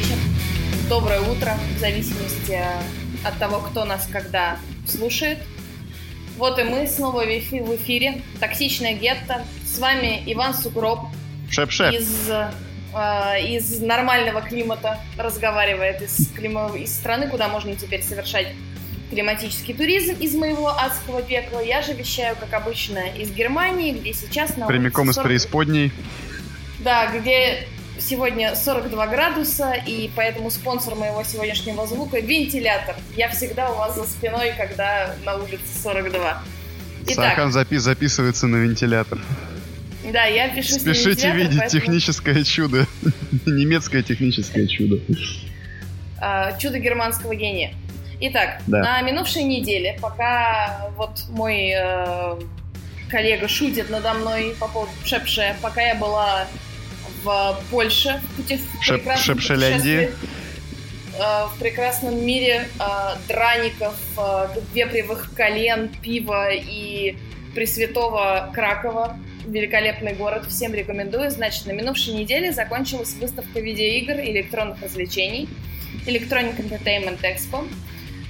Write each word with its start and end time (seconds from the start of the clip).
вечер, 0.00 0.16
доброе 0.88 1.20
утро, 1.20 1.54
в 1.76 1.78
зависимости 1.78 2.58
от 3.22 3.38
того, 3.38 3.60
кто 3.60 3.84
нас 3.84 4.08
когда 4.10 4.58
слушает. 4.86 5.38
Вот 6.36 6.58
и 6.58 6.62
мы 6.62 6.86
снова 6.86 7.24
в 7.24 7.76
эфире. 7.76 8.22
Токсичная 8.38 8.94
гетто. 8.94 9.44
С 9.64 9.78
вами 9.78 10.22
Иван 10.26 10.54
Сугроб. 10.54 11.00
Шеп-шеп. 11.50 11.94
Из, 11.94 12.30
э, 12.30 13.46
из 13.46 13.80
нормального 13.82 14.40
климата 14.40 14.98
разговаривает, 15.18 16.00
из, 16.00 16.28
клима, 16.34 16.74
из 16.74 16.94
страны, 16.94 17.28
куда 17.28 17.48
можно 17.48 17.74
теперь 17.76 18.02
совершать 18.02 18.48
климатический 19.10 19.74
туризм 19.74 20.14
из 20.18 20.34
моего 20.34 20.68
адского 20.68 21.20
пекла. 21.20 21.60
Я 21.60 21.82
же 21.82 21.92
вещаю, 21.92 22.36
как 22.36 22.54
обычно, 22.54 23.00
из 23.18 23.30
Германии, 23.32 23.92
где 23.92 24.14
сейчас 24.14 24.56
на 24.56 24.66
Прямиком 24.66 25.12
40... 25.12 25.26
из 25.26 25.28
преисподней. 25.28 25.92
Да, 26.78 27.06
где 27.14 27.66
сегодня 28.00 28.54
42 28.54 29.06
градуса, 29.06 29.72
и 29.72 30.10
поэтому 30.14 30.50
спонсор 30.50 30.94
моего 30.94 31.22
сегодняшнего 31.22 31.86
звука– 31.86 32.18
вентилятор. 32.20 32.96
Я 33.16 33.28
всегда 33.28 33.70
у 33.70 33.76
вас 33.76 33.94
за 33.94 34.04
спиной, 34.04 34.52
когда 34.56 35.14
на 35.24 35.36
улице 35.36 35.78
42. 35.82 36.42
Итак, 37.06 37.14
Сахан 37.14 37.52
запи 37.52 37.76
записывается 37.76 38.46
на 38.46 38.56
вентилятор. 38.56 39.18
Да, 40.12 40.24
я 40.24 40.48
пишу 40.48 40.74
Спешите 40.74 41.30
видеть 41.32 41.58
поэтому... 41.58 41.80
техническое 41.80 42.44
чудо. 42.44 42.86
Немецкое 43.46 44.02
техническое 44.02 44.66
чудо. 44.66 44.98
А, 46.20 46.56
чудо 46.58 46.78
германского 46.78 47.34
гения. 47.34 47.74
Итак, 48.20 48.60
да. 48.66 48.80
на 48.80 49.02
минувшей 49.02 49.44
неделе, 49.44 49.98
пока 50.00 50.90
вот 50.96 51.24
мой 51.30 51.72
э, 51.74 52.38
коллега 53.08 53.48
шутит 53.48 53.88
надо 53.88 54.12
мной 54.12 54.54
по 54.60 54.68
поводу 54.68 54.92
Шепше, 55.04 55.56
пока 55.62 55.80
я 55.80 55.94
была 55.94 56.46
в 57.22 57.60
Польше, 57.70 58.20
в, 58.22 58.36
пути, 58.36 58.56
в 58.56 58.82
Шеп, 58.82 59.02
Шепшеляндии, 59.16 60.10
э, 60.10 61.46
в 61.46 61.58
прекрасном 61.58 62.24
мире 62.24 62.68
э, 62.78 62.82
драников, 63.28 63.96
э, 64.16 64.48
вепревых 64.74 65.32
колен, 65.34 65.88
пива 66.02 66.50
и 66.50 67.16
Пресвятого 67.54 68.50
Кракова. 68.54 69.18
Великолепный 69.46 70.12
город, 70.12 70.46
всем 70.48 70.74
рекомендую. 70.74 71.30
Значит, 71.30 71.66
на 71.66 71.72
минувшей 71.72 72.14
неделе 72.14 72.52
закончилась 72.52 73.14
выставка 73.14 73.60
видеоигр 73.60 74.20
и 74.20 74.30
электронных 74.32 74.80
развлечений 74.82 75.48
Electronic 76.06 76.56
Entertainment 76.58 77.20
Expo. 77.22 77.66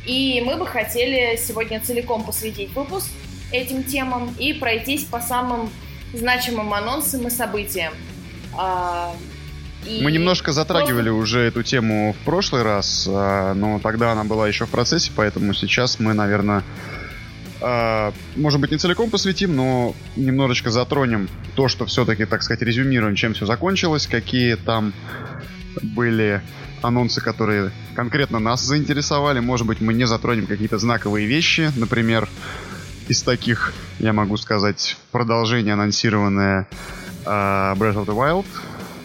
И 0.07 0.43
мы 0.45 0.57
бы 0.57 0.67
хотели 0.67 1.37
сегодня 1.37 1.81
целиком 1.81 2.25
посвятить 2.25 2.73
выпуск 2.73 3.11
этим 3.53 3.83
темам 3.85 4.35
и 4.39 4.53
пройтись 4.53 5.05
по 5.05 5.21
самым 5.21 5.71
значимым 6.15 6.73
анонсам 6.73 7.27
и 7.27 7.31
событиям. 7.31 7.93
А, 8.57 9.15
и 9.87 10.01
мы 10.03 10.13
немножко 10.13 10.53
затрагивали 10.53 11.09
просто... 11.09 11.23
уже 11.23 11.41
эту 11.41 11.63
тему 11.63 12.15
в 12.21 12.25
прошлый 12.25 12.63
раз, 12.63 13.09
а, 13.11 13.55
но 13.55 13.79
тогда 13.79 14.13
она 14.13 14.25
была 14.25 14.49
еще 14.49 14.67
в 14.67 14.71
процессе, 14.71 15.11
поэтому 15.15 15.55
сейчас 15.55 15.99
мы, 15.99 16.13
наверное, 16.13 16.63
а, 17.61 18.13
может 18.37 18.61
быть, 18.61 18.71
не 18.71 18.79
целиком 18.79 19.11
посвятим, 19.11 19.55
но 19.57 19.95
немножечко 20.17 20.71
затронем 20.71 21.29
то, 21.55 21.69
что 21.69 21.87
все-таки, 21.87 22.25
так 22.25 22.43
сказать, 22.43 22.63
резюмируем, 22.63 23.15
чем 23.15 23.35
все 23.35 23.47
закончилось, 23.47 24.07
какие 24.07 24.55
там 24.55 24.93
были 25.83 26.43
анонсы, 26.83 27.21
которые 27.21 27.71
конкретно 27.95 28.39
нас 28.39 28.63
заинтересовали. 28.63 29.41
Может 29.41 29.67
быть, 29.67 29.81
мы 29.81 29.93
не 29.93 30.07
затронем 30.07 30.47
какие-то 30.47 30.79
знаковые 30.79 31.27
вещи. 31.27 31.71
Например, 31.77 32.29
из 33.09 33.23
таких, 33.23 33.75
я 33.99 34.13
могу 34.13 34.37
сказать, 34.37 34.97
продолжение 35.11 35.75
анонсированное 35.75 36.69
Breath 37.25 37.97
of 37.97 38.07
the 38.07 38.15
Wild, 38.15 38.47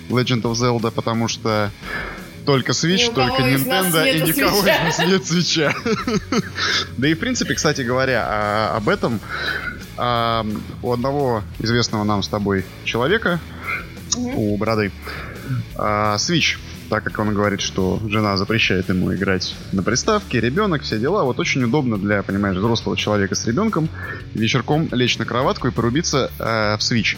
Legend 0.10 0.44
of 0.44 0.54
Zelda, 0.54 0.92
потому 0.92 1.28
что 1.28 1.72
только 2.46 2.72
Switch, 2.74 3.12
только 3.14 3.42
Nintendo 3.42 4.08
и 4.08 4.22
никого 4.22 4.60
из 4.60 4.66
нас 4.66 5.00
нет 5.00 5.26
свеча. 5.26 5.74
да 6.98 7.08
и 7.08 7.14
в 7.14 7.20
принципе, 7.20 7.56
кстати 7.56 7.82
говоря, 7.82 8.26
а, 8.28 8.78
об 8.78 8.88
этом 8.90 9.20
а, 9.98 10.46
у 10.82 10.92
одного 10.92 11.44
известного 11.60 12.04
нам 12.04 12.22
с 12.22 12.28
тобой 12.28 12.66
человека, 12.84 13.40
у 14.16 14.56
Бороды, 14.58 14.92
а, 15.76 16.16
Switch 16.18 16.58
так 16.90 17.04
как 17.04 17.20
он 17.20 17.34
говорит, 17.34 17.62
что 17.62 18.00
жена 18.08 18.38
запрещает 18.38 18.90
ему 18.90 19.14
играть 19.14 19.56
на 19.72 19.84
приставке, 19.84 20.40
ребенок, 20.40 20.84
все 20.84 21.00
дела. 21.00 21.24
Вот 21.24 21.40
очень 21.40 21.64
удобно 21.64 21.98
для, 21.98 22.22
понимаешь, 22.24 22.58
взрослого 22.58 22.96
человека 22.96 23.36
с 23.36 23.46
ребенком 23.46 23.90
вечерком 24.34 24.88
лечь 24.92 25.18
на 25.18 25.26
кроватку 25.26 25.68
и 25.68 25.72
порубиться 25.72 26.32
э, 26.38 26.78
в 26.78 26.80
Switch. 26.80 27.18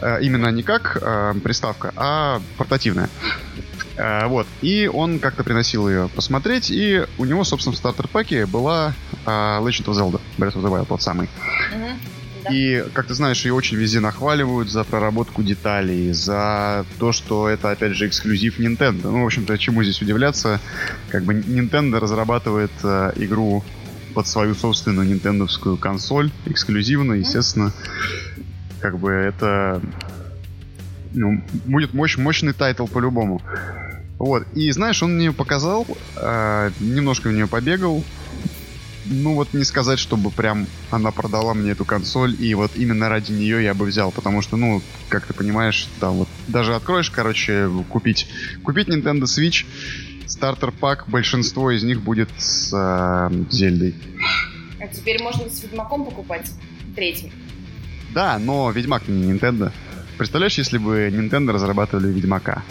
Э, 0.00 0.18
именно 0.20 0.48
не 0.48 0.62
как 0.62 0.98
э, 1.00 1.34
приставка, 1.42 1.92
а 1.96 2.40
портативная. 2.56 3.08
Э, 3.96 4.26
вот. 4.26 4.46
И 4.62 4.88
он 4.92 5.18
как-то 5.18 5.44
приносил 5.44 5.88
ее 5.88 6.08
посмотреть, 6.14 6.70
и 6.70 7.04
у 7.18 7.24
него, 7.24 7.44
собственно, 7.44 7.74
в 7.74 7.78
стартер-паке 7.78 8.46
была 8.46 8.94
Legend 9.26 9.84
of 9.86 9.94
Zelda, 9.94 10.20
Breath 10.36 10.54
of 10.54 10.62
the 10.62 10.70
Wild, 10.70 10.86
тот 10.86 11.02
самый. 11.02 11.28
Mm-hmm. 11.72 12.52
И, 12.52 12.84
как 12.94 13.06
ты 13.06 13.14
знаешь, 13.14 13.44
ее 13.44 13.52
очень 13.52 13.76
везде 13.76 14.00
нахваливают 14.00 14.70
за 14.70 14.84
проработку 14.84 15.42
деталей, 15.42 16.12
за 16.12 16.86
то, 16.98 17.12
что 17.12 17.48
это, 17.48 17.72
опять 17.72 17.92
же, 17.92 18.06
эксклюзив 18.06 18.60
Nintendo. 18.60 19.10
Ну, 19.10 19.22
в 19.24 19.26
общем-то, 19.26 19.58
чему 19.58 19.82
здесь 19.82 20.00
удивляться? 20.00 20.60
Как 21.10 21.24
бы 21.24 21.34
Nintendo 21.34 21.98
разрабатывает 21.98 22.70
э, 22.84 23.12
игру 23.16 23.64
под 24.14 24.26
свою 24.26 24.54
собственную 24.54 25.06
нинтендовскую 25.08 25.76
консоль, 25.76 26.30
эксклюзивно, 26.46 27.14
естественно. 27.14 27.72
Как 28.80 28.98
бы 28.98 29.10
это 29.10 29.80
ну, 31.12 31.42
будет 31.66 31.94
мощь, 31.94 32.16
мощный 32.16 32.52
title 32.52 32.86
по-любому. 32.86 33.40
Вот. 34.18 34.46
И 34.54 34.70
знаешь, 34.72 35.02
он 35.02 35.16
мне 35.16 35.32
показал, 35.32 35.86
э, 36.16 36.70
немножко 36.80 37.28
в 37.28 37.32
нее 37.32 37.46
побегал, 37.46 38.02
ну 39.06 39.34
вот 39.34 39.54
не 39.54 39.64
сказать, 39.64 39.98
чтобы 39.98 40.30
прям 40.30 40.66
она 40.90 41.10
продала 41.10 41.54
мне 41.54 41.70
эту 41.70 41.84
консоль, 41.84 42.36
и 42.38 42.54
вот 42.54 42.72
именно 42.76 43.08
ради 43.08 43.32
нее 43.32 43.62
я 43.62 43.74
бы 43.74 43.86
взял, 43.86 44.10
потому 44.10 44.42
что, 44.42 44.56
ну, 44.56 44.82
как 45.08 45.26
ты 45.26 45.34
понимаешь, 45.34 45.88
там 46.00 46.14
вот 46.14 46.28
даже 46.46 46.74
откроешь, 46.74 47.10
короче, 47.10 47.70
купить, 47.88 48.28
купить 48.62 48.88
Nintendo 48.88 49.22
Switch, 49.22 49.64
стартер 50.26 50.72
пак, 50.72 51.08
большинство 51.08 51.70
из 51.70 51.82
них 51.84 52.02
будет 52.02 52.28
с 52.36 52.72
э, 52.72 53.44
Зельдой. 53.50 53.94
А 54.80 54.86
теперь 54.88 55.22
можно 55.22 55.48
с 55.48 55.62
Ведьмаком 55.62 56.04
покупать 56.04 56.50
третьим. 56.94 57.32
Да, 58.10 58.38
но 58.38 58.70
Ведьмак 58.70 59.08
не 59.08 59.32
Nintendo. 59.32 59.70
Представляешь, 60.16 60.58
если 60.58 60.78
бы 60.78 61.08
Nintendo 61.08 61.52
разрабатывали 61.52 62.08
Ведьмака? 62.08 62.62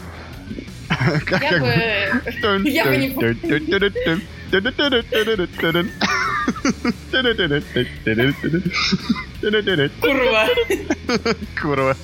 Я 1.29 1.59
бы... 1.59 2.69
Я 2.69 2.85
бы 2.85 2.97
не... 2.97 3.09
Курва. 10.01 10.47
Курва. 11.61 11.95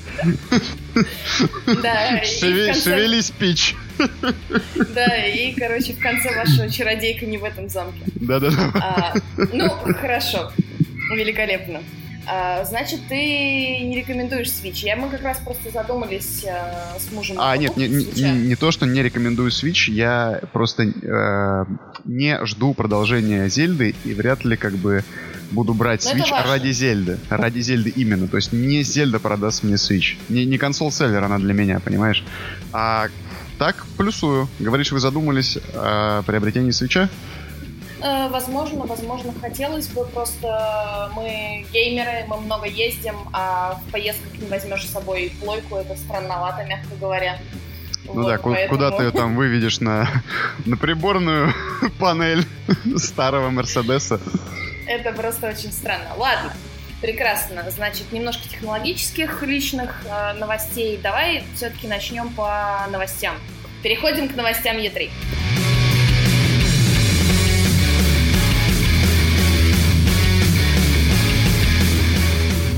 Да, 1.82 2.24
Шеве, 2.24 2.74
Шевелись, 2.74 3.32
пич. 3.32 3.76
Да, 3.98 5.26
и, 5.26 5.54
короче, 5.54 5.94
в 5.94 6.00
конце 6.00 6.36
вашего 6.36 6.70
чародейка 6.70 7.26
не 7.26 7.38
в 7.38 7.44
этом 7.44 7.70
замке. 7.70 8.02
Да-да-да. 8.16 8.72
А, 8.76 9.14
ну, 9.52 9.70
хорошо. 9.70 10.52
Великолепно. 11.16 11.82
А, 12.26 12.64
значит, 12.64 13.02
ты 13.10 13.16
не 13.16 13.96
рекомендуешь 13.96 14.48
Switch. 14.48 14.86
Я, 14.86 14.96
мы 14.96 15.10
как 15.10 15.22
раз 15.24 15.40
просто 15.40 15.72
задумались 15.72 16.46
э, 16.46 17.00
с 17.00 17.12
мужем. 17.12 17.38
А, 17.40 17.58
нет, 17.58 17.76
не, 17.76 17.88
не, 17.88 18.32
не 18.48 18.56
то, 18.56 18.72
что 18.72 18.86
не 18.86 19.02
рекомендую 19.02 19.50
Switch, 19.50 19.92
я 19.92 20.40
просто 20.54 20.84
э, 20.84 21.66
не 22.06 22.46
жду 22.46 22.74
продолжения 22.74 23.50
Зельды 23.50 23.96
и 24.06 24.14
вряд 24.14 24.46
ли 24.46 24.56
как 24.56 24.74
бы 24.74 25.04
буду 25.52 25.74
брать 25.74 26.06
Но 26.06 26.12
Switch 26.12 26.32
ради 26.48 26.72
Зельды. 26.72 27.20
Ради 27.30 27.60
Зельды 27.60 27.90
именно. 27.90 28.28
То 28.28 28.38
есть 28.38 28.54
не 28.54 28.84
Зельда 28.84 29.20
продаст 29.20 29.64
мне 29.64 29.76
Switch. 29.76 30.16
Не, 30.30 30.46
не 30.46 30.58
консол-селлер 30.58 31.24
она 31.24 31.40
для 31.40 31.54
меня, 31.54 31.80
понимаешь? 31.80 32.24
А 32.72 33.08
так, 33.60 33.86
плюсую. 33.98 34.48
Говоришь, 34.60 34.92
вы 34.92 35.00
задумались 35.00 35.58
о 35.74 36.24
приобретении 36.24 36.72
Свеча? 36.72 37.10
Э, 38.04 38.28
возможно, 38.28 38.86
возможно, 38.86 39.34
хотелось 39.40 39.88
бы, 39.88 40.06
просто 40.06 41.10
мы 41.16 41.66
геймеры, 41.72 42.26
мы 42.28 42.42
много 42.42 42.68
ездим, 42.68 43.16
а 43.32 43.76
в 43.76 43.92
поездках 43.92 44.34
не 44.40 44.48
возьмешь 44.48 44.86
с 44.86 44.92
собой 44.92 45.32
плойку, 45.42 45.78
это 45.78 45.96
странновато, 45.96 46.66
мягко 46.66 46.96
говоря. 47.00 47.40
Ну 48.06 48.14
вот, 48.16 48.28
да, 48.28 48.38
поэтому... 48.44 48.78
куда 48.78 48.92
ты 48.92 49.04
ее 49.04 49.12
там 49.12 49.38
выведешь 49.38 49.80
на, 49.80 50.10
на 50.66 50.76
приборную 50.76 51.54
панель 52.00 52.46
старого 52.98 53.50
Мерседеса? 53.50 54.20
Это 54.86 55.14
просто 55.14 55.48
очень 55.48 55.72
странно. 55.72 56.10
Ладно, 56.18 56.52
прекрасно. 57.02 57.64
Значит, 57.72 58.12
немножко 58.12 58.50
технологических 58.50 59.42
личных 59.44 60.04
э, 60.06 60.34
новостей. 60.34 61.00
Давай 61.02 61.46
все-таки 61.56 61.88
начнем 61.88 62.28
по 62.34 62.86
новостям. 62.92 63.36
Переходим 63.82 64.28
к 64.28 64.36
новостям 64.36 64.76
Е3. 64.76 65.10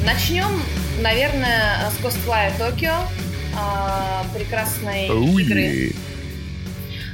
Начнем, 0.06 0.62
наверное, 1.02 1.90
с 1.90 1.98
Ghostwire 2.00 2.56
Tokyo, 2.60 2.94
а, 3.58 4.24
прекрасной 4.36 5.08
oh, 5.08 5.42
игры. 5.42 5.96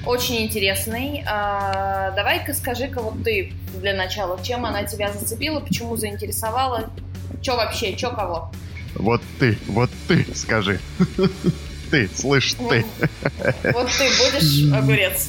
очень 0.06 0.42
интересный. 0.42 1.24
А, 1.26 2.12
давай-ка 2.12 2.54
скажи-ка 2.54 3.02
вот 3.02 3.24
ты 3.24 3.54
для 3.80 3.94
начала, 3.94 4.38
чем 4.44 4.66
она 4.66 4.84
тебя 4.84 5.10
зацепила, 5.14 5.62
почему 5.62 5.96
заинтересовала, 5.96 6.92
что 7.42 7.56
вообще, 7.56 7.98
что 7.98 8.10
кого? 8.10 8.52
Вот 8.96 9.22
ты, 9.40 9.58
вот 9.68 9.90
ты 10.10 10.26
скажи. 10.36 10.80
Ты, 11.92 12.10
слышь, 12.16 12.54
ты. 12.54 12.86
Вот 13.74 13.90
ты 13.98 14.08
будешь 14.18 14.74
огурец. 14.74 15.28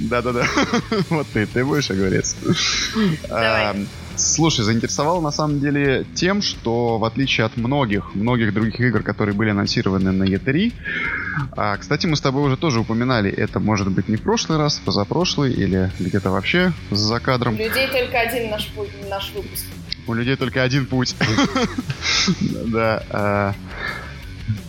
Да-да-да. 0.00 0.46
Вот 1.08 1.26
ты, 1.32 1.46
ты 1.46 1.64
будешь 1.64 1.90
огурец. 1.90 2.36
Давай. 3.26 3.86
Слушай, 4.16 4.64
заинтересовал 4.64 5.20
на 5.20 5.30
самом 5.30 5.60
деле 5.60 6.06
тем, 6.14 6.40
что 6.40 6.98
в 6.98 7.04
отличие 7.04 7.46
от 7.46 7.56
многих, 7.56 8.14
многих 8.14 8.54
других 8.54 8.80
игр, 8.80 9.02
которые 9.02 9.34
были 9.34 9.50
анонсированы 9.50 10.12
на 10.12 10.24
E3, 10.24 10.72
а, 11.56 11.76
кстати, 11.76 12.06
мы 12.06 12.16
с 12.16 12.20
тобой 12.20 12.44
уже 12.44 12.56
тоже 12.56 12.80
упоминали, 12.80 13.30
это 13.30 13.58
может 13.58 13.90
быть 13.90 14.08
не 14.08 14.16
в 14.16 14.22
прошлый 14.22 14.58
раз, 14.58 14.80
позапрошлый 14.84 15.52
или 15.52 15.90
где-то 15.98 16.30
вообще 16.30 16.72
за 16.90 17.18
кадром. 17.18 17.54
У 17.54 17.58
людей 17.58 17.88
только 17.88 18.20
один 18.20 18.50
наш, 18.50 18.70
наш 19.08 19.32
выпуск. 19.32 19.64
У 20.06 20.14
людей 20.14 20.36
только 20.36 20.62
один 20.62 20.86
путь. 20.86 21.14
Да. 22.66 23.02
А, 23.10 23.54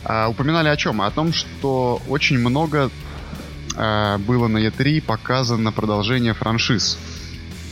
а, 0.04 0.28
упоминали 0.30 0.68
о 0.68 0.76
чем? 0.76 1.02
О 1.02 1.10
том, 1.12 1.32
что 1.34 2.02
очень 2.10 2.38
много 2.38 2.90
было 3.76 4.48
на 4.48 4.58
E3 4.58 5.02
показано 5.02 5.72
продолжение 5.72 6.34
франшиз. 6.34 6.98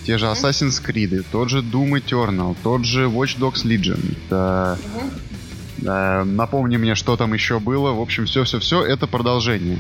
Те 0.06 0.18
же 0.18 0.26
Assassin's 0.26 0.84
Creed, 0.86 1.26
тот 1.32 1.50
же 1.50 1.60
Doom 1.60 2.04
Eternal, 2.04 2.56
тот 2.62 2.84
же 2.86 3.06
Watch 3.06 3.40
Dogs 3.40 3.64
Legion. 3.66 4.18
Да, 4.30 4.78
да, 5.78 6.24
напомни 6.26 6.78
мне, 6.78 6.96
что 6.96 7.16
там 7.16 7.34
еще 7.34 7.60
было. 7.60 7.92
В 7.92 8.02
общем, 8.02 8.26
все-все-все 8.26 8.84
это 8.84 9.08
продолжение. 9.08 9.80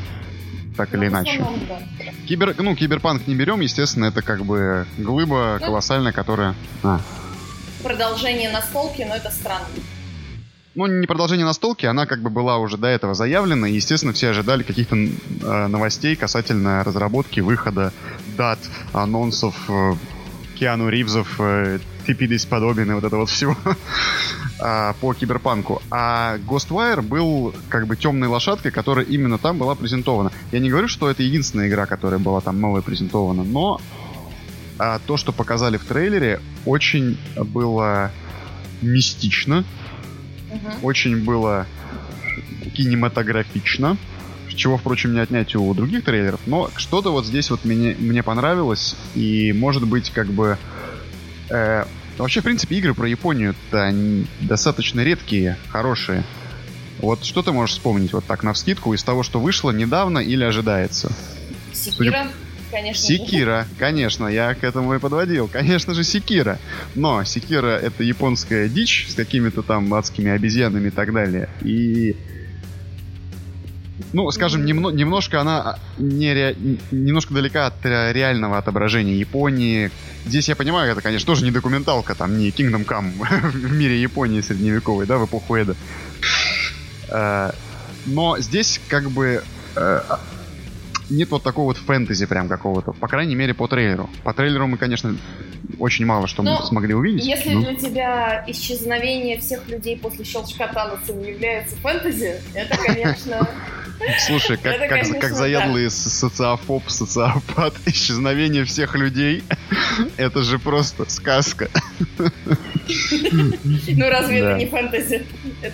Так 0.75 0.90
ну, 0.94 1.00
или 1.00 1.08
иначе. 1.08 1.46
Да. 1.68 1.80
Кибер, 2.28 2.56
ну, 2.58 2.75
киберпанк 2.75 3.28
не 3.28 3.36
берем, 3.36 3.60
естественно, 3.60 4.06
это 4.06 4.22
как 4.22 4.44
бы 4.46 4.88
глыба 4.98 5.58
ну, 5.60 5.66
колоссальная, 5.66 6.12
которая... 6.12 6.56
А. 6.84 7.00
Продолжение 7.84 8.50
настолки, 8.50 9.02
но 9.04 9.16
это 9.16 9.30
странно. 9.30 9.68
Ну, 10.75 10.88
не 10.88 11.06
продолжение 11.06 11.46
настолки, 11.46 11.86
она 11.86 12.08
как 12.08 12.22
бы 12.22 12.31
была 12.31 12.58
уже 12.58 12.78
до 12.78 12.88
этого 12.88 13.14
заявлена, 13.14 13.68
и, 13.68 13.74
естественно, 13.74 14.12
все 14.12 14.30
ожидали 14.30 14.64
каких-то 14.64 14.96
э, 14.96 15.68
новостей 15.68 16.16
касательно 16.16 16.84
разработки, 16.84 17.42
выхода, 17.42 17.94
дат, 18.36 18.58
анонсов, 18.92 19.56
э, 19.70 19.94
Киану 20.56 20.90
Ривзов, 20.90 21.36
э, 21.40 21.80
подобен 22.50 22.92
и 22.92 22.94
вот 22.94 23.04
это 23.04 23.18
вот 23.18 23.30
всего 23.30 23.56
а, 24.60 24.94
по 25.02 25.14
киберпанку. 25.14 25.82
А 25.90 26.38
Ghostwire 26.38 27.02
был 27.02 27.54
как 27.70 27.88
бы 27.88 27.96
темной 27.96 28.28
лошадкой, 28.28 28.72
которая 28.72 29.06
именно 29.06 29.38
там 29.38 29.58
была 29.58 29.76
презентована. 29.76 30.32
Я 30.52 30.60
не 30.60 30.70
говорю, 30.70 30.88
что 30.88 31.10
это 31.10 31.24
единственная 31.24 31.68
игра, 31.68 31.86
которая 31.86 32.20
была 32.20 32.42
там 32.42 32.60
новая 32.60 32.82
презентована, 32.82 33.44
но 33.44 33.82
а, 34.80 35.00
то, 35.06 35.18
что 35.18 35.32
показали 35.32 35.78
в 35.78 35.86
трейлере, 35.86 36.42
очень 36.66 37.18
было 37.38 38.12
мистично, 38.82 39.64
угу. 40.52 40.88
очень 40.88 41.24
было 41.24 41.66
кинематографично 42.76 43.98
чего, 44.56 44.78
впрочем, 44.78 45.14
не 45.14 45.20
отнять 45.20 45.56
у 45.56 45.74
других 45.74 46.04
трейлеров, 46.04 46.42
но 46.46 46.70
что-то 46.76 47.12
вот 47.12 47.26
здесь 47.26 47.50
вот 47.50 47.66
мне, 47.66 47.96
мне 47.98 48.24
понравилось, 48.24 48.96
и, 49.16 49.54
может 49.54 49.88
быть, 49.88 50.10
как 50.12 50.28
бы... 50.28 50.58
Э, 51.50 51.86
вообще, 52.18 52.42
в 52.42 52.44
принципе, 52.44 52.78
игры 52.78 52.94
про 52.94 53.08
Японию-то 53.08 53.94
достаточно 54.42 55.02
редкие, 55.02 55.58
хорошие. 55.70 56.24
Вот 57.00 57.26
что 57.26 57.42
ты 57.42 57.52
можешь 57.52 57.76
вспомнить 57.76 58.14
вот 58.14 58.26
так 58.26 58.44
на 58.44 58.54
вскидку 58.54 58.94
из 58.94 59.04
того, 59.04 59.24
что 59.24 59.40
вышло 59.40 59.72
недавно 59.72 60.20
или 60.20 60.44
ожидается? 60.44 61.12
Секира, 61.74 61.96
Судя... 61.96 62.28
конечно 62.72 63.06
Секира, 63.06 63.68
конечно, 63.78 64.28
я 64.28 64.54
к 64.54 64.64
этому 64.64 64.96
и 64.96 65.00
подводил. 65.00 65.48
Конечно 65.48 65.94
же, 65.94 66.04
Секира. 66.04 66.60
Но 66.96 67.24
Секира— 67.24 67.78
это 67.82 68.04
японская 68.04 68.70
дичь 68.70 69.08
с 69.10 69.16
какими-то 69.16 69.64
там 69.64 69.94
адскими 69.94 70.32
обезьянами 70.32 70.88
и 70.88 70.92
так 70.92 71.12
далее. 71.12 71.50
И 71.62 72.16
ну, 74.12 74.30
скажем, 74.31 74.66
немно, 74.66 74.90
немножко 74.90 75.42
она 75.42 75.62
а, 75.62 75.80
не 75.98 76.34
ре, 76.34 76.56
немножко 76.92 77.34
далека 77.34 77.68
от 77.68 77.86
реального 77.86 78.57
отображения 78.57 79.16
Японии. 79.16 79.92
Здесь 80.25 80.50
я 80.50 80.56
понимаю, 80.56 80.92
это, 80.92 81.01
конечно, 81.01 81.28
тоже 81.28 81.45
не 81.45 81.51
документалка, 81.51 82.16
там 82.16 82.38
не 82.38 82.50
Kingdom 82.50 82.86
Come 82.86 83.12
в 83.51 83.72
мире 83.74 84.01
Японии 84.01 84.42
средневековой, 84.42 85.06
да, 85.06 85.18
в 85.18 85.25
эпоху 85.25 85.56
Эда. 85.56 85.75
Э, 87.10 87.51
но 88.06 88.38
здесь 88.40 88.81
как 88.88 89.12
бы 89.12 89.44
э, 89.75 90.01
нет 91.10 91.30
вот 91.30 91.44
такого 91.44 91.66
вот 91.68 91.78
фэнтези 91.78 92.25
прям 92.25 92.50
какого-то, 92.50 92.94
по 92.94 93.07
крайней 93.07 93.36
мере, 93.36 93.54
по 93.54 93.68
трейлеру. 93.68 94.10
По 94.24 94.34
трейлеру 94.34 94.68
мы, 94.68 94.78
конечно, 94.78 95.16
очень 95.80 96.06
мало 96.06 96.28
что 96.28 96.44
мы 96.44 96.57
смогли 96.66 96.94
увидеть. 96.94 97.25
Если 97.25 97.51
ну. 97.54 97.62
для 97.62 97.75
тебя 97.75 98.44
исчезновение 98.48 99.39
всех 99.39 99.68
людей 99.68 99.98
после 99.98 100.25
щелчка 100.25 100.68
Таноса 100.68 101.13
не 101.13 101.30
является 101.30 101.75
фэнтези, 101.78 102.42
это, 102.54 102.78
конечно... 102.78 103.48
Слушай, 104.19 104.57
как, 104.57 104.75
это, 104.75 104.80
как, 104.80 104.90
конечно, 104.90 105.19
как 105.19 105.34
заядлый 105.34 105.86
да. 105.86 105.90
социофоб, 105.90 106.90
социопат, 106.90 107.74
исчезновение 107.86 108.66
всех 108.66 108.95
людей, 108.95 109.44
это 110.18 110.44
же 110.44 110.60
просто 110.60 111.10
сказка. 111.10 111.69
Ну 112.18 114.10
разве 114.10 114.40
это 114.40 114.57
не 114.57 114.66
фэнтези? 114.66 115.25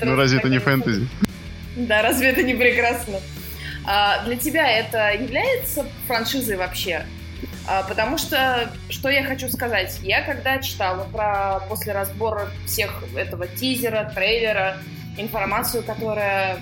Ну 0.01 0.15
разве 0.15 0.39
это 0.39 0.49
не 0.49 0.59
фэнтези? 0.59 1.07
Да, 1.75 2.01
разве 2.01 2.29
это 2.29 2.43
не 2.43 2.53
прекрасно? 2.53 3.19
А 3.85 4.23
для 4.25 4.35
тебя 4.35 4.69
это 4.69 5.13
является 5.13 5.85
франшизой 6.07 6.57
вообще? 6.57 7.05
А, 7.67 7.83
потому 7.83 8.17
что, 8.17 8.71
что 8.89 9.09
я 9.09 9.23
хочу 9.23 9.47
сказать, 9.49 9.99
я 10.03 10.21
когда 10.21 10.59
читала 10.59 11.05
про 11.05 11.59
после 11.69 11.93
разбора 11.93 12.49
всех 12.65 13.03
этого 13.15 13.47
тизера, 13.47 14.11
трейлера, 14.13 14.77
информацию, 15.17 15.83
которая 15.83 16.59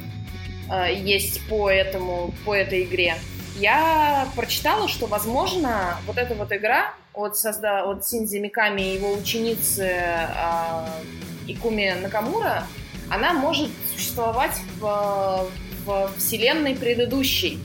э, 0.72 0.94
есть 0.94 1.48
по 1.48 1.70
этому, 1.70 2.34
по 2.46 2.56
этой 2.56 2.84
игре, 2.84 3.16
я 3.60 4.28
прочитала, 4.36 4.88
что, 4.88 5.08
возможно, 5.08 5.98
вот 6.06 6.18
эта 6.18 6.36
вот 6.36 6.52
игра 6.52 6.94
от, 7.14 7.38
созда... 7.38 7.84
от 7.84 8.06
Синзи 8.06 8.38
Миками 8.38 8.82
и 8.82 8.96
его 8.96 9.14
ученицы 9.14 9.90
э, 9.90 10.88
Икуми 11.48 11.96
Накамура, 12.02 12.64
она 13.10 13.34
может 13.34 13.70
существовать 13.94 14.56
в, 14.80 15.50
в 15.86 16.12
вселенной 16.18 16.76
предыдущей 16.76 17.60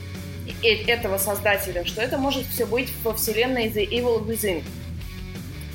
этого 0.63 1.19
создателя, 1.19 1.85
что 1.85 2.01
это 2.01 2.19
может 2.19 2.47
все 2.47 2.67
быть 2.67 2.93
во 3.05 3.15
вселенной 3.15 3.69
The 3.69 3.89
Evil 3.89 4.27
Within. 4.27 4.63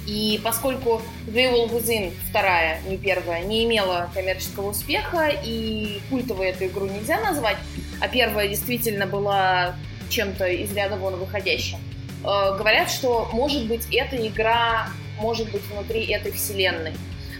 И 0.08 0.40
поскольку 0.42 1.02
The 1.28 1.52
Evil 1.52 1.70
Within, 1.70 2.14
вторая, 2.30 2.80
не 2.88 2.98
первая, 2.98 3.44
не 3.44 3.66
имела 3.66 4.10
коммерческого 4.14 4.70
успеха, 4.70 5.28
и 5.28 6.00
культовой 6.10 6.48
эту 6.48 6.66
игру 6.66 6.88
нельзя 6.88 7.20
назвать, 7.20 7.58
а 8.00 8.08
первая 8.08 8.48
действительно 8.48 9.06
была 9.06 9.76
чем-то 10.10 10.48
из 10.48 10.74
ряда 10.74 10.96
вон 10.96 11.18
выходящим, 11.18 11.80
э, 12.24 12.58
говорят, 12.58 12.90
что, 12.90 13.30
может 13.34 13.68
быть, 13.68 13.86
эта 13.94 14.16
игра 14.26 14.88
может 15.20 15.52
быть 15.52 15.64
внутри 15.66 16.06
этой 16.06 16.32
вселенной. 16.32 16.94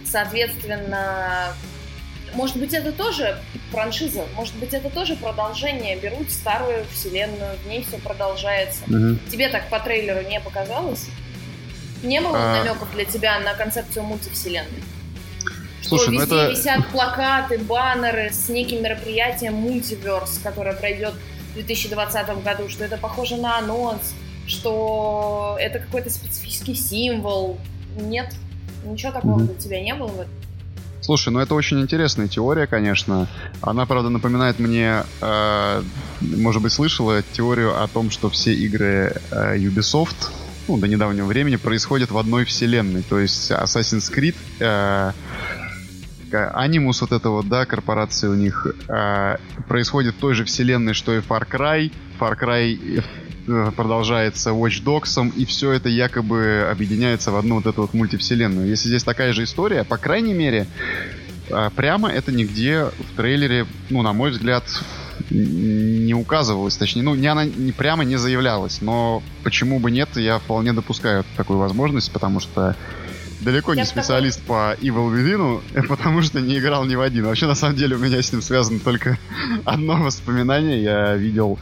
Соответственно, 0.04 1.54
может 2.34 2.56
быть, 2.56 2.74
это 2.74 2.92
тоже 2.92 3.38
франшиза, 3.70 4.24
может 4.36 4.54
быть, 4.56 4.74
это 4.74 4.90
тоже 4.90 5.16
продолжение. 5.16 5.96
Берут 5.96 6.30
старую 6.30 6.84
вселенную, 6.92 7.56
в 7.64 7.68
ней 7.68 7.82
все 7.82 7.96
продолжается. 7.98 8.84
Угу. 8.84 9.18
Тебе 9.30 9.48
так 9.48 9.68
по 9.70 9.80
трейлеру 9.80 10.28
не 10.28 10.40
показалось? 10.40 11.06
Не 12.02 12.20
было 12.20 12.36
а... 12.36 12.58
намеков 12.58 12.90
для 12.92 13.04
тебя 13.04 13.38
на 13.40 13.54
концепцию 13.54 14.04
мультивселенной? 14.04 14.82
Слушай, 15.82 16.02
что 16.02 16.12
ну 16.12 16.20
везде 16.20 16.36
это... 16.36 16.50
висят 16.50 16.88
плакаты, 16.88 17.58
баннеры 17.58 18.30
с 18.32 18.48
неким 18.48 18.82
мероприятием 18.82 19.54
мультиверс, 19.54 20.40
которое 20.42 20.74
пройдет 20.74 21.14
в 21.50 21.54
2020 21.54 22.42
году, 22.42 22.68
что 22.68 22.84
это 22.84 22.98
похоже 22.98 23.36
на 23.36 23.58
анонс, 23.58 24.14
что 24.46 25.56
это 25.58 25.78
какой-то 25.78 26.10
специфический 26.10 26.74
символ. 26.74 27.58
Нет, 27.96 28.34
ничего 28.84 29.12
такого 29.12 29.40
mm 29.40 29.46
для 29.46 29.54
тебя 29.54 29.80
не 29.80 29.94
было 29.94 30.08
в 30.08 30.20
этом? 30.20 30.32
Слушай, 31.00 31.32
ну 31.32 31.38
это 31.38 31.54
очень 31.54 31.80
интересная 31.80 32.28
теория, 32.28 32.66
конечно. 32.66 33.28
Она, 33.60 33.86
правда, 33.86 34.08
напоминает 34.10 34.58
мне, 34.58 35.04
э, 35.20 35.82
может 36.20 36.60
быть, 36.60 36.72
слышала 36.72 37.22
теорию 37.32 37.82
о 37.82 37.86
том, 37.86 38.10
что 38.10 38.28
все 38.28 38.52
игры 38.52 39.14
э, 39.30 39.56
Ubisoft 39.56 40.32
ну, 40.68 40.78
до 40.78 40.86
недавнего 40.86 41.26
времени 41.26 41.56
происходят 41.56 42.10
в 42.10 42.18
одной 42.18 42.44
вселенной. 42.44 43.02
То 43.02 43.18
есть 43.18 43.50
Assassin's 43.50 44.12
Creed, 44.14 44.36
э, 44.60 45.12
вот 47.00 47.12
это 47.12 47.30
вот, 47.30 47.48
да, 47.48 47.64
корпорация 47.64 48.30
у 48.30 48.34
них, 48.34 48.66
э, 48.88 49.36
происходит 49.66 50.14
в 50.14 50.18
той 50.18 50.34
же 50.34 50.44
вселенной, 50.44 50.94
что 50.94 51.14
и 51.14 51.20
Far 51.20 51.48
Cry. 51.48 51.92
Far 52.20 52.38
Cry 52.38 53.02
Э, 53.48 53.72
продолжается 53.74 54.50
Watch 54.50 54.84
Dogs, 54.84 55.32
и 55.34 55.46
все 55.46 55.72
это 55.72 55.88
якобы 55.88 56.68
объединяется 56.70 57.30
в 57.30 57.36
одну 57.36 57.56
вот 57.56 57.66
эту 57.66 57.82
вот 57.82 57.94
мультивселенную. 57.94 58.68
Если 58.68 58.88
здесь 58.88 59.04
такая 59.04 59.32
же 59.32 59.44
история, 59.44 59.84
по 59.84 59.96
крайней 59.96 60.34
мере, 60.34 60.66
э, 61.48 61.70
прямо 61.74 62.10
это 62.10 62.30
нигде 62.30 62.84
в 62.84 63.16
трейлере, 63.16 63.66
ну, 63.88 64.02
на 64.02 64.12
мой 64.12 64.30
взгляд, 64.32 64.64
не 65.30 66.14
указывалось, 66.14 66.76
точнее, 66.76 67.02
ну, 67.02 67.14
не 67.14 67.26
она 67.26 67.44
не 67.44 67.72
прямо 67.72 68.04
не 68.04 68.16
заявлялась, 68.16 68.80
но 68.80 69.22
почему 69.42 69.78
бы 69.78 69.90
нет, 69.90 70.16
я 70.16 70.38
вполне 70.38 70.72
допускаю 70.72 71.24
такую 71.36 71.58
возможность, 71.58 72.10
потому 72.12 72.40
что 72.40 72.76
далеко 73.40 73.72
я 73.72 73.82
не 73.82 73.86
специалист 73.86 74.40
такой... 74.40 74.76
по 74.76 74.80
Evil 74.80 75.12
Within, 75.12 75.86
потому 75.88 76.22
что 76.22 76.40
не 76.40 76.58
играл 76.58 76.84
ни 76.84 76.94
в 76.94 77.00
один. 77.00 77.26
Вообще, 77.26 77.46
на 77.46 77.54
самом 77.54 77.76
деле, 77.76 77.96
у 77.96 77.98
меня 77.98 78.22
с 78.22 78.32
ним 78.32 78.42
связано 78.42 78.80
только 78.80 79.18
одно 79.64 79.96
воспоминание. 79.96 80.82
Я 80.82 81.14
видел 81.14 81.58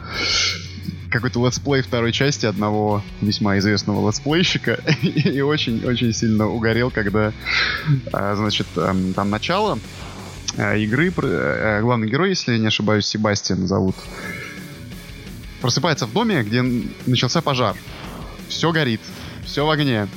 какой-то 1.11 1.45
летсплей 1.45 1.83
второй 1.83 2.13
части 2.13 2.47
одного 2.47 3.03
весьма 3.21 3.59
известного 3.59 4.07
летсплейщика 4.07 4.81
и 5.03 5.41
очень-очень 5.41 6.13
сильно 6.13 6.47
угорел, 6.47 6.91
когда, 6.91 7.33
а, 8.13 8.35
значит, 8.35 8.67
эм, 8.77 9.15
там 9.15 9.31
начало 9.31 9.79
игры, 10.55 11.13
э, 11.17 11.81
главный 11.83 12.09
герой, 12.09 12.31
если 12.31 12.53
я 12.53 12.59
не 12.59 12.67
ошибаюсь, 12.69 13.07
Себастьян 13.07 13.67
зовут, 13.67 13.97
просыпается 15.61 16.07
в 16.07 16.13
доме, 16.13 16.43
где 16.43 16.63
начался 17.07 17.43
пожар. 17.43 17.77
Все 18.49 18.73
горит, 18.73 19.01
все 19.45 19.67
в 19.67 19.71
огне. 19.71 20.09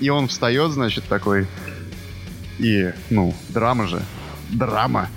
И 0.00 0.10
он 0.10 0.28
встает, 0.28 0.72
значит, 0.72 1.04
такой... 1.04 1.46
И, 2.58 2.92
ну, 3.10 3.34
драма 3.48 3.86
же. 3.86 4.02
Драма. 4.50 5.08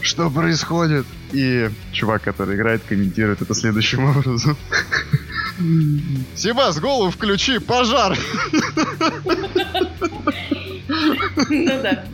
Что 0.00 0.30
происходит? 0.30 1.06
И 1.32 1.70
чувак, 1.92 2.22
который 2.22 2.56
играет, 2.56 2.82
комментирует 2.88 3.42
это 3.42 3.54
следующим 3.54 4.04
образом. 4.04 4.56
Себас, 6.34 6.80
голову 6.80 7.10
включи, 7.10 7.58
пожар! 7.58 8.16
Ну 10.88 11.82
да. 11.82 12.04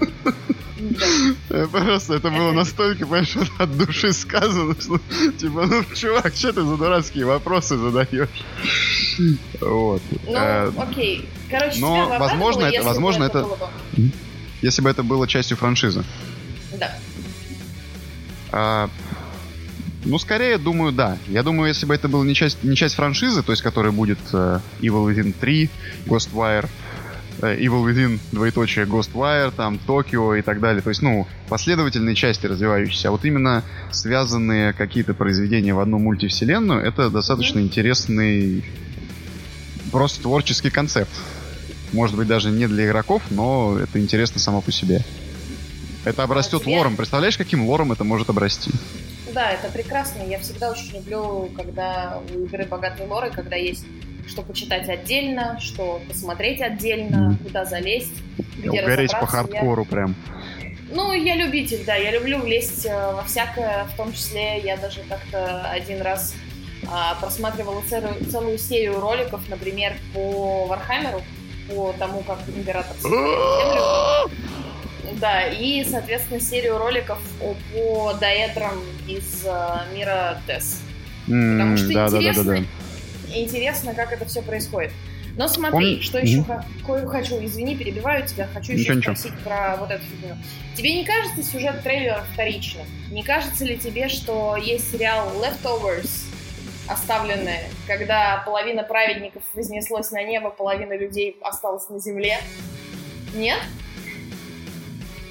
Просто 1.70 2.14
это 2.14 2.30
было 2.30 2.52
настолько, 2.52 3.06
понимаешь, 3.06 3.36
от 3.58 3.76
души 3.76 4.12
сказано, 4.12 4.74
что, 4.78 4.98
типа, 5.38 5.66
ну, 5.66 5.84
чувак, 5.94 6.34
что 6.34 6.52
ты 6.52 6.62
за 6.62 6.76
дурацкие 6.76 7.24
вопросы 7.24 7.76
задаешь? 7.76 8.28
Вот. 9.60 10.02
Ну, 10.26 10.34
э, 10.34 10.72
окей. 10.76 11.28
Короче, 11.48 11.80
Но, 11.80 12.08
возможно, 12.18 12.64
это, 12.64 12.82
возможно, 12.82 13.24
это... 13.24 13.46
Если 14.62 14.82
бы 14.82 14.90
это 14.90 15.02
было 15.02 15.28
частью 15.28 15.56
франшизы. 15.56 16.04
Да. 16.78 16.96
А, 18.50 18.88
ну, 20.04 20.18
скорее, 20.18 20.58
думаю, 20.58 20.92
да. 20.92 21.18
Я 21.28 21.42
думаю, 21.42 21.68
если 21.68 21.86
бы 21.86 21.94
это 21.94 22.08
была 22.08 22.24
не 22.24 22.34
часть, 22.34 22.62
не 22.62 22.76
часть 22.76 22.94
франшизы, 22.94 23.42
то 23.42 23.52
есть, 23.52 23.62
которая 23.62 23.92
будет 23.92 24.18
uh, 24.32 24.60
Evil 24.80 25.06
Within 25.06 25.34
3, 25.38 25.70
Ghostwire, 26.06 26.68
Evil 27.52 27.84
Within, 27.84 28.18
двоеточие, 28.32 28.86
Ghostwire, 28.86 29.52
там, 29.54 29.78
Токио 29.78 30.34
и 30.34 30.42
так 30.42 30.60
далее. 30.60 30.82
То 30.82 30.90
есть, 30.90 31.02
ну, 31.02 31.26
последовательные 31.48 32.14
части 32.14 32.46
развивающиеся. 32.46 33.08
А 33.08 33.10
вот 33.10 33.24
именно 33.24 33.62
связанные 33.90 34.72
какие-то 34.72 35.14
произведения 35.14 35.74
в 35.74 35.80
одну 35.80 35.98
мультивселенную, 35.98 36.82
это 36.82 37.10
достаточно 37.10 37.60
интересный 37.60 38.64
просто 39.92 40.22
творческий 40.22 40.70
концепт. 40.70 41.12
Может 41.92 42.16
быть, 42.16 42.26
даже 42.26 42.50
не 42.50 42.66
для 42.66 42.86
игроков, 42.86 43.22
но 43.30 43.78
это 43.78 44.00
интересно 44.00 44.40
само 44.40 44.60
по 44.60 44.72
себе. 44.72 45.02
Это 46.04 46.24
обрастет 46.24 46.62
тебе... 46.62 46.76
лором. 46.76 46.96
Представляешь, 46.96 47.36
каким 47.36 47.66
лором 47.66 47.92
это 47.92 48.04
может 48.04 48.28
обрасти? 48.28 48.70
Да, 49.32 49.50
это 49.50 49.68
прекрасно. 49.72 50.22
Я 50.22 50.38
всегда 50.38 50.70
очень 50.70 50.94
люблю, 50.94 51.50
когда 51.56 52.20
у 52.34 52.44
игры 52.44 52.64
богатый 52.66 53.06
лор, 53.06 53.26
и 53.26 53.30
когда 53.30 53.56
есть 53.56 53.84
что 54.26 54.42
почитать 54.42 54.88
отдельно, 54.88 55.58
что 55.60 56.00
посмотреть 56.08 56.60
отдельно, 56.60 57.32
mm. 57.32 57.44
куда 57.44 57.64
залезть, 57.64 58.22
где 58.58 58.82
Угореть 58.82 59.12
по 59.12 59.26
хардкору 59.26 59.82
я... 59.82 59.88
прям. 59.88 60.14
Ну, 60.90 61.12
я 61.12 61.34
любитель, 61.34 61.84
да, 61.84 61.96
я 61.96 62.12
люблю 62.12 62.38
влезть 62.38 62.86
э, 62.86 63.12
во 63.14 63.24
всякое, 63.24 63.84
в 63.84 63.96
том 63.96 64.12
числе 64.12 64.60
я 64.60 64.76
даже 64.76 65.00
как-то 65.08 65.62
один 65.70 66.02
раз 66.02 66.34
а, 66.90 67.14
просматривала 67.20 67.82
целую, 67.88 68.24
целую 68.30 68.58
серию 68.58 69.00
роликов, 69.00 69.40
например, 69.48 69.94
по 70.12 70.66
Вархаммеру, 70.66 71.22
по 71.68 71.94
тому, 71.98 72.20
как 72.20 72.38
император 72.54 72.96
землю. 72.98 74.30
Да, 75.20 75.46
и, 75.48 75.84
соответственно, 75.84 76.40
серию 76.40 76.78
роликов 76.78 77.18
по 77.72 78.14
даэдрам 78.20 78.80
из 79.06 79.44
uh, 79.44 79.94
мира 79.94 80.40
TES. 80.46 80.80
Mm, 81.28 81.52
Потому 81.52 81.76
что 81.76 81.92
да, 81.92 82.06
интересно, 82.06 82.44
да, 82.44 82.50
да, 82.50 82.58
да. 82.58 82.66
Интересно, 83.42 83.94
как 83.94 84.12
это 84.12 84.24
все 84.24 84.42
происходит. 84.42 84.92
Но 85.36 85.48
смотри, 85.48 85.96
Пом... 85.96 86.02
что 86.02 86.18
еще 86.18 86.38
mm-hmm. 86.38 87.06
хочу, 87.08 87.44
извини, 87.44 87.76
перебиваю 87.76 88.26
тебя, 88.26 88.48
хочу 88.52 88.72
еще 88.72 88.94
ничего, 88.94 89.14
спросить 89.14 89.32
ничего. 89.32 89.44
про 89.44 89.76
вот 89.76 89.90
эту 89.90 90.04
фигню. 90.04 90.36
Тебе 90.76 90.94
не 90.94 91.04
кажется 91.04 91.42
сюжет 91.42 91.82
трейлера 91.82 92.24
вторичным? 92.32 92.86
Не 93.10 93.22
кажется 93.22 93.64
ли 93.64 93.76
тебе, 93.76 94.08
что 94.08 94.56
есть 94.56 94.92
сериал 94.92 95.32
Leftovers, 95.42 96.26
оставленные, 96.88 97.64
когда 97.86 98.42
половина 98.46 98.84
праведников 98.84 99.42
вознеслась 99.54 100.12
на 100.12 100.22
небо, 100.22 100.50
половина 100.50 100.96
людей 100.96 101.36
осталась 101.42 101.88
на 101.88 101.98
земле? 101.98 102.38
Нет? 103.34 103.58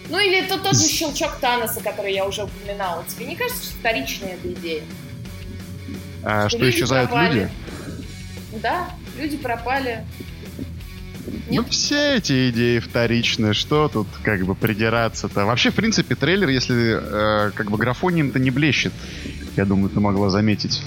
Ну 0.09 0.19
или 0.19 0.43
это 0.45 0.59
тот 0.59 0.75
же 0.75 0.87
щелчок 0.87 1.37
Таноса, 1.39 1.81
который 1.81 2.13
я 2.13 2.25
уже 2.25 2.43
упоминала. 2.43 3.05
Тебе 3.07 3.25
не 3.25 3.35
кажется, 3.37 3.63
что 3.63 3.77
вторичная 3.77 4.33
эта 4.33 4.51
идея? 4.51 4.83
А, 6.25 6.49
что, 6.49 6.57
что 6.57 6.69
исчезают 6.69 7.09
пропали. 7.09 7.49
Да, 8.61 8.89
люди 9.17 9.37
пропали. 9.37 10.05
Ну, 11.25 11.33
Нет? 11.49 11.63
Ну, 11.65 11.69
все 11.69 12.17
эти 12.17 12.49
идеи 12.49 12.79
вторичные, 12.79 13.53
что 13.53 13.87
тут 13.87 14.07
как 14.23 14.45
бы 14.45 14.55
придираться-то? 14.55 15.45
Вообще, 15.45 15.71
в 15.71 15.75
принципе, 15.75 16.15
трейлер, 16.15 16.49
если 16.49 16.99
э, 17.01 17.51
как 17.51 17.71
бы 17.71 17.77
графонием-то 17.77 18.39
не 18.39 18.51
блещет, 18.51 18.93
я 19.55 19.65
думаю, 19.65 19.89
ты 19.89 19.99
могла 19.99 20.29
заметить. 20.29 20.81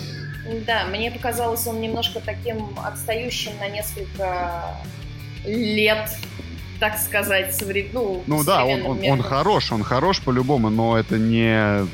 Да, 0.66 0.86
мне 0.86 1.10
показалось 1.10 1.66
он 1.66 1.80
немножко 1.80 2.20
таким 2.20 2.78
отстающим 2.84 3.52
на 3.58 3.68
несколько 3.68 4.76
лет 5.44 6.10
так 6.78 6.98
сказать, 6.98 7.54
соврем... 7.54 7.86
ну, 7.92 8.22
ну 8.26 8.44
да, 8.44 8.66
он, 8.66 8.82
он, 8.82 9.00
он 9.02 9.22
хорош, 9.22 9.72
он 9.72 9.82
хорош 9.82 10.20
по-любому, 10.20 10.68
но 10.68 10.98
это 10.98 11.16
не 11.16 11.86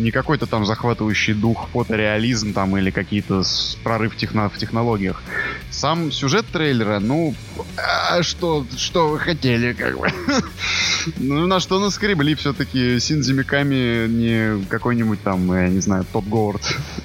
не 0.00 0.10
какой-то 0.10 0.46
там 0.46 0.64
захватывающий 0.64 1.34
дух 1.34 1.68
фотореализм 1.72 2.52
там 2.52 2.76
или 2.76 2.90
какие-то 2.90 3.42
прорыв 3.82 4.16
техно 4.16 4.48
в 4.48 4.58
технологиях. 4.58 5.22
Сам 5.70 6.10
сюжет 6.10 6.46
трейлера, 6.46 6.98
ну, 6.98 7.34
а 7.76 8.22
что, 8.22 8.66
что 8.76 9.08
вы 9.08 9.18
хотели, 9.18 9.72
как 9.72 9.98
бы. 9.98 10.08
ну, 11.18 11.46
на 11.46 11.60
что 11.60 11.80
наскребли 11.80 12.34
все-таки 12.34 12.98
Синзи 12.98 13.32
Миками 13.32 14.08
не 14.08 14.64
какой-нибудь 14.66 15.22
там, 15.22 15.52
я 15.54 15.68
не 15.68 15.80
знаю, 15.80 16.04
Топ 16.12 16.26
Говард. 16.26 16.62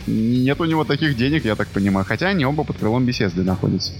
Нет 0.08 0.60
у 0.60 0.66
него 0.66 0.84
таких 0.84 1.16
денег, 1.16 1.46
я 1.46 1.56
так 1.56 1.68
понимаю. 1.68 2.06
Хотя 2.06 2.28
они 2.28 2.46
оба 2.46 2.64
под 2.64 2.78
крылом 2.78 3.06
беседы 3.06 3.44
находятся. 3.44 3.94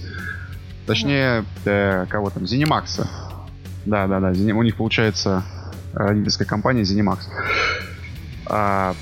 Точнее, 0.86 1.44
э, 1.64 2.06
кого 2.08 2.30
там? 2.30 2.46
Зенимакса. 2.46 3.08
Да, 3.84 4.06
да, 4.06 4.20
да. 4.20 4.28
У 4.28 4.62
них 4.62 4.76
получается 4.76 5.44
родительская 5.92 6.46
компания 6.46 6.82
Zenimax. 6.82 7.18
А, 8.46 8.94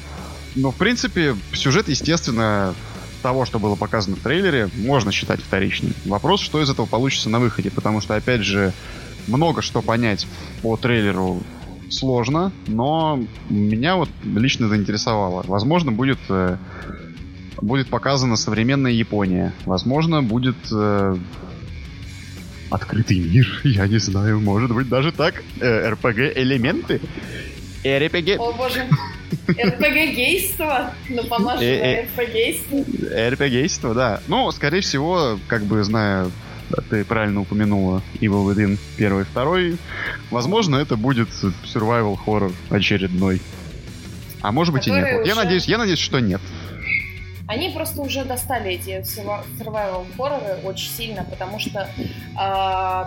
ну, 0.54 0.70
в 0.70 0.76
принципе, 0.76 1.36
сюжет, 1.52 1.88
естественно, 1.88 2.74
того, 3.22 3.44
что 3.44 3.58
было 3.58 3.74
показано 3.74 4.16
в 4.16 4.20
трейлере, 4.20 4.68
можно 4.76 5.10
считать 5.10 5.40
вторичным. 5.40 5.94
Вопрос, 6.04 6.40
что 6.40 6.60
из 6.60 6.68
этого 6.70 6.86
получится 6.86 7.30
на 7.30 7.40
выходе, 7.40 7.70
потому 7.70 8.00
что, 8.00 8.14
опять 8.14 8.42
же, 8.42 8.72
много 9.26 9.62
что 9.62 9.80
понять 9.82 10.26
по 10.62 10.76
трейлеру 10.76 11.42
сложно, 11.90 12.52
но 12.66 13.22
меня 13.48 13.96
вот 13.96 14.10
лично 14.24 14.68
заинтересовало. 14.68 15.44
Возможно, 15.46 15.92
будет 15.92 16.18
э, 16.28 16.56
будет 17.60 17.88
показана 17.88 18.36
современная 18.36 18.92
Япония. 18.92 19.52
Возможно, 19.64 20.22
будет 20.22 20.56
э, 20.70 21.16
открытый 22.70 23.18
мир, 23.20 23.60
я 23.64 23.86
не 23.86 23.98
знаю, 23.98 24.40
может 24.40 24.72
быть 24.72 24.88
даже 24.88 25.12
так, 25.12 25.42
э, 25.60 25.90
РПГ-элементы. 25.90 27.00
РПГ... 27.84 28.38
О 28.38 28.52
боже, 28.52 28.86
РПГ-гейство, 29.48 30.94
ну 31.08 31.24
поможет 31.24 31.62
РПГ-гейство. 31.62 32.84
РПГ-гейство, 33.30 33.94
да. 33.94 34.20
Ну, 34.28 34.50
скорее 34.52 34.80
всего, 34.80 35.38
как 35.48 35.64
бы 35.64 35.82
зная 35.84 36.30
ты 36.90 37.04
правильно 37.04 37.40
упомянула 37.40 38.02
Evil 38.20 38.46
Within 38.46 38.78
первый 38.96 39.22
и 39.22 39.26
второй. 39.26 39.78
Возможно, 40.30 40.76
это 40.76 40.96
будет 40.96 41.28
survival 41.28 42.16
хоррор 42.16 42.52
очередной. 42.70 43.40
А 44.40 44.52
может 44.52 44.74
быть 44.74 44.84
Который 44.84 45.00
и 45.00 45.04
нет. 45.04 45.20
Уже... 45.20 45.28
Я 45.28 45.34
надеюсь, 45.34 45.64
я 45.66 45.78
надеюсь, 45.78 45.98
что 45.98 46.20
нет. 46.20 46.40
Они 47.46 47.70
просто 47.70 48.00
уже 48.00 48.24
достали 48.24 48.72
эти 48.72 49.02
survival 49.02 50.06
хорроры 50.16 50.58
очень 50.64 50.90
сильно, 50.90 51.24
потому 51.24 51.58
что 51.58 51.88
э, 52.40 53.04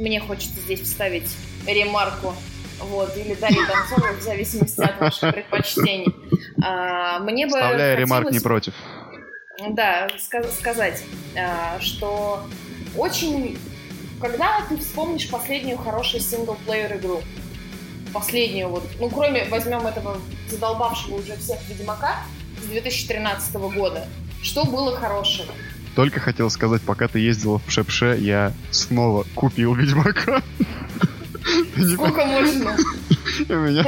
мне 0.00 0.20
хочется 0.20 0.60
здесь 0.60 0.80
вставить 0.80 1.30
ремарку 1.66 2.34
вот, 2.80 3.16
или 3.16 3.34
Дарья 3.34 3.66
Донцова, 3.66 4.12
в 4.12 4.22
зависимости 4.22 4.80
от 4.80 5.00
ваших 5.00 5.34
предпочтений. 5.34 6.14
А, 6.62 7.18
мне 7.20 7.46
бы 7.46 7.52
Вставляя 7.52 7.96
ремарк 7.96 8.30
не 8.30 8.40
против. 8.40 8.74
Да, 9.70 10.08
ска- 10.16 10.50
сказать, 10.52 11.02
а, 11.36 11.78
что 11.80 12.44
очень... 12.96 13.58
Когда 14.20 14.62
ты 14.68 14.76
вспомнишь 14.78 15.30
последнюю 15.30 15.78
хорошую 15.78 16.20
синглплеер 16.20 16.96
игру? 16.96 17.22
последнюю 18.12 18.68
вот, 18.68 18.84
ну, 19.00 19.08
кроме, 19.08 19.44
возьмем 19.44 19.86
этого 19.86 20.18
задолбавшего 20.48 21.16
уже 21.16 21.36
всех 21.36 21.58
Ведьмака 21.68 22.22
с 22.62 22.66
2013 22.66 23.54
года, 23.54 24.06
что 24.42 24.64
было 24.64 24.96
хорошего? 24.96 25.52
Только 25.94 26.20
хотел 26.20 26.48
сказать, 26.50 26.82
пока 26.82 27.08
ты 27.08 27.18
ездила 27.18 27.58
в 27.58 27.70
Шепше, 27.70 28.16
я 28.20 28.52
снова 28.70 29.26
купил 29.34 29.74
Ведьмака. 29.74 30.42
Сколько 31.94 32.24
можно? 32.26 32.76
Меня... 33.48 33.84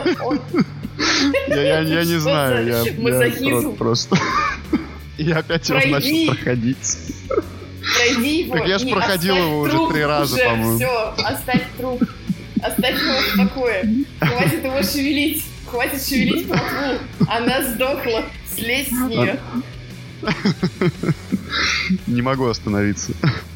Я, 1.48 1.80
я, 1.80 2.04
не 2.04 2.18
знаю, 2.18 2.66
я, 2.66 2.82
я 2.82 3.70
просто... 3.72 4.16
Я 5.18 5.38
опять 5.38 5.68
его 5.68 5.78
начал 5.78 6.34
проходить. 6.34 6.98
Пройди 7.96 8.42
его. 8.42 8.56
Так 8.56 8.68
я 8.68 8.78
же 8.78 8.86
проходил 8.88 9.36
его 9.36 9.58
уже 9.60 9.92
три 9.92 10.04
раза, 10.04 10.36
по-моему. 10.36 10.76
Все, 10.76 11.14
оставь 11.24 11.62
труп. 11.76 12.02
Оставь 12.62 13.00
его 13.00 13.20
в 13.20 13.48
покое. 13.48 14.04
Хватит 14.20 14.64
его 14.64 14.82
шевелить. 14.82 15.44
Хватит 15.66 16.02
шевелить 16.02 16.46
плотву. 16.46 16.98
Она 17.28 17.62
сдохла. 17.62 18.24
Слезь 18.54 18.88
с 18.88 18.92
нее. 18.92 19.38
Не 22.06 22.22
могу 22.22 22.46
остановиться. 22.46 23.12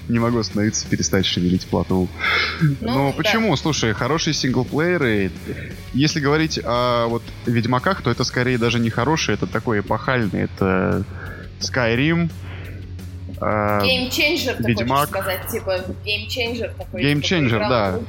Не 0.09 0.19
могу 0.19 0.39
остановиться, 0.39 0.87
перестать 0.89 1.27
шевелить 1.27 1.67
плату. 1.67 2.09
Ну, 2.61 2.77
Но 2.81 3.11
да. 3.11 3.17
почему? 3.17 3.57
Слушай, 3.57 3.95
хорошие 3.95 4.35
синглплееры. 4.35 5.31
Если 5.93 6.21
говорить 6.21 6.61
о 6.63 7.07
вот 7.09 7.23
Ведьмаках, 7.47 8.03
то 8.03 8.11
это 8.11 8.25
скорее 8.25 8.59
даже 8.59 8.79
не 8.79 8.91
хорошие, 8.91 9.35
это 9.35 9.47
такой 9.47 9.81
эпохальный. 9.81 10.43
Это 10.43 11.05
Skyrim, 11.61 12.31
Геймченджер, 13.41 14.57
ты 14.57 14.63
Ведьмак. 14.71 15.09
сказать, 15.09 15.49
типа 15.49 15.81
геймченджер 16.05 16.73
такой. 16.79 17.03
Геймченджер, 17.03 17.61
да. 17.61 18.01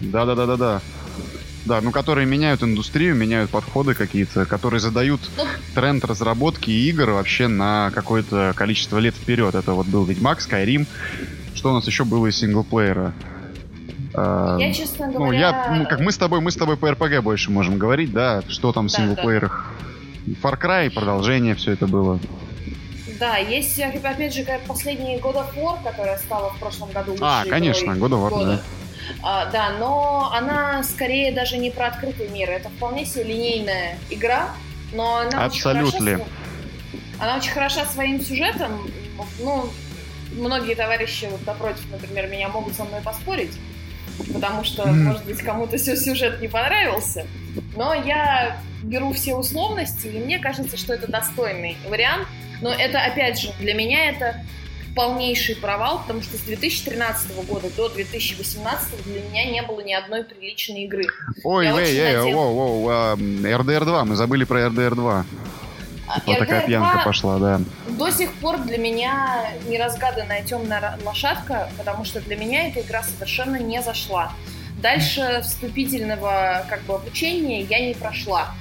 Да-да-да-да-да. 0.00 0.80
Да, 1.68 1.82
ну 1.82 1.90
которые 1.90 2.26
меняют 2.26 2.62
индустрию, 2.62 3.14
меняют 3.14 3.50
подходы 3.50 3.92
какие-то, 3.92 4.46
которые 4.46 4.80
задают 4.80 5.20
ну, 5.36 5.44
тренд 5.74 6.02
разработки 6.02 6.70
игр 6.70 7.10
вообще 7.10 7.46
на 7.46 7.90
какое-то 7.94 8.54
количество 8.56 8.96
лет 8.96 9.14
вперед. 9.14 9.54
Это 9.54 9.74
вот 9.74 9.86
был 9.86 10.04
Ведьмак, 10.04 10.38
Skyrim. 10.38 10.86
Что 11.54 11.72
у 11.72 11.74
нас 11.74 11.86
еще 11.86 12.04
было 12.04 12.28
из 12.28 12.38
синглплеера? 12.38 13.12
А, 14.14 14.56
я, 14.58 14.72
честно 14.72 15.08
говоря... 15.08 15.26
Ну, 15.26 15.32
я, 15.32 15.76
ну, 15.76 15.86
как 15.86 16.00
мы 16.00 16.10
с 16.10 16.16
тобой, 16.16 16.40
мы 16.40 16.50
с 16.50 16.56
тобой 16.56 16.78
по 16.78 16.90
РПГ 16.90 17.20
больше 17.22 17.50
можем 17.50 17.76
говорить, 17.76 18.12
да, 18.12 18.42
что 18.48 18.72
там 18.72 18.88
в 18.88 18.90
да, 18.90 18.96
синглплеерах. 18.96 19.70
Да. 20.24 20.32
Far 20.42 20.58
Cry, 20.58 20.90
продолжение, 20.90 21.54
все 21.54 21.72
это 21.72 21.86
было. 21.86 22.18
Да, 23.20 23.36
есть, 23.36 23.78
опять 23.78 24.32
же, 24.32 24.46
последний 24.66 25.16
God 25.16 25.34
of 25.34 25.54
War, 25.54 25.76
которая 25.84 26.16
стала 26.16 26.48
в 26.48 26.58
прошлом 26.58 26.90
году 26.92 27.14
А, 27.20 27.44
конечно, 27.44 27.90
God 27.90 28.10
of 28.10 28.26
War, 28.26 28.30
года. 28.30 28.46
да. 28.46 28.62
А, 29.22 29.46
да, 29.46 29.70
но 29.78 30.30
она 30.34 30.82
скорее 30.82 31.32
даже 31.32 31.56
не 31.58 31.70
про 31.70 31.88
открытый 31.88 32.28
мир. 32.28 32.50
Это 32.50 32.68
вполне 32.68 33.04
себе 33.04 33.24
линейная 33.24 33.98
игра, 34.10 34.50
но 34.92 35.18
она 35.18 35.44
Абсолютно. 35.44 35.88
очень 35.88 36.16
хороша. 36.16 36.30
Она 37.18 37.36
очень 37.36 37.50
хороша 37.50 37.84
своим 37.86 38.20
сюжетом. 38.20 38.90
Ну, 39.40 39.68
многие 40.32 40.74
товарищи 40.74 41.26
вот 41.30 41.44
напротив, 41.46 41.84
например, 41.90 42.28
меня 42.28 42.48
могут 42.48 42.74
со 42.74 42.84
мной 42.84 43.00
поспорить, 43.00 43.58
потому 44.32 44.64
что, 44.64 44.84
mm. 44.84 44.92
может 44.92 45.24
быть, 45.24 45.38
кому-то 45.38 45.78
сюжет 45.78 46.40
не 46.40 46.48
понравился. 46.48 47.26
Но 47.76 47.94
я 47.94 48.58
беру 48.82 49.12
все 49.12 49.34
условности, 49.34 50.06
и 50.06 50.18
мне 50.18 50.38
кажется, 50.38 50.76
что 50.76 50.94
это 50.94 51.10
достойный 51.10 51.76
вариант. 51.88 52.26
Но 52.60 52.72
это, 52.72 53.00
опять 53.00 53.40
же, 53.40 53.52
для 53.58 53.74
меня 53.74 54.10
это 54.10 54.44
полнейший 54.98 55.54
провал, 55.54 56.00
потому 56.00 56.22
что 56.22 56.36
с 56.36 56.40
2013 56.40 57.46
года 57.46 57.68
до 57.76 57.88
2018 57.88 59.04
для 59.04 59.20
меня 59.20 59.44
не 59.44 59.62
было 59.62 59.80
ни 59.80 59.92
одной 59.92 60.24
приличной 60.24 60.86
игры. 60.86 61.04
Ой, 61.44 61.66
эй, 61.66 61.70
эй, 61.70 62.16
надеюсь... 62.16 62.34
воу, 62.34 62.82
воу, 62.82 62.90
RDR 62.90 63.84
2, 63.84 64.04
мы 64.04 64.16
забыли 64.16 64.42
про 64.42 64.66
RDR 64.66 64.96
2. 64.96 65.24
А, 66.08 66.20
вот 66.26 66.38
такая 66.38 66.66
пьянка 66.66 67.02
пошла, 67.04 67.38
да. 67.38 67.60
До 67.90 68.10
сих 68.10 68.32
пор 68.34 68.58
для 68.58 68.76
меня 68.76 69.52
неразгаданная 69.68 70.42
темная 70.42 70.98
лошадка, 71.04 71.70
потому 71.78 72.04
что 72.04 72.20
для 72.20 72.34
меня 72.34 72.66
эта 72.66 72.80
игра 72.80 73.04
совершенно 73.04 73.54
не 73.54 73.80
зашла. 73.80 74.32
Дальше 74.82 75.42
вступительного 75.44 76.66
как 76.68 76.82
бы 76.82 76.94
обучения 76.94 77.62
я 77.62 77.86
не 77.86 77.94
прошла. 77.94 78.52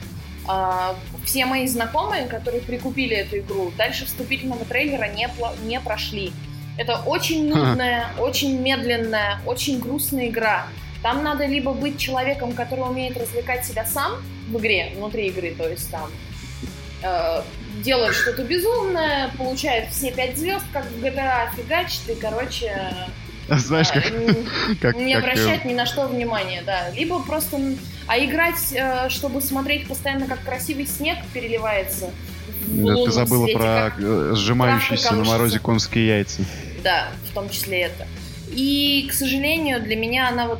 Все 1.27 1.45
мои 1.45 1.67
знакомые, 1.67 2.25
которые 2.25 2.61
прикупили 2.61 3.13
эту 3.13 3.39
игру, 3.39 3.73
дальше 3.77 4.05
вступительного 4.05 4.63
трейлера 4.63 5.09
не, 5.09 5.27
не 5.65 5.77
прошли. 5.81 6.31
Это 6.77 7.01
очень 7.05 7.49
нудная, 7.49 8.07
очень 8.17 8.57
медленная, 8.61 9.41
очень 9.45 9.77
грустная 9.77 10.29
игра. 10.29 10.67
Там 11.03 11.25
надо 11.25 11.45
либо 11.45 11.73
быть 11.73 11.99
человеком, 11.99 12.53
который 12.53 12.89
умеет 12.89 13.17
развлекать 13.17 13.65
себя 13.65 13.85
сам 13.85 14.13
в 14.47 14.57
игре, 14.57 14.93
внутри 14.95 15.27
игры, 15.27 15.53
то 15.53 15.67
есть 15.67 15.91
там 15.91 16.09
э, 17.03 17.41
делает 17.83 18.15
что-то 18.15 18.45
безумное, 18.45 19.29
получает 19.37 19.89
все 19.89 20.11
пять 20.11 20.37
звезд, 20.37 20.63
как 20.71 20.85
в 20.85 21.03
GTA, 21.03 21.53
фигачит, 21.57 22.09
и, 22.09 22.15
короче, 22.15 22.71
Знаешь, 23.49 23.89
как... 23.89 24.03
как 24.81 24.95
не 24.95 25.13
обращать 25.13 25.65
ни 25.65 25.73
на 25.73 25.85
что 25.85 26.07
внимания, 26.07 26.63
да. 26.65 26.89
Либо 26.91 27.21
просто... 27.21 27.57
А 28.07 28.17
играть, 28.17 28.73
э, 28.73 29.09
чтобы 29.09 29.41
смотреть 29.41 29.87
постоянно, 29.87 30.27
как 30.27 30.43
красивый 30.43 30.85
снег 30.85 31.17
переливается. 31.33 32.11
Да, 32.67 32.95
ты 32.95 33.11
забыла 33.11 33.47
про 33.47 33.93
э, 33.97 34.33
сжимающиеся 34.35 35.13
на 35.13 35.23
морозе 35.23 35.59
конские 35.59 36.07
яйца. 36.07 36.41
Да, 36.83 37.09
в 37.29 37.33
том 37.33 37.49
числе 37.49 37.81
это. 37.81 38.07
И, 38.49 39.07
к 39.09 39.13
сожалению, 39.13 39.81
для 39.81 39.95
меня 39.95 40.29
она 40.29 40.47
вот... 40.47 40.59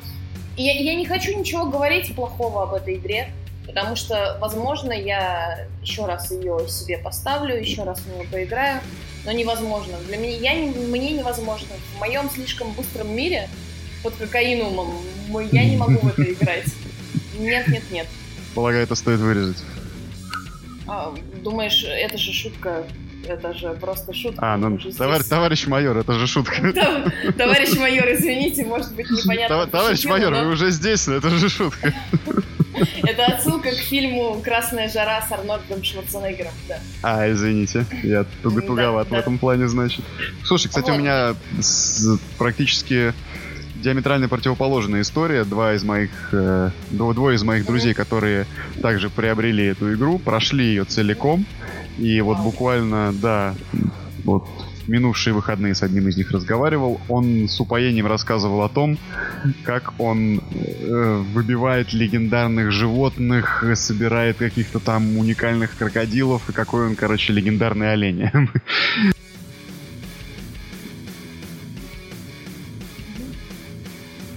Я, 0.58 0.73
я 0.73 0.95
не 0.95 1.06
хочу 1.06 1.38
ничего 1.38 1.65
говорить 1.65 2.15
плохого 2.15 2.63
об 2.63 2.73
этой 2.73 2.95
игре, 2.95 3.32
потому 3.65 3.95
что, 3.95 4.38
возможно, 4.41 4.91
я 4.91 5.67
еще 5.82 6.06
раз 6.06 6.32
ее 6.32 6.67
себе 6.67 6.97
поставлю, 6.97 7.56
еще 7.56 7.84
раз 7.84 8.00
в 8.00 8.08
нее 8.08 8.28
поиграю 8.28 8.82
но 9.25 9.32
невозможно. 9.32 9.97
Для 10.08 10.17
меня, 10.17 10.38
я 10.38 10.53
не, 10.56 10.69
мне 10.69 11.12
невозможно. 11.12 11.67
В 11.95 11.99
моем 11.99 12.30
слишком 12.30 12.71
быстром 12.73 13.15
мире 13.15 13.49
под 14.03 14.15
кокаинумом 14.15 14.91
я 15.51 15.65
не 15.65 15.77
могу 15.77 15.99
в 15.99 16.08
это 16.08 16.23
играть. 16.32 16.67
Нет, 17.38 17.67
нет, 17.67 17.84
нет. 17.91 18.08
Полагаю, 18.56 18.84
это 18.84 18.95
стоит 18.95 19.19
вырезать. 19.19 19.63
А, 20.88 21.13
думаешь, 21.43 21.84
это 21.84 22.17
же 22.17 22.34
шутка 22.34 22.86
это 23.27 23.53
же 23.53 23.73
просто 23.73 24.13
шутка. 24.13 24.53
А, 24.53 24.58
ну, 24.58 24.77
товарищ, 24.77 25.25
товарищ 25.25 25.67
майор, 25.67 25.97
это 25.97 26.13
же 26.13 26.27
шутка. 26.27 26.56
Товарищ 27.38 27.77
майор, 27.77 28.06
извините, 28.13 28.63
может 28.65 28.95
быть, 28.95 29.10
непонятно. 29.10 29.67
Товарищ 29.67 30.06
майор, 30.06 30.34
вы 30.34 30.51
уже 30.51 30.71
здесь, 30.71 31.08
но 31.08 31.15
это 31.15 31.30
же 31.30 31.49
шутка. 31.49 31.93
Это 33.04 33.26
отсылка 33.26 33.72
к 33.72 33.76
фильму 33.76 34.42
«Красная 34.44 34.90
жара» 34.90 35.22
с 35.28 35.32
Арнольдом 35.32 35.84
Шварценеггером, 35.84 36.54
да. 36.68 36.80
А, 37.04 37.32
извините, 37.32 37.86
я 38.04 38.26
туго 38.44 38.62
туговат 38.62 39.10
в 39.10 39.13
этом 39.13 39.38
плане, 39.38 39.68
значит. 39.68 40.04
Слушай, 40.44 40.70
кстати, 40.70 40.92
у 40.92 40.98
меня 40.98 41.36
практически 42.38 43.13
диаметрально 43.76 44.28
противоположная 44.28 45.02
история. 45.02 45.44
Два 45.44 45.74
из 45.74 45.84
моих, 45.84 46.30
э, 46.32 46.72
двое 46.92 47.36
из 47.36 47.44
моих 47.44 47.66
друзей, 47.66 47.94
которые 47.94 48.46
также 48.82 49.10
приобрели 49.10 49.66
эту 49.66 49.94
игру, 49.94 50.20
прошли 50.20 50.66
ее 50.66 50.84
целиком. 50.84 51.46
И 51.98 52.20
вот 52.22 52.40
буквально, 52.40 53.13
да, 53.13 53.56
вот 54.24 54.48
минувшие 54.88 55.34
выходные 55.34 55.76
с 55.76 55.84
одним 55.84 56.08
из 56.08 56.17
них 56.17 56.32
разговаривал. 56.32 57.00
Он 57.10 57.47
с 57.47 57.60
упоением 57.60 58.08
рассказывал 58.08 58.62
о 58.63 58.69
том, 58.69 58.97
как 59.63 60.00
он 60.00 60.39
э, 60.39 61.23
выбивает 61.34 61.93
легендарных 61.93 62.71
животных, 62.71 63.63
собирает 63.76 64.38
каких-то 64.38 64.80
там 64.80 65.17
уникальных 65.17 65.78
крокодилов, 65.78 66.50
и 66.50 66.54
какой 66.54 66.88
он, 66.88 66.95
короче, 66.95 67.34
легендарный 67.34 67.93
олень. 67.93 68.30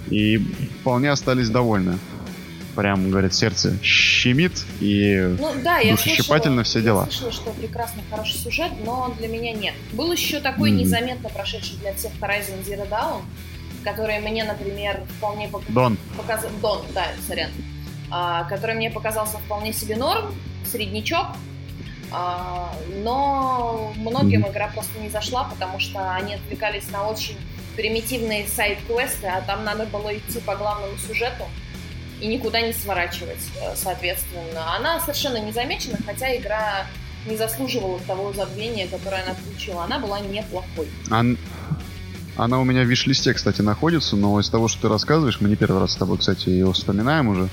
И 0.09 0.37
вполне 0.81 1.09
остались 1.09 1.49
довольны 1.49 1.97
прям, 2.81 3.11
говорит, 3.11 3.35
сердце 3.35 3.77
щемит 3.83 4.53
и 4.79 5.35
ну, 5.39 5.53
да, 5.63 5.77
я 5.77 5.91
душещипательно 5.91 6.63
все 6.63 6.81
дела. 6.81 7.05
Я 7.05 7.11
слышала, 7.11 7.31
что 7.31 7.51
прекрасный, 7.51 8.01
хороший 8.09 8.39
сюжет, 8.39 8.71
но 8.83 9.13
для 9.19 9.27
меня 9.27 9.53
нет. 9.53 9.75
Был 9.93 10.11
еще 10.11 10.39
такой 10.39 10.71
mm. 10.71 10.73
незаметно 10.77 11.29
прошедший 11.29 11.77
для 11.77 11.93
всех 11.93 12.11
Horizon 12.19 12.65
Zero 12.65 12.89
Dawn, 12.89 13.21
который 13.83 14.19
мне, 14.19 14.43
например, 14.45 14.99
вполне 15.17 15.47
пок... 15.47 15.61
Дон. 15.67 15.95
показал... 16.17 16.49
Дон, 16.59 16.81
да, 16.95 17.05
сорян. 17.27 17.51
А, 18.09 18.45
который 18.45 18.75
мне 18.75 18.89
показался 18.89 19.37
вполне 19.37 19.73
себе 19.73 19.95
норм, 19.95 20.33
среднячок, 20.65 21.27
а, 22.11 22.73
но 23.03 23.93
многим 23.95 24.43
mm 24.43 24.51
игра 24.51 24.69
просто 24.69 24.97
не 24.99 25.09
зашла, 25.09 25.43
потому 25.43 25.79
что 25.79 26.15
они 26.15 26.33
отвлекались 26.33 26.89
на 26.89 27.07
очень 27.07 27.37
примитивные 27.75 28.47
сайт-квесты, 28.47 29.27
а 29.27 29.41
там 29.41 29.63
надо 29.65 29.85
было 29.85 30.17
идти 30.17 30.39
по 30.39 30.55
главному 30.55 30.97
сюжету, 30.97 31.45
и 32.21 32.27
никуда 32.27 32.61
не 32.61 32.71
сворачивать, 32.71 33.41
э, 33.61 33.75
соответственно. 33.75 34.75
Она 34.75 34.99
совершенно 34.99 35.37
не 35.37 35.51
замечена, 35.51 35.97
хотя 36.05 36.35
игра 36.35 36.85
не 37.27 37.35
заслуживала 37.35 37.99
того 38.01 38.33
забвения, 38.33 38.87
которое 38.87 39.23
она 39.23 39.33
получила. 39.33 39.83
Она 39.83 39.99
была 39.99 40.19
неплохой. 40.19 40.87
Ан... 41.09 41.37
Она 42.37 42.59
у 42.59 42.63
меня 42.63 42.83
в 42.83 42.85
виш-листе, 42.85 43.33
кстати, 43.33 43.61
находится, 43.61 44.15
но 44.15 44.39
из 44.39 44.49
того, 44.49 44.67
что 44.67 44.83
ты 44.83 44.89
рассказываешь, 44.89 45.41
мы 45.41 45.49
не 45.49 45.55
первый 45.55 45.81
раз 45.81 45.91
с 45.91 45.95
тобой, 45.95 46.17
кстати, 46.17 46.49
его 46.49 46.71
вспоминаем 46.71 47.27
уже. 47.27 47.49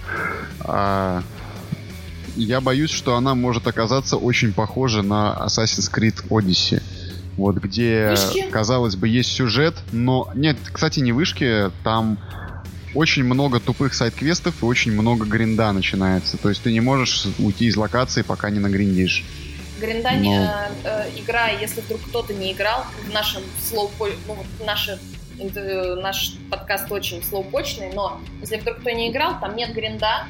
А, 0.61 1.23
я 2.37 2.61
боюсь, 2.61 2.91
что 2.91 3.17
она 3.17 3.35
может 3.35 3.67
оказаться 3.67 4.17
очень 4.17 4.53
похожа 4.53 5.03
на 5.03 5.37
Assassin's 5.47 5.93
Creed 5.93 6.29
Odyssey. 6.29 6.81
Вот 7.37 7.57
где, 7.57 8.11
вышки? 8.11 8.49
казалось 8.51 8.97
бы, 8.97 9.09
есть 9.09 9.31
сюжет, 9.31 9.75
но... 9.93 10.31
Нет, 10.35 10.57
кстати, 10.73 11.01
не 11.01 11.13
вышки, 11.13 11.71
там 11.83 12.19
очень 12.99 13.23
много 13.23 13.61
тупых 13.61 13.95
сайт-квестов 13.95 14.61
и 14.61 14.67
очень 14.67 14.91
много 14.91 15.25
гринда 15.25 15.71
начинается. 15.71 16.37
То 16.37 16.49
есть 16.49 16.65
ты 16.65 16.73
не 16.73 16.81
можешь 16.81 17.27
уйти 17.39 17.67
из 17.67 17.77
локации, 17.77 18.23
пока 18.23 18.51
не 18.51 18.59
нагриндишь. 18.59 19.25
Гриндание, 19.81 20.41
но... 20.83 20.91
э, 20.91 21.11
э, 21.15 21.21
игра, 21.21 21.49
если 21.51 21.81
вдруг 21.81 22.01
кто-то 22.09 22.35
не 22.35 22.53
играл, 22.53 22.85
в 23.07 23.13
нашем 23.13 23.43
слоу 23.61 23.89
ну, 24.27 24.37
наше, 24.67 24.99
э, 25.39 25.95
наш 26.03 26.33
подкаст 26.51 26.91
очень 26.91 27.23
слоупочный, 27.23 27.93
но 27.95 28.21
если 28.41 28.57
вдруг 28.57 28.79
кто 28.79 28.91
не 28.91 29.13
играл, 29.13 29.39
там 29.41 29.55
нет 29.55 29.73
гринда, 29.73 30.27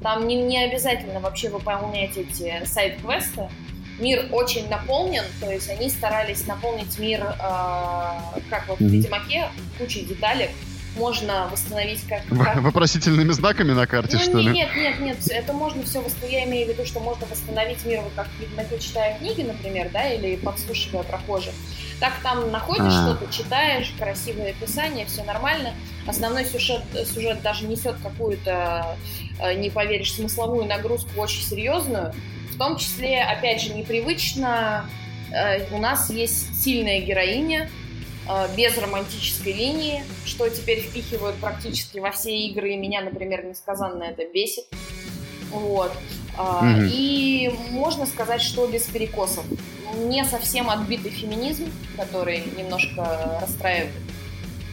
там 0.00 0.26
не, 0.26 0.36
не 0.36 0.64
обязательно 0.64 1.20
вообще 1.20 1.50
выполнять 1.50 2.16
эти 2.16 2.64
сайт-квесты. 2.64 3.50
Мир 3.98 4.24
очень 4.32 4.70
наполнен, 4.70 5.24
то 5.38 5.50
есть 5.50 5.68
они 5.68 5.90
старались 5.90 6.46
наполнить 6.46 6.98
мир, 6.98 7.20
э, 7.20 7.34
как 8.48 8.68
вот 8.68 8.80
mm-hmm. 8.80 8.88
в 8.88 8.90
Ведьмаке, 8.90 9.50
кучей 9.78 10.06
деталек, 10.06 10.50
можно 10.96 11.48
восстановить 11.50 12.02
как... 12.08 12.22
как... 12.26 12.62
Вопросительными 12.62 13.32
знаками 13.32 13.72
на 13.72 13.86
карте, 13.86 14.16
ну, 14.16 14.22
что 14.22 14.38
ли? 14.38 14.52
Нет, 14.52 14.70
нет, 14.76 15.00
нет, 15.00 15.18
это 15.28 15.52
можно 15.52 15.82
все 15.84 16.00
восстановить. 16.00 16.32
Я 16.32 16.44
имею 16.44 16.66
в 16.66 16.70
виду, 16.70 16.86
что 16.86 17.00
можно 17.00 17.26
восстановить 17.26 17.84
мир, 17.84 18.00
вот 18.00 18.12
как 18.14 18.28
в 18.28 18.78
читая 18.80 19.18
книги, 19.18 19.42
например, 19.42 19.90
да, 19.92 20.08
или 20.12 20.36
подслушивая 20.36 21.02
прохожих. 21.02 21.52
Так 22.00 22.12
там 22.22 22.50
находишь 22.50 22.92
а. 22.92 23.16
что-то, 23.16 23.32
читаешь, 23.32 23.92
красивое 23.98 24.50
описание, 24.50 25.06
все 25.06 25.24
нормально. 25.24 25.72
Основной 26.06 26.44
сюжет, 26.44 26.82
сюжет 27.06 27.40
даже 27.42 27.66
несет 27.66 27.96
какую-то, 28.02 28.96
э, 29.40 29.54
не 29.54 29.70
поверишь, 29.70 30.14
смысловую 30.14 30.66
нагрузку 30.66 31.08
очень 31.20 31.42
серьезную. 31.42 32.12
В 32.52 32.58
том 32.58 32.76
числе, 32.76 33.22
опять 33.22 33.62
же, 33.62 33.72
непривычно, 33.72 34.88
э, 35.32 35.66
у 35.70 35.78
нас 35.78 36.10
есть 36.10 36.62
сильная 36.62 37.00
героиня, 37.00 37.70
без 38.56 38.76
романтической 38.78 39.52
линии, 39.52 40.02
что 40.24 40.48
теперь 40.48 40.80
впихивают 40.80 41.36
практически 41.36 41.98
во 41.98 42.10
все 42.10 42.36
игры, 42.36 42.72
и 42.72 42.76
меня, 42.76 43.00
например, 43.02 43.44
несказанно 43.44 44.04
это 44.04 44.24
бесит. 44.24 44.64
Вот. 45.50 45.92
Mm-hmm. 46.36 46.88
И 46.92 47.54
можно 47.70 48.04
сказать, 48.06 48.42
что 48.42 48.66
без 48.66 48.82
перекосов. 48.82 49.44
Не 49.94 50.24
совсем 50.24 50.68
отбитый 50.68 51.10
феминизм, 51.10 51.70
который 51.96 52.44
немножко 52.56 53.38
расстраивает, 53.40 53.92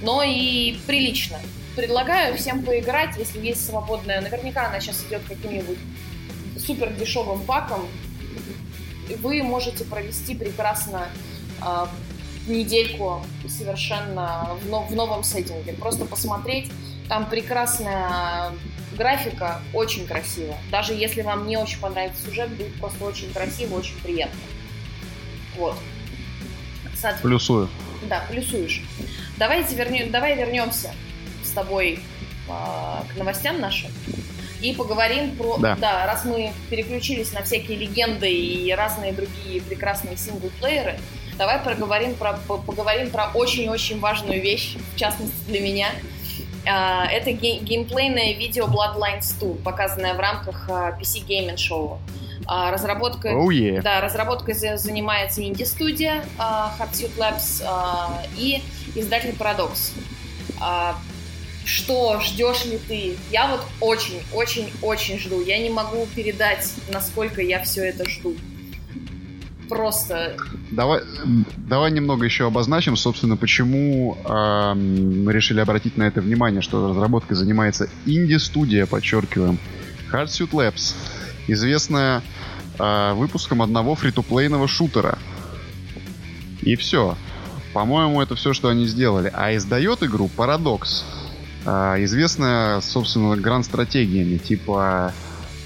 но 0.01 0.23
и 0.23 0.77
прилично. 0.87 1.39
Предлагаю 1.75 2.35
всем 2.37 2.63
поиграть, 2.63 3.15
если 3.17 3.39
есть 3.39 3.65
свободная. 3.65 4.21
Наверняка 4.21 4.67
она 4.67 4.79
сейчас 4.79 5.05
идет 5.07 5.21
каким-нибудь 5.27 5.77
супер 6.57 6.91
дешевым 6.93 7.43
паком. 7.43 7.87
Вы 9.19 9.43
можете 9.43 9.83
провести 9.85 10.35
прекрасно 10.35 11.09
а, 11.61 11.89
недельку 12.47 13.25
совершенно 13.47 14.58
в, 14.62 14.69
нов- 14.69 14.89
в 14.89 14.95
новом 14.95 15.23
сеттинге. 15.23 15.73
Просто 15.73 16.06
посмотреть, 16.06 16.71
там 17.08 17.29
прекрасная 17.29 18.51
графика, 18.97 19.62
очень 19.73 20.06
красиво. 20.06 20.56
Даже 20.71 20.93
если 20.93 21.21
вам 21.21 21.47
не 21.47 21.58
очень 21.58 21.79
понравится 21.79 22.25
сюжет, 22.25 22.49
будет 22.51 22.73
просто 22.75 23.03
очень 23.06 23.32
красиво, 23.34 23.75
очень 23.75 23.99
приятно. 24.01 24.39
Вот. 25.58 25.77
Плюсую. 27.21 27.69
Да, 28.10 28.23
плюсуешь. 28.29 28.82
Давайте 29.38 29.75
вернем, 29.75 30.12
давай 30.12 30.38
вернемся 30.38 30.93
с 31.43 31.49
тобой 31.51 31.99
э, 32.47 32.49
к 32.49 33.17
новостям 33.17 33.60
нашим 33.60 33.91
и 34.63 34.73
поговорим 34.73 35.36
про... 35.36 35.58
Да. 35.58 35.75
да, 35.75 36.06
раз 36.06 36.23
мы 36.23 36.53
переключились 36.69 37.34
на 37.34 37.43
всякие 37.43 37.77
легенды 37.77 38.32
и 38.32 38.71
разные 38.71 39.12
другие 39.12 39.62
прекрасные 39.62 40.15
синглплееры, 40.15 40.99
давай 41.38 41.60
проговорим 41.60 42.15
про, 42.15 42.34
поговорим 42.48 43.10
про 43.10 43.32
очень-очень 43.34 44.00
важную 44.00 44.41
вещь, 44.41 44.78
в 44.93 44.98
частности 44.98 45.36
для 45.48 45.62
меня. 45.62 45.89
А, 46.65 47.06
это 47.06 47.32
геймплейное 47.32 48.34
видео 48.34 48.65
Bloodlines 48.65 49.38
2, 49.39 49.63
показанное 49.63 50.13
в 50.13 50.19
рамках 50.19 50.69
а, 50.69 50.98
PC 51.00 51.26
Gaming 51.28 51.56
Show. 51.56 51.98
Разработкой, 52.46 53.32
oh, 53.32 53.48
yeah. 53.48 53.82
да, 53.82 54.02
разработкой 54.02 54.54
занимается 54.54 55.41
инди-студия 55.41 56.26
Hardsuit 56.38 57.15
Labs 57.17 57.63
и 58.36 58.62
издатель 58.96 59.30
Paradox. 59.30 59.93
Что, 61.63 62.19
ждешь 62.19 62.65
ли 62.65 62.78
ты? 62.78 63.17
Я 63.32 63.48
вот 63.48 63.62
очень-очень-очень 63.80 65.19
жду. 65.19 65.41
Я 65.41 65.58
не 65.60 65.69
могу 65.69 66.06
передать, 66.13 66.69
насколько 66.91 67.41
я 67.41 67.63
все 67.63 67.86
это 67.86 68.10
жду 68.10 68.36
просто... 69.73 70.36
Давай, 70.71 71.01
давай 71.57 71.91
немного 71.91 72.25
еще 72.25 72.47
обозначим, 72.47 72.95
собственно, 72.95 73.38
почему 73.38 74.17
э, 74.23 74.73
мы 74.73 75.31
решили 75.33 75.59
обратить 75.59 75.97
на 75.97 76.03
это 76.03 76.21
внимание, 76.21 76.62
что 76.62 76.89
разработкой 76.89 77.36
занимается 77.36 77.89
инди-студия, 78.05 78.86
подчеркиваем, 78.86 79.59
Hardsuit 80.12 80.51
Labs, 80.51 80.95
известная 81.47 82.21
э, 82.79 83.13
выпуском 83.13 83.62
одного 83.62 83.95
фри-то-плейного 83.95 84.67
шутера. 84.67 85.17
И 86.62 86.75
все. 86.75 87.17
По-моему, 87.73 88.21
это 88.21 88.36
все, 88.36 88.53
что 88.53 88.69
они 88.69 88.86
сделали. 88.86 89.31
А 89.33 89.55
издает 89.55 90.03
игру 90.03 90.29
Paradox, 90.36 91.03
э, 91.65 92.03
известная, 92.03 92.81
собственно, 92.81 93.36
гранд-стратегиями, 93.36 94.38
типа 94.38 95.13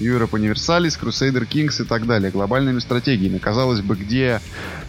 Europe 0.00 0.30
Universalis, 0.30 0.98
Crusader 1.00 1.46
Kings 1.48 1.82
и 1.82 1.84
так 1.84 2.06
далее, 2.06 2.30
глобальными 2.30 2.78
стратегиями. 2.78 3.38
Казалось 3.38 3.80
бы, 3.80 3.96
где 3.96 4.40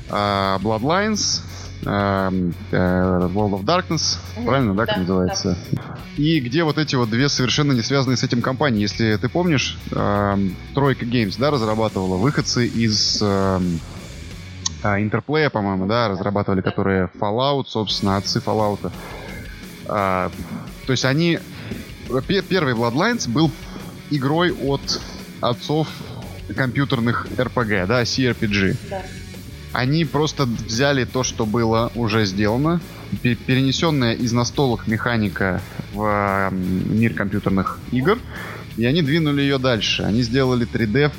э, 0.09 0.11
Bloodlines, 0.11 1.41
э, 1.83 2.51
э, 2.71 3.29
World 3.33 3.59
of 3.59 3.63
Darkness, 3.63 4.17
mm-hmm. 4.37 4.45
правильно, 4.45 4.73
да, 4.75 4.85
как 4.85 4.95
да, 4.95 5.01
называется? 5.01 5.57
Да. 5.71 5.81
И 6.17 6.39
где 6.39 6.63
вот 6.63 6.77
эти 6.77 6.95
вот 6.95 7.09
две 7.09 7.29
совершенно 7.29 7.71
не 7.73 7.81
связанные 7.81 8.17
с 8.17 8.23
этим 8.23 8.41
компании. 8.41 8.81
Если 8.81 9.15
ты 9.15 9.29
помнишь, 9.29 9.77
э, 9.91 10.37
Тройка 10.73 11.05
Games, 11.05 11.35
да, 11.39 11.51
разрабатывала 11.51 12.17
выходцы 12.17 12.67
из 12.67 13.21
Интерплея, 14.81 15.49
по-моему, 15.49 15.87
да, 15.87 16.07
разрабатывали, 16.07 16.61
которые 16.61 17.09
Fallout, 17.19 17.65
собственно, 17.67 18.15
отцы 18.15 18.39
Fallout. 18.39 18.91
А, 19.87 20.31
то 20.85 20.91
есть 20.93 21.03
они... 21.03 21.39
Первый 22.27 22.73
Bloodlines 22.73 23.29
был 23.29 23.51
игрой 24.09 24.51
от 24.51 25.01
отцов 25.41 25.87
компьютерных 26.55 27.27
RPG, 27.37 27.85
да, 27.85 28.03
CRPG. 28.03 28.75
Да. 28.89 29.01
Они 29.71 30.03
просто 30.03 30.45
взяли 30.45 31.05
то, 31.05 31.23
что 31.23 31.45
было 31.45 31.91
уже 31.93 32.25
сделано, 32.25 32.81
перенесенная 33.21 34.13
из 34.13 34.31
настолок 34.31 34.87
механика 34.87 35.61
в 35.93 36.51
мир 36.51 37.13
компьютерных 37.13 37.79
игр, 37.91 38.17
и 38.77 38.85
они 38.85 39.01
двинули 39.01 39.41
ее 39.41 39.59
дальше. 39.59 40.03
Они 40.03 40.23
сделали 40.23 40.67
3D 40.67 41.11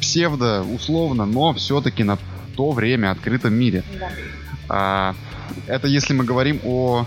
псевдо, 0.00 0.62
условно, 0.62 1.24
но 1.24 1.54
все-таки 1.54 2.04
на 2.04 2.18
то 2.56 2.72
время 2.72 3.10
открытом 3.10 3.54
мире. 3.54 3.82
Да. 3.98 4.10
А, 4.68 5.14
это 5.66 5.88
если 5.88 6.12
мы 6.12 6.24
говорим 6.24 6.60
о 6.64 7.06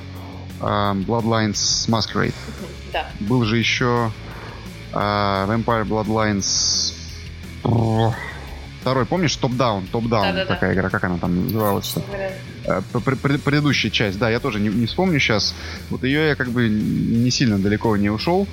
а, 0.60 0.94
Bloodlines 0.96 1.88
Masquerade. 1.88 2.34
Да. 2.92 3.08
Был 3.20 3.44
же 3.46 3.58
еще 3.58 4.12
Uh, 4.94 5.48
Vampire 5.48 5.86
Bloodlines... 5.86 6.94
Второй, 8.82 9.06
помнишь, 9.06 9.36
топ-даун? 9.38 9.88
Топ-даун 9.88 10.36
да, 10.36 10.46
такая 10.46 10.74
да. 10.74 10.80
игра, 10.82 10.90
как 10.90 11.06
она 11.06 11.18
там 11.18 11.46
называлась? 11.46 11.96
Uh, 12.66 13.38
предыдущая 13.38 13.90
часть, 13.90 14.20
да, 14.20 14.30
я 14.30 14.42
тоже 14.42 14.60
не, 14.60 14.68
не 14.68 14.86
вспомню 14.86 15.20
сейчас. 15.20 15.56
Вот 15.90 16.04
ее 16.04 16.28
я 16.28 16.36
как 16.36 16.50
бы 16.50 16.68
не 16.68 17.32
сильно 17.32 17.58
далеко 17.60 17.96
не 17.96 18.10
ушел. 18.10 18.48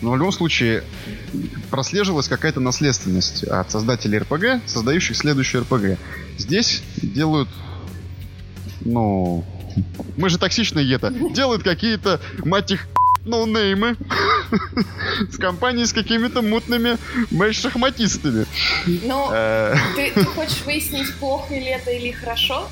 Но 0.00 0.10
в 0.10 0.16
любом 0.16 0.32
случае 0.32 0.84
прослеживалась 1.70 2.28
какая-то 2.28 2.60
наследственность 2.60 3.44
от 3.44 3.70
создателей 3.70 4.18
РПГ, 4.18 4.66
создающих 4.66 5.16
следующую 5.16 5.62
РПГ. 5.62 5.98
Здесь 6.36 6.82
делают, 7.00 7.48
ну, 8.80 9.44
мы 10.16 10.28
же 10.28 10.38
токсичные 10.38 10.92
это, 10.94 11.10
делают 11.10 11.62
какие-то, 11.62 12.20
мать 12.38 12.70
их, 12.70 12.88
ноунеймы 13.24 13.96
с 15.30 15.36
компанией 15.38 15.86
с 15.86 15.92
какими-то 15.92 16.42
мутными 16.42 16.96
шахматистами. 17.52 18.46
Ну, 18.86 19.28
э. 19.32 19.76
ты, 19.96 20.10
ты 20.12 20.24
хочешь 20.24 20.62
выяснить, 20.64 21.14
плохо 21.14 21.54
ли 21.54 21.66
это 21.66 21.90
или 21.90 22.10
хорошо? 22.10 22.68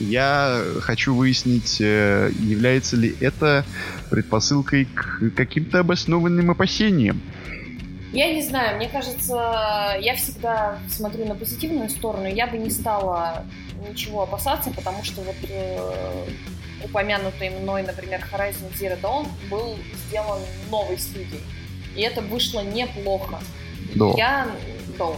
Я 0.00 0.60
хочу 0.80 1.14
выяснить, 1.14 1.80
э, 1.80 2.30
является 2.40 2.96
ли 2.96 3.14
это 3.20 3.64
предпосылкой 4.10 4.86
к 4.86 5.30
каким-то 5.36 5.80
обоснованным 5.80 6.50
опасениям. 6.50 7.20
Я 8.12 8.32
не 8.32 8.42
знаю, 8.42 8.76
мне 8.76 8.88
кажется, 8.88 9.96
я 10.00 10.14
всегда 10.16 10.78
смотрю 10.88 11.26
на 11.26 11.34
позитивную 11.34 11.88
сторону. 11.90 12.26
Я 12.26 12.46
бы 12.46 12.58
не 12.58 12.70
стала 12.70 13.44
ничего 13.88 14.22
опасаться, 14.22 14.70
потому 14.70 15.02
что 15.02 15.20
вот 15.22 15.36
э, 15.48 16.26
упомянутый 16.84 17.50
мной, 17.50 17.82
например, 17.82 18.24
Horizon 18.32 18.72
Zero 18.78 19.00
Dawn 19.00 19.26
был 19.50 19.76
сделан 20.06 20.40
новой 20.70 20.98
студией. 20.98 21.40
и 21.96 22.02
это 22.02 22.20
вышло 22.20 22.60
неплохо. 22.60 23.40
Да. 23.94 24.12
Я, 24.16 24.48
да, 24.98 25.10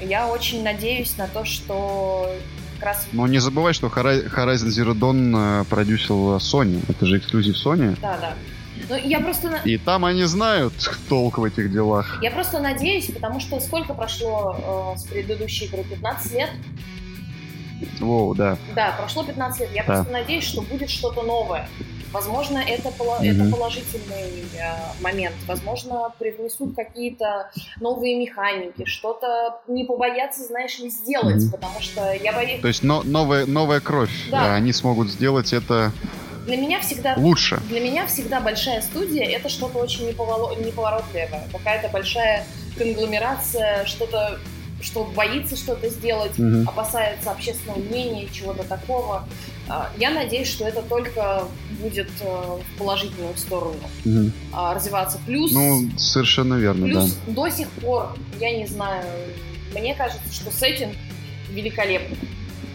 я 0.00 0.28
очень 0.28 0.62
надеюсь 0.62 1.16
на 1.16 1.28
то, 1.28 1.44
что 1.44 2.30
как 2.74 2.86
раз... 2.86 3.06
Но 3.12 3.26
не 3.26 3.38
забывай, 3.38 3.72
что 3.72 3.86
Horizon 3.88 4.68
Zero 4.68 4.94
Dawn 4.94 5.62
э, 5.62 5.64
продюсил 5.64 6.36
Sony. 6.36 6.82
Это 6.88 7.06
же 7.06 7.18
эксклюзив 7.18 7.56
Sony. 7.56 7.96
Да, 8.00 8.18
да. 8.18 8.34
Ну, 8.88 8.96
я 8.96 9.20
просто... 9.20 9.60
И 9.64 9.78
там 9.78 10.04
они 10.04 10.24
знают 10.24 10.74
толк 11.08 11.38
в 11.38 11.44
этих 11.44 11.72
делах. 11.72 12.18
Я 12.22 12.30
просто 12.30 12.60
надеюсь, 12.60 13.06
потому 13.06 13.40
что 13.40 13.60
сколько 13.60 13.94
прошло 13.94 14.94
э, 14.94 14.98
с 14.98 15.04
предыдущей 15.04 15.66
игры? 15.66 15.84
15 15.84 16.32
лет? 16.32 16.50
Воу, 18.00 18.34
да. 18.34 18.56
Да, 18.74 18.94
прошло 18.98 19.24
15 19.24 19.60
лет. 19.60 19.70
Я 19.72 19.84
да. 19.84 19.94
просто 19.94 20.12
надеюсь, 20.12 20.44
что 20.44 20.62
будет 20.62 20.90
что-то 20.90 21.22
новое. 21.22 21.68
Возможно, 22.12 22.58
это, 22.58 22.88
mm-hmm. 22.88 23.24
это 23.24 23.50
положительный 23.50 24.44
э, 24.58 25.02
момент. 25.02 25.34
Возможно, 25.46 26.12
привнесут 26.18 26.74
какие-то 26.74 27.50
новые 27.80 28.16
механики, 28.18 28.84
что-то 28.86 29.60
не 29.66 29.84
побоятся, 29.84 30.44
знаешь 30.44 30.78
ли, 30.78 30.88
сделать, 30.88 31.42
mm-hmm. 31.42 31.50
потому 31.50 31.80
что 31.80 32.12
я 32.12 32.32
боюсь... 32.32 32.60
То 32.62 32.68
есть 32.68 32.82
но, 32.82 33.02
новая, 33.02 33.44
новая 33.44 33.80
кровь. 33.80 34.30
Да. 34.30 34.54
Они 34.54 34.72
смогут 34.72 35.10
сделать 35.10 35.52
это 35.52 35.92
для 36.46 36.56
меня 36.56 36.80
всегда 36.80 37.14
лучше. 37.16 37.60
Для 37.68 37.80
меня 37.80 38.06
всегда 38.06 38.40
большая 38.40 38.80
студия 38.80 39.24
это 39.24 39.48
что-то 39.48 39.78
очень 39.78 40.06
неповоротливое, 40.06 41.42
какая-то 41.50 41.88
большая 41.88 42.46
конгломерация, 42.78 43.84
что-то 43.84 44.38
что 44.80 45.04
боится 45.04 45.56
что-то 45.56 45.88
сделать, 45.88 46.36
Мгм. 46.38 46.68
опасается 46.68 47.30
общественного 47.30 47.78
мнения, 47.78 48.28
чего-то 48.32 48.62
такого. 48.64 49.26
А, 49.68 49.90
Я 49.98 50.10
надеюсь, 50.10 50.48
что 50.48 50.66
это 50.66 50.82
только 50.82 51.44
будет 51.80 52.10
э, 52.20 52.24
в 52.24 52.78
положительную 52.78 53.36
сторону 53.36 53.78
а, 54.52 54.74
развиваться. 54.74 55.18
Плюс, 55.26 55.52
Ну, 55.52 55.88
совершенно 55.96 56.54
верно, 56.54 56.86
да. 56.86 56.92
плюс 57.00 57.16
до 57.26 57.48
сих 57.50 57.68
пор, 57.70 58.14
я 58.38 58.56
не 58.56 58.66
знаю, 58.66 59.04
мне 59.74 59.94
кажется, 59.94 60.32
что 60.32 60.50
сеттинг 60.50 60.94
великолепный. 61.50 62.18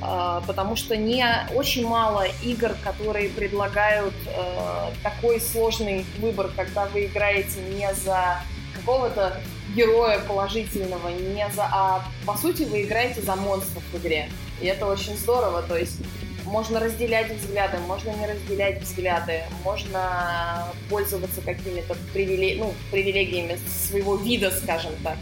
А, 0.02 0.42
Потому 0.48 0.76
что 0.76 0.98
не 0.98 1.24
очень 1.54 1.88
мало 1.88 2.26
игр, 2.44 2.72
которые 2.84 3.30
предлагают 3.30 4.16
э, 4.26 4.92
такой 5.04 5.40
сложный 5.40 6.06
выбор, 6.20 6.50
когда 6.56 6.86
вы 6.88 7.06
играете 7.06 7.60
не 7.78 7.94
за 7.94 8.42
какого-то 8.82 9.38
героя 9.76 10.20
положительного, 10.20 11.10
не 11.10 11.48
за, 11.54 11.64
а 11.72 12.04
по 12.26 12.36
сути 12.36 12.64
вы 12.64 12.84
играете 12.84 13.22
за 13.22 13.36
монстров 13.36 13.84
в 13.92 13.98
игре. 13.98 14.30
И 14.60 14.66
это 14.66 14.86
очень 14.86 15.18
здорово, 15.18 15.62
то 15.64 15.78
есть 15.78 16.00
можно 16.46 16.80
разделять 16.80 17.32
взгляды, 17.32 17.78
можно 17.88 18.10
не 18.12 18.28
разделять 18.28 18.82
взгляды, 18.82 19.44
можно 19.64 20.68
пользоваться 20.90 21.42
какими-то 21.42 21.96
привиле... 22.14 22.58
ну, 22.58 22.74
привилегиями 22.92 23.58
своего 23.88 24.16
вида, 24.16 24.52
скажем 24.52 24.92
так. 25.04 25.18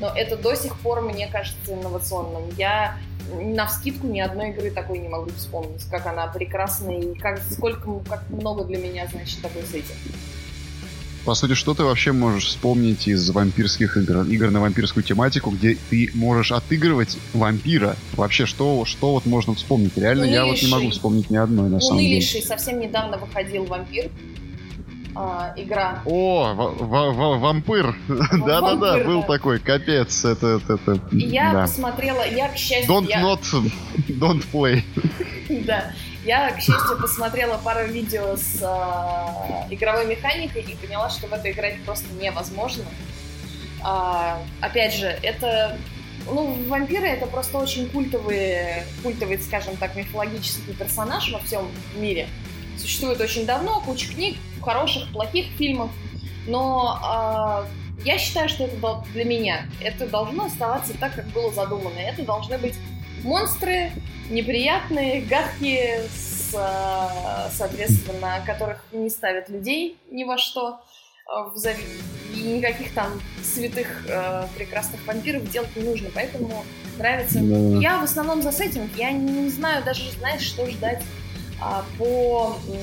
Но 0.00 0.12
это 0.14 0.36
до 0.36 0.54
сих 0.54 0.78
пор, 0.80 1.00
мне 1.00 1.28
кажется, 1.28 1.72
инновационным. 1.72 2.50
Я 2.56 2.98
на 3.32 3.66
вскидку 3.66 4.06
ни 4.06 4.20
одной 4.20 4.50
игры 4.50 4.70
такой 4.70 4.98
не 4.98 5.08
могу 5.08 5.30
вспомнить, 5.30 5.84
как 5.90 6.06
она 6.06 6.26
прекрасна 6.26 6.90
и 6.90 7.14
как, 7.14 7.40
сколько, 7.50 8.00
как 8.00 8.28
много 8.28 8.64
для 8.64 8.78
меня 8.78 9.06
значит 9.06 9.40
такой 9.40 9.62
сеттинг. 9.62 9.96
По 11.24 11.34
сути, 11.34 11.54
что 11.54 11.72
ты 11.72 11.84
вообще 11.84 12.12
можешь 12.12 12.44
вспомнить 12.48 13.08
из 13.08 13.30
вампирских 13.30 13.96
игр? 13.96 14.22
Игр 14.24 14.50
на 14.50 14.60
вампирскую 14.60 15.02
тематику, 15.02 15.50
где 15.50 15.76
ты 15.88 16.10
можешь 16.14 16.52
отыгрывать 16.52 17.16
вампира. 17.32 17.96
Вообще, 18.12 18.44
что, 18.44 18.84
что 18.84 19.12
вот 19.12 19.24
можно 19.24 19.54
вспомнить? 19.54 19.96
Реально, 19.96 20.24
я 20.24 20.44
вот 20.44 20.60
не 20.60 20.68
могу 20.68 20.90
вспомнить 20.90 21.30
ни 21.30 21.36
одной, 21.36 21.70
на 21.70 21.80
самом 21.80 21.98
деле. 22.00 22.10
Унылейший, 22.16 22.42
совсем 22.42 22.78
недавно 22.78 23.16
выходил 23.16 23.64
вампир. 23.64 24.10
а, 25.16 25.54
игра. 25.56 26.02
О, 26.04 26.52
ва- 26.54 27.10
ва- 27.12 27.38
вампир. 27.38 27.96
Да-да-да, 28.08 29.04
был 29.04 29.20
да. 29.22 29.26
такой, 29.28 29.60
капец. 29.60 30.24
Это, 30.26 30.60
это, 30.62 30.74
это, 30.74 31.00
Я 31.12 31.52
да. 31.52 31.62
посмотрела, 31.62 32.28
я, 32.28 32.48
к 32.48 32.56
счастью, 32.56 32.92
Don't 32.92 33.08
я- 33.08 33.22
not, 33.22 33.40
don't 34.08 34.44
play. 34.52 34.82
Да. 35.66 35.92
Я, 36.24 36.52
к 36.52 36.60
счастью, 36.60 36.98
посмотрела 36.98 37.58
пару 37.58 37.86
видео 37.86 38.36
с 38.36 38.58
а, 38.62 39.66
игровой 39.68 40.06
механикой 40.06 40.62
и 40.62 40.74
поняла, 40.74 41.10
что 41.10 41.26
в 41.26 41.32
это 41.34 41.50
играть 41.50 41.82
просто 41.82 42.06
невозможно. 42.14 42.84
А, 43.82 44.40
опять 44.60 44.94
же, 44.94 45.06
это... 45.06 45.78
Ну, 46.26 46.56
вампиры 46.68 47.06
это 47.06 47.26
просто 47.26 47.58
очень 47.58 47.90
культовый, 47.90 48.84
культовый, 49.02 49.38
скажем 49.38 49.76
так, 49.76 49.94
мифологический 49.94 50.72
персонаж 50.72 51.30
во 51.30 51.38
всем 51.40 51.70
мире. 51.94 52.26
Существует 52.78 53.20
очень 53.20 53.44
давно, 53.44 53.82
куча 53.82 54.08
книг, 54.08 54.38
хороших, 54.62 55.12
плохих 55.12 55.46
фильмов. 55.58 55.90
Но 56.46 56.98
а, 57.02 57.66
я 58.02 58.16
считаю, 58.16 58.48
что 58.48 58.64
это 58.64 59.04
для 59.12 59.24
меня. 59.24 59.66
Это 59.82 60.06
должно 60.06 60.46
оставаться 60.46 60.94
так, 60.98 61.14
как 61.14 61.26
было 61.26 61.52
задумано. 61.52 61.98
Это 61.98 62.22
должны 62.22 62.56
быть 62.56 62.76
монстры, 63.24 63.90
неприятные, 64.30 65.22
гадкие, 65.22 66.02
с, 66.14 66.54
а, 66.56 67.48
соответственно, 67.52 68.42
которых 68.46 68.84
не 68.92 69.10
ставят 69.10 69.48
людей 69.48 69.96
ни 70.10 70.24
во 70.24 70.38
что. 70.38 70.80
зави- 71.56 72.02
И 72.34 72.42
никаких 72.42 72.92
там 72.92 73.18
святых 73.42 74.04
э, 74.08 74.44
прекрасных 74.56 75.04
вампиров 75.06 75.50
делать 75.50 75.74
не 75.74 75.82
нужно, 75.84 76.10
поэтому 76.14 76.64
нравится. 76.98 77.38
Да. 77.40 77.78
Я 77.80 77.98
в 77.98 78.04
основном 78.04 78.42
за 78.42 78.52
сеттинг, 78.52 78.90
я 78.96 79.10
не 79.10 79.48
знаю 79.48 79.82
даже, 79.84 80.10
знаешь, 80.18 80.42
что 80.42 80.68
ждать 80.70 81.02
а, 81.62 81.82
по, 81.96 82.58
м, 82.68 82.76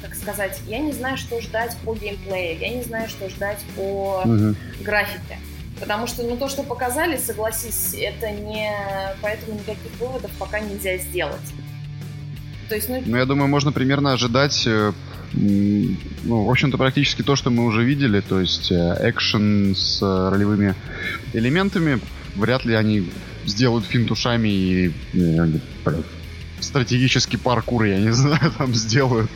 как 0.00 0.14
сказать, 0.14 0.58
я 0.66 0.78
не 0.78 0.92
знаю, 0.92 1.18
что 1.18 1.40
ждать 1.42 1.76
по 1.84 1.94
геймплею, 1.94 2.58
я 2.58 2.70
не 2.70 2.82
знаю, 2.82 3.06
что 3.08 3.28
ждать 3.28 3.58
по 3.76 4.22
Мгм. 4.24 4.56
графике. 4.80 5.36
Потому 5.80 6.06
что, 6.06 6.22
ну, 6.22 6.36
то, 6.36 6.48
что 6.48 6.62
показали, 6.62 7.16
согласись, 7.16 7.94
это 7.94 8.30
не... 8.30 8.70
Поэтому 9.22 9.54
никаких 9.54 9.92
выводов 10.00 10.30
пока 10.38 10.60
нельзя 10.60 10.96
сделать. 10.98 11.52
То 12.68 12.74
есть, 12.74 12.88
ну, 12.88 13.02
Ну, 13.04 13.16
я 13.16 13.24
думаю, 13.24 13.48
можно 13.48 13.72
примерно 13.72 14.12
ожидать, 14.12 14.66
э, 14.66 14.92
ну, 15.32 16.44
в 16.44 16.50
общем-то, 16.50 16.76
практически 16.76 17.22
то, 17.22 17.36
что 17.36 17.50
мы 17.50 17.64
уже 17.64 17.84
видели, 17.84 18.20
то 18.20 18.40
есть 18.40 18.70
э, 18.70 18.96
экшен 19.00 19.74
с 19.74 20.02
э, 20.02 20.28
ролевыми 20.30 20.74
элементами. 21.32 22.00
Вряд 22.34 22.64
ли 22.64 22.74
они 22.74 23.10
сделают 23.46 23.86
финт 23.86 24.10
ушами 24.10 24.48
и 24.48 24.92
блин, 25.12 26.04
стратегический 26.60 27.36
паркур, 27.36 27.84
я 27.84 27.98
не 27.98 28.10
знаю, 28.12 28.52
там 28.58 28.74
сделают. 28.74 29.30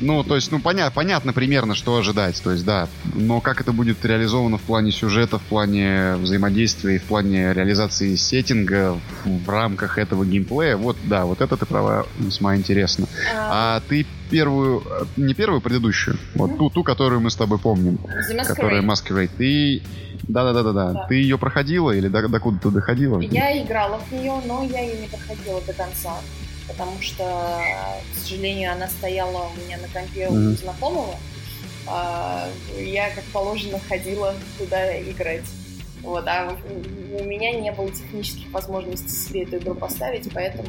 Ну, 0.00 0.22
то 0.24 0.34
есть, 0.36 0.50
ну, 0.52 0.58
поня- 0.58 0.90
понятно 0.94 1.32
примерно, 1.32 1.74
что 1.74 1.96
ожидать, 1.96 2.40
то 2.42 2.50
есть, 2.52 2.64
да. 2.64 2.88
Но 3.14 3.40
как 3.40 3.60
это 3.60 3.72
будет 3.72 4.04
реализовано 4.04 4.58
в 4.58 4.62
плане 4.62 4.92
сюжета, 4.92 5.38
в 5.38 5.42
плане 5.42 6.16
взаимодействия 6.16 6.96
и 6.96 6.98
в 6.98 7.04
плане 7.04 7.52
реализации 7.52 8.14
сеттинга 8.16 8.98
в, 9.24 9.48
рамках 9.48 9.98
этого 9.98 10.24
геймплея, 10.24 10.76
вот, 10.76 10.96
да, 11.04 11.24
вот 11.24 11.40
это 11.40 11.56
ты 11.56 11.66
права, 11.66 12.06
весьма 12.18 12.56
интересно. 12.56 13.06
а, 13.36 13.76
А 13.76 13.80
ты 13.88 14.06
первую, 14.30 14.82
не 15.16 15.34
первую, 15.34 15.60
предыдущую, 15.60 16.18
вот 16.34 16.58
ту, 16.58 16.70
ту, 16.70 16.82
которую 16.82 17.20
мы 17.20 17.30
с 17.30 17.36
тобой 17.36 17.58
помним, 17.58 17.98
которая 18.46 18.82
Masquerade. 18.82 19.30
Ты... 19.36 19.82
Да-да-да-да-да. 20.28 20.92
Да. 20.92 21.06
Ты 21.08 21.16
ее 21.16 21.38
проходила 21.38 21.92
или 21.92 22.08
до, 22.08 22.26
докуда 22.26 22.58
ты 22.58 22.70
доходила? 22.70 23.20
Я 23.20 23.62
играла 23.62 23.98
в 24.00 24.12
нее, 24.12 24.32
но 24.46 24.64
я 24.64 24.80
ее 24.80 25.02
не 25.02 25.06
проходила 25.06 25.60
до 25.60 25.72
конца. 25.72 26.15
Потому 26.68 27.00
что, 27.00 27.24
к 28.12 28.18
сожалению, 28.18 28.72
она 28.72 28.88
стояла 28.88 29.48
у 29.48 29.64
меня 29.66 29.78
на 29.78 29.88
компе 29.88 30.28
у 30.28 30.32
Мгм. 30.34 30.56
знакомого. 30.56 31.14
А, 31.86 32.48
я, 32.78 33.10
как 33.10 33.24
положено, 33.26 33.78
ходила 33.88 34.34
туда 34.58 35.00
играть. 35.00 35.44
Вот, 36.02 36.26
а 36.26 36.56
у- 36.68 37.24
меня 37.24 37.52
не 37.60 37.72
было 37.72 37.90
технических 37.90 38.50
возможностей 38.52 39.08
себе 39.08 39.42
эту 39.44 39.56
игру 39.58 39.74
поставить, 39.74 40.28
поэтому 40.32 40.68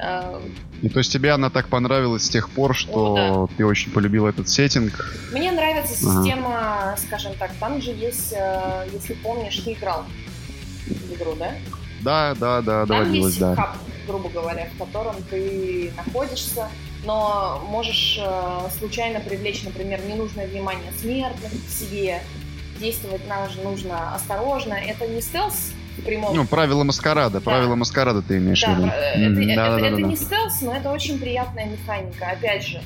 а, 0.00 0.40
И 0.80 0.88
то 0.88 1.00
есть 1.00 1.12
тебе 1.12 1.32
она 1.32 1.50
так 1.50 1.68
понравилась 1.68 2.22
с 2.24 2.28
тех 2.28 2.50
пор, 2.50 2.74
что 2.76 3.44
О, 3.44 3.48
ты 3.56 3.66
очень 3.66 3.90
полюбил 3.90 4.26
этот 4.28 4.48
сеттинг? 4.48 5.12
Мне 5.32 5.50
нравится 5.50 5.94
Ага. 6.06 6.22
система, 6.22 6.94
скажем 6.98 7.34
так, 7.34 7.50
там 7.58 7.82
же 7.82 7.90
есть, 7.90 8.32
э, 8.32 8.86
если 8.92 9.14
помнишь, 9.14 9.56
ты 9.58 9.72
играл 9.72 10.04
в 10.86 11.14
игру, 11.14 11.34
да? 11.34 11.52
Да, 12.00 12.34
да, 12.38 12.62
да, 12.62 12.86
Там 12.86 12.86
доводилось, 12.86 13.34
есть 13.34 13.40
да. 13.40 13.56
хаб, 13.56 13.76
грубо 14.08 14.28
говоря, 14.30 14.68
в 14.74 14.78
котором 14.78 15.16
ты 15.30 15.92
находишься, 15.96 16.68
но 17.04 17.62
можешь 17.68 18.18
э, 18.20 18.68
случайно 18.78 19.20
привлечь, 19.20 19.62
например, 19.62 20.00
ненужное 20.08 20.48
внимание 20.48 20.90
смертных 21.00 21.52
к 21.52 21.70
себе. 21.70 22.20
Действовать 22.80 23.26
нам 23.28 23.48
же 23.50 23.60
нужно 23.60 24.14
осторожно. 24.14 24.74
Это 24.74 25.06
не 25.06 25.20
стелс 25.20 25.72
в 25.98 26.02
прямом 26.02 26.34
Ну, 26.34 26.46
правила 26.46 26.82
маскарада, 26.84 27.40
правила 27.40 27.74
маскарада 27.76 28.22
ты 28.22 28.38
имеешь 28.38 28.62
в 28.62 28.66
Да, 28.66 28.72
виду. 28.72 28.82
про- 28.88 28.94
это, 28.96 29.18
Мгм, 29.30 29.42
это- 29.42 29.54
да-да-да-да. 29.56 29.88
это 29.88 30.00
не 30.02 30.16
стелс, 30.16 30.60
но 30.62 30.74
это 30.76 30.90
очень 30.90 31.18
приятная 31.18 31.66
механика. 31.66 32.26
Опять 32.30 32.66
же, 32.66 32.80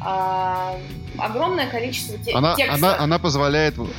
а, 0.00 0.76
огромное 1.18 1.66
количество 1.66 2.16
те- 2.18 2.32
Она, 2.32 2.54
текста. 2.54 2.74
она, 2.74 2.98
она 2.98 3.18
позволяет 3.18 3.76
в- 3.76 3.90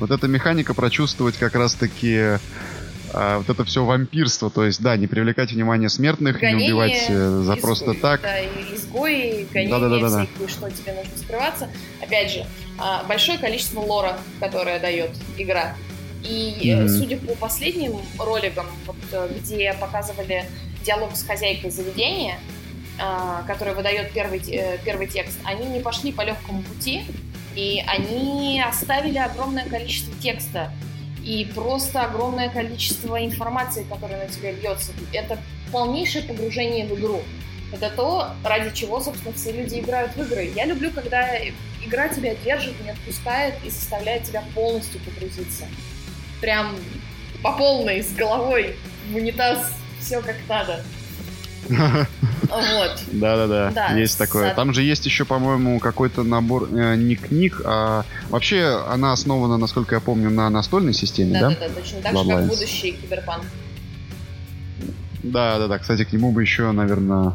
вот 0.00 0.10
эта 0.10 0.26
механика 0.28 0.74
прочувствовать 0.74 1.36
как 1.36 1.54
раз-таки 1.54 2.38
а, 3.14 3.38
вот 3.38 3.48
это 3.48 3.64
все 3.64 3.84
вампирство. 3.84 4.50
То 4.50 4.64
есть, 4.64 4.82
да, 4.82 4.96
не 4.96 5.06
привлекать 5.06 5.52
внимание 5.52 5.88
смертных, 5.88 6.36
не 6.36 6.40
Гонение 6.40 6.74
убивать 6.74 7.04
э, 7.08 7.40
за 7.42 7.52
изго- 7.52 7.60
просто 7.60 7.94
так. 7.94 8.22
Да, 8.22 8.40
и 8.40 8.48
изгои, 8.74 9.46
гонения, 9.52 9.78
да, 9.78 9.88
да, 9.88 9.98
да, 10.00 10.08
всякие, 10.08 10.48
что 10.48 10.70
тебе 10.70 10.92
нужно 10.94 11.16
скрываться. 11.16 11.68
Опять 12.02 12.32
же, 12.32 12.46
а, 12.78 13.04
большое 13.04 13.38
количество 13.38 13.80
лора, 13.80 14.18
которое 14.40 14.80
дает 14.80 15.10
игра. 15.38 15.76
И 16.24 16.60
mm-hmm. 16.64 16.88
судя 16.88 17.16
по 17.18 17.34
последним 17.34 18.00
роликам, 18.18 18.66
вот, 18.86 18.96
э, 19.12 19.28
где 19.38 19.72
показывали 19.74 20.44
диалог 20.84 21.14
с 21.14 21.22
хозяйкой 21.22 21.70
заведения, 21.70 22.38
а, 22.98 23.42
который 23.46 23.74
выдает 23.74 24.12
первый, 24.12 24.40
э, 24.48 24.78
первый 24.84 25.06
текст, 25.06 25.38
они 25.44 25.66
не 25.66 25.80
пошли 25.80 26.12
по 26.12 26.22
легкому 26.22 26.62
пути, 26.62 27.02
и 27.54 27.82
они 27.86 28.60
оставили 28.66 29.18
огромное 29.18 29.66
количество 29.68 30.12
текста 30.20 30.72
и 31.24 31.44
просто 31.54 32.02
огромное 32.02 32.50
количество 32.50 33.24
информации, 33.24 33.86
которая 33.88 34.26
на 34.26 34.28
тебя 34.28 34.52
льется. 34.52 34.92
Это 35.12 35.38
полнейшее 35.72 36.24
погружение 36.24 36.86
в 36.86 36.98
игру. 36.98 37.22
Это 37.72 37.90
то, 37.90 38.30
ради 38.44 38.74
чего, 38.74 39.00
собственно, 39.00 39.34
все 39.34 39.52
люди 39.52 39.80
играют 39.80 40.14
в 40.14 40.22
игры. 40.22 40.52
Я 40.54 40.66
люблю, 40.66 40.90
когда 40.90 41.36
игра 41.84 42.08
тебя 42.08 42.34
держит, 42.34 42.80
не 42.84 42.90
отпускает 42.90 43.54
и 43.64 43.70
заставляет 43.70 44.24
тебя 44.24 44.44
полностью 44.54 45.00
погрузиться. 45.00 45.64
Прям 46.40 46.76
по 47.42 47.52
полной, 47.52 48.02
с 48.02 48.12
головой, 48.12 48.76
в 49.10 49.16
унитаз, 49.16 49.72
все 50.00 50.20
как 50.20 50.36
надо. 50.48 50.84
Вот. 51.68 53.02
Да-да-да, 53.12 53.96
есть 53.96 54.18
такое. 54.18 54.54
Там 54.54 54.72
же 54.72 54.82
есть 54.82 55.06
еще, 55.06 55.24
по-моему, 55.24 55.78
какой-то 55.80 56.22
набор 56.22 56.68
э, 56.70 56.96
не 56.96 57.16
книг, 57.16 57.60
а 57.64 58.04
вообще 58.28 58.82
она 58.88 59.12
основана, 59.12 59.56
насколько 59.56 59.94
я 59.94 60.00
помню, 60.00 60.30
на 60.30 60.50
настольной 60.50 60.94
системе, 60.94 61.40
да? 61.40 61.48
Да-да-да, 61.48 61.74
точно 61.74 62.00
так 62.00 62.16
же, 62.16 62.28
как 62.28 62.46
будущий 62.46 62.92
киберпанк. 62.92 63.44
Да-да-да, 65.22 65.78
кстати, 65.78 66.04
к 66.04 66.12
нему 66.12 66.32
бы 66.32 66.42
еще, 66.42 66.70
наверное, 66.72 67.32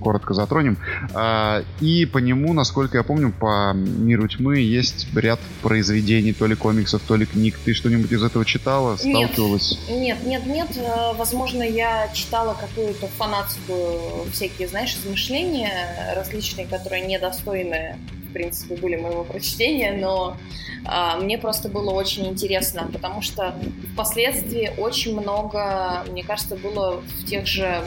коротко 0.00 0.34
затронем. 0.34 0.78
А, 1.14 1.62
и 1.80 2.06
по 2.06 2.18
нему, 2.18 2.52
насколько 2.52 2.98
я 2.98 3.02
помню, 3.02 3.32
по 3.32 3.72
миру 3.74 4.28
тьмы 4.28 4.58
есть 4.58 5.06
ряд 5.14 5.40
произведений, 5.62 6.32
то 6.32 6.46
ли 6.46 6.54
комиксов, 6.54 7.02
то 7.06 7.16
ли 7.16 7.26
книг. 7.26 7.58
Ты 7.64 7.74
что-нибудь 7.74 8.12
из 8.12 8.22
этого 8.22 8.44
читала, 8.44 8.96
сталкивалась? 8.96 9.78
Нет, 9.88 10.18
нет, 10.24 10.46
нет. 10.46 10.68
Э, 10.76 11.14
возможно, 11.16 11.62
я 11.62 12.08
читала 12.12 12.56
какую-то 12.58 13.06
фанатскую 13.08 14.30
всякие, 14.32 14.68
знаешь, 14.68 14.96
измышления 14.96 16.14
различные, 16.14 16.66
которые 16.66 17.06
недостойны 17.06 17.98
в 18.28 18.32
принципе, 18.32 18.76
были 18.76 18.96
моего 18.96 19.24
прочтения, 19.24 19.92
но 19.92 20.36
а, 20.84 21.16
мне 21.18 21.38
просто 21.38 21.68
было 21.68 21.90
очень 21.90 22.26
интересно, 22.26 22.88
потому 22.92 23.22
что 23.22 23.54
впоследствии 23.92 24.72
очень 24.76 25.18
много, 25.18 26.04
мне 26.10 26.22
кажется, 26.22 26.56
было 26.56 27.00
в 27.00 27.24
тех 27.24 27.46
же 27.46 27.82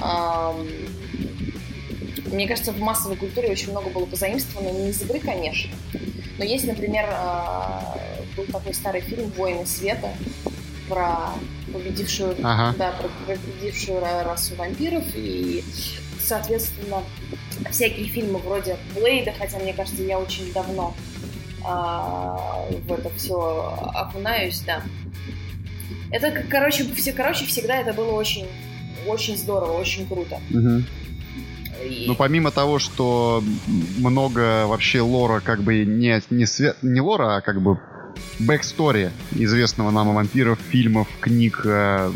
а, 0.00 0.54
мне 2.30 2.46
кажется, 2.46 2.72
в 2.72 2.78
массовой 2.78 3.16
культуре 3.16 3.50
очень 3.50 3.70
много 3.70 3.90
было 3.90 4.06
позаимствовано, 4.06 4.70
не 4.70 4.90
из 4.90 5.02
игры, 5.02 5.18
конечно. 5.20 5.70
Но 6.38 6.44
есть, 6.44 6.66
например, 6.66 7.06
а, 7.10 7.98
был 8.36 8.44
такой 8.44 8.74
старый 8.74 9.00
фильм 9.00 9.30
«Воины 9.36 9.66
света» 9.66 10.10
про 10.88 11.30
победившую, 11.72 12.36
ага. 12.42 12.74
да, 12.78 12.92
про 12.92 13.08
победившую 13.26 14.00
расу 14.00 14.56
вампиров 14.56 15.04
и, 15.14 15.62
соответственно, 16.18 17.02
всякие 17.70 18.06
фильмы 18.06 18.38
вроде 18.38 18.76
Блейда, 18.94 19.32
хотя 19.38 19.58
мне 19.58 19.72
кажется, 19.72 20.02
я 20.02 20.18
очень 20.18 20.52
давно 20.52 20.94
а, 21.64 22.66
в 22.86 22.92
это 22.92 23.10
все 23.16 23.78
окунаюсь, 23.94 24.60
да. 24.60 24.82
Это, 26.10 26.42
короче, 26.48 26.84
все, 26.94 27.12
короче, 27.12 27.46
всегда 27.46 27.76
это 27.76 27.92
было 27.92 28.12
очень, 28.12 28.48
очень 29.06 29.36
здорово, 29.36 29.78
очень 29.78 30.08
круто. 30.08 30.40
Угу. 30.50 30.82
Ну, 32.06 32.14
помимо 32.14 32.50
того, 32.50 32.78
что 32.78 33.42
много 33.98 34.66
вообще 34.66 35.00
лора, 35.00 35.40
как 35.40 35.62
бы 35.62 35.84
не, 35.84 36.22
не, 36.30 36.46
свет, 36.46 36.76
не 36.82 37.00
лора, 37.00 37.36
а 37.36 37.40
как 37.40 37.60
бы 37.60 37.78
backstory 38.38 39.10
известного 39.32 39.90
нам 39.90 40.14
вампиров, 40.14 40.58
фильмов, 40.70 41.08
книг. 41.20 41.62
Э, 41.64 42.10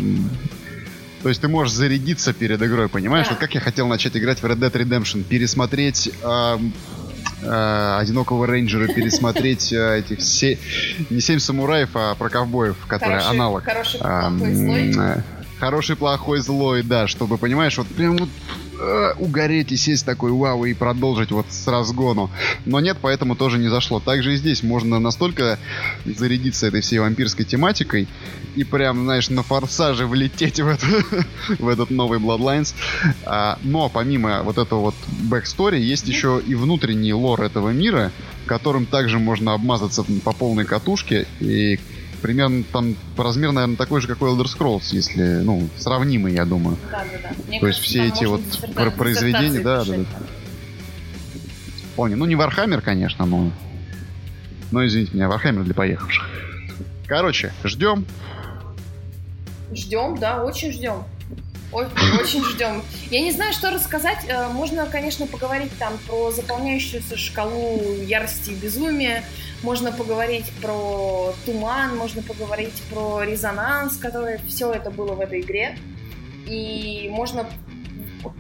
то 1.23 1.29
есть 1.29 1.41
ты 1.41 1.49
можешь 1.49 1.73
зарядиться 1.73 2.33
перед 2.35 2.61
игрой, 2.63 2.89
понимаешь? 2.89 3.27
Да. 3.27 3.33
Вот 3.33 3.41
как 3.41 3.55
я 3.55 3.61
хотел 3.61 3.87
начать 3.87 4.17
играть 4.17 4.41
в 4.41 4.45
Red 4.45 4.59
Dead 4.59 4.73
Redemption, 4.73 5.25
пересмотреть 5.25 6.11
э, 6.23 6.59
э, 7.43 7.97
одинокого 7.99 8.47
рейнджера, 8.47 8.89
пересмотреть 8.89 9.73
э, 9.73 10.01
этих 10.01 10.21
се... 10.23 10.59
не 11.09 11.21
семь 11.21 11.39
самураев, 11.39 11.91
а 11.95 12.15
про 12.15 12.29
ковбоев, 12.29 12.77
которые 12.87 13.21
хороший, 13.21 13.37
аналог. 13.37 13.65
Хороший, 13.65 14.01
плохой, 14.01 14.55
злой. 14.55 14.95
Э, 14.99 15.23
хороший, 15.59 15.97
плохой, 15.97 16.41
злой, 16.41 16.83
да, 16.83 17.07
чтобы, 17.07 17.39
понимаешь, 17.39 17.79
вот 17.79 17.87
прям 17.87 18.19
вот 18.19 18.29
э, 18.79 19.13
угореть 19.19 19.73
и 19.73 19.77
сесть 19.77 20.05
такой 20.05 20.33
вау 20.33 20.65
и 20.65 20.75
продолжить 20.75 21.31
вот 21.31 21.47
с 21.51 21.67
разгону. 21.67 22.31
Но 22.65 22.81
нет, 22.81 22.99
поэтому 23.01 23.37
тоже 23.37 23.59
не 23.59 23.69
зашло. 23.69 24.01
Также 24.01 24.35
и 24.35 24.37
здесь 24.37 24.63
можно 24.63 24.99
настолько 24.99 25.59
зарядиться 26.05 26.67
этой 26.67 26.81
всей 26.81 26.99
вампирской 26.99 27.45
тематикой 27.45 28.09
и 28.57 28.65
прям, 28.65 29.05
знаешь, 29.05 29.31
на 29.31 29.43
форсаже 29.43 30.07
влететь 30.07 30.61
в, 30.61 30.69
это, 30.69 30.87
в 31.59 31.69
этот 31.69 31.91
новый 31.91 32.19
Bloodlines. 32.19 32.75
А, 33.25 33.59
но 33.63 33.89
помимо 33.89 34.43
вот 34.43 34.59
этого 34.59 34.81
вот 34.81 34.95
backstory 35.23 35.81
есть 35.81 36.09
еще 36.09 36.41
и 36.45 36.55
внутренний 36.55 37.13
лор 37.13 37.43
этого 37.43 37.71
мира, 37.71 38.13
которым 38.47 38.87
также 38.87 39.19
можно 39.19 39.55
обмазаться 39.55 40.05
по 40.25 40.33
полной 40.33 40.65
катушке 40.65 41.27
и 41.41 41.79
примерно 42.25 42.65
там 42.73 42.97
размер, 43.19 43.53
наверное, 43.53 43.77
такой 43.77 44.01
же, 44.01 44.09
как 44.09 44.23
у 44.23 44.25
Elder 44.25 44.47
Scrolls, 44.47 44.85
если, 44.93 45.41
ну, 45.43 45.69
сравнимый, 45.77 46.33
я 46.33 46.47
думаю. 46.47 46.79
Да, 46.91 47.05
да, 47.13 47.19
да. 47.23 47.29
Мне 47.47 47.61
То 47.61 47.67
кажется, 47.67 47.67
есть 47.67 47.81
все 47.81 48.07
эти 48.07 48.25
вот 48.25 48.41
произведения, 48.97 49.61
да, 49.61 49.85
да, 49.85 49.95
да. 49.99 50.05
Вполне. 51.93 52.17
Ну, 52.17 52.25
не 52.25 52.35
Warhammer, 52.35 52.81
конечно, 52.81 53.27
но... 53.27 53.53
Но, 54.71 54.87
извините 54.87 55.13
меня, 55.13 55.27
Warhammer 55.27 55.65
для 55.65 55.75
поехавших. 55.75 56.27
Короче, 57.07 57.53
ждем. 57.63 58.07
Ждем, 59.75 60.17
да, 60.17 60.43
очень 60.43 60.73
ждем. 60.73 61.05
Очень 61.75 62.45
ждем. 62.45 62.83
Я 63.11 63.21
не 63.21 63.33
знаю, 63.33 63.53
что 63.53 63.71
рассказать. 63.71 64.19
Э, 64.29 64.49
можно, 64.49 64.87
конечно, 64.87 65.27
поговорить 65.27 65.77
там 65.79 65.99
про 66.07 66.31
заполняющуюся 66.31 67.17
шкалу 67.17 68.01
ярости 68.03 68.51
и 68.51 68.55
безумия, 68.55 69.25
можно 69.63 69.91
поговорить 69.91 70.53
про 70.63 71.35
туман, 71.45 71.97
можно 71.97 72.23
поговорить 72.23 72.81
про 72.91 73.23
резонанс, 73.23 73.97
который 73.97 74.39
все 74.47 74.73
это 74.73 74.91
было 74.91 75.15
в 75.15 75.21
этой 75.21 75.41
игре. 75.41 75.77
И 76.47 77.09
можно 77.11 77.49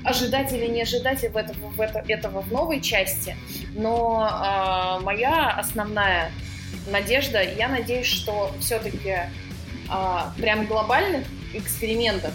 ожидать 0.04 0.52
или 0.52 0.66
не 0.66 0.82
ожидать 0.82 1.24
этого, 1.24 1.70
в 1.70 1.80
это, 1.80 2.04
этого 2.06 2.42
в 2.42 2.52
новой 2.52 2.80
части. 2.80 3.36
Но 3.74 4.28
э, 4.30 5.04
моя 5.04 5.50
основная 5.50 6.30
надежда, 6.86 7.42
я 7.42 7.68
надеюсь, 7.68 8.06
что 8.06 8.54
все-таки 8.60 9.08
э, 9.10 9.28
прям 10.36 10.66
глобальных 10.66 11.26
экспериментов, 11.52 12.32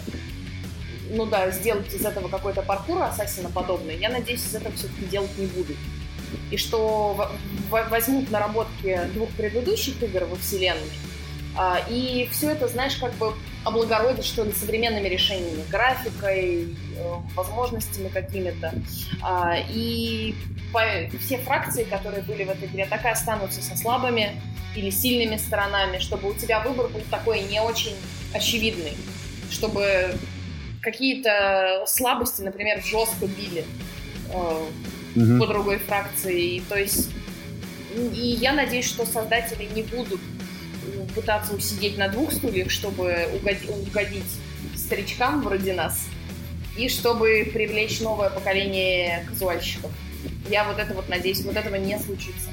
ну 1.10 1.26
да, 1.26 1.50
сделать 1.50 1.92
из 1.92 2.04
этого 2.04 2.28
какой-то 2.28 2.62
паркур 2.62 3.02
ассасина 3.02 3.50
подобный, 3.50 3.96
я 3.96 4.08
надеюсь, 4.08 4.44
из 4.46 4.54
этого 4.54 4.74
все-таки 4.74 5.04
делать 5.06 5.36
не 5.38 5.46
будут 5.46 5.76
и 6.50 6.56
что 6.56 7.30
возьмут 7.68 8.30
наработки 8.30 9.00
двух 9.14 9.30
предыдущих 9.30 10.02
игр 10.02 10.24
во 10.24 10.36
вселенной, 10.36 10.90
а, 11.56 11.80
и 11.88 12.28
все 12.30 12.50
это, 12.50 12.68
знаешь, 12.68 12.96
как 12.96 13.12
бы 13.14 13.34
облагородить, 13.64 14.24
что 14.24 14.44
ли, 14.44 14.52
современными 14.52 15.08
решениями, 15.08 15.64
графикой, 15.68 16.76
э, 16.96 17.14
возможностями 17.34 18.08
какими-то. 18.08 18.72
А, 19.20 19.56
и 19.68 20.34
все 21.20 21.38
фракции, 21.38 21.84
которые 21.84 22.22
были 22.22 22.44
в 22.44 22.50
этой 22.50 22.68
игре, 22.68 22.86
так 22.86 23.04
и 23.04 23.08
останутся 23.08 23.62
со 23.62 23.76
слабыми 23.76 24.40
или 24.76 24.90
сильными 24.90 25.36
сторонами, 25.36 25.98
чтобы 25.98 26.30
у 26.30 26.34
тебя 26.34 26.60
выбор 26.60 26.88
был 26.88 27.02
такой 27.10 27.40
не 27.40 27.60
очень 27.60 27.96
очевидный, 28.32 28.96
чтобы 29.50 30.14
какие-то 30.80 31.84
слабости, 31.86 32.42
например, 32.42 32.82
жестко 32.82 33.26
били 33.26 33.64
э, 34.32 34.66
угу. 35.16 35.38
по 35.38 35.46
другой 35.46 35.78
фракции. 35.78 36.56
И, 36.56 36.60
то 36.60 36.78
есть, 36.78 37.10
и 38.14 38.36
я 38.40 38.52
надеюсь, 38.52 38.86
что 38.86 39.04
создатели 39.04 39.68
не 39.74 39.82
будут 39.82 40.20
пытаться 41.14 41.54
усидеть 41.54 41.98
на 41.98 42.08
двух 42.08 42.32
стульях, 42.32 42.70
чтобы 42.70 43.28
угодить, 43.34 43.68
угодить 43.68 44.38
старичкам 44.76 45.42
вроде 45.42 45.72
нас, 45.74 46.06
и 46.76 46.88
чтобы 46.88 47.50
привлечь 47.52 48.00
новое 48.00 48.30
поколение 48.30 49.24
казуальщиков. 49.28 49.90
Я 50.48 50.64
вот 50.64 50.78
это 50.78 50.94
вот 50.94 51.08
надеюсь, 51.08 51.42
вот 51.42 51.56
этого 51.56 51.76
не 51.76 51.98
случится. 51.98 52.50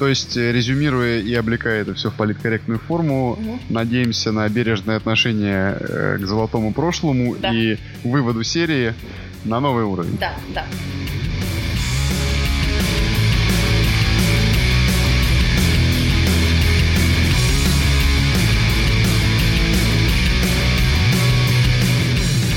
То 0.00 0.08
есть, 0.08 0.34
э, 0.34 0.50
резюмируя 0.50 1.18
и 1.18 1.34
облекая 1.34 1.82
это 1.82 1.92
все 1.92 2.10
в 2.10 2.14
политкорректную 2.14 2.80
форму, 2.80 3.32
угу. 3.32 3.58
надеемся 3.68 4.32
на 4.32 4.48
бережное 4.48 4.96
отношение 4.96 5.76
э, 5.78 6.16
к 6.16 6.26
золотому 6.26 6.72
прошлому 6.72 7.36
да. 7.36 7.52
и 7.52 7.76
выводу 8.02 8.42
серии 8.42 8.94
на 9.44 9.60
новый 9.60 9.84
уровень. 9.84 10.16
Да, 10.18 10.32
да. 10.54 10.64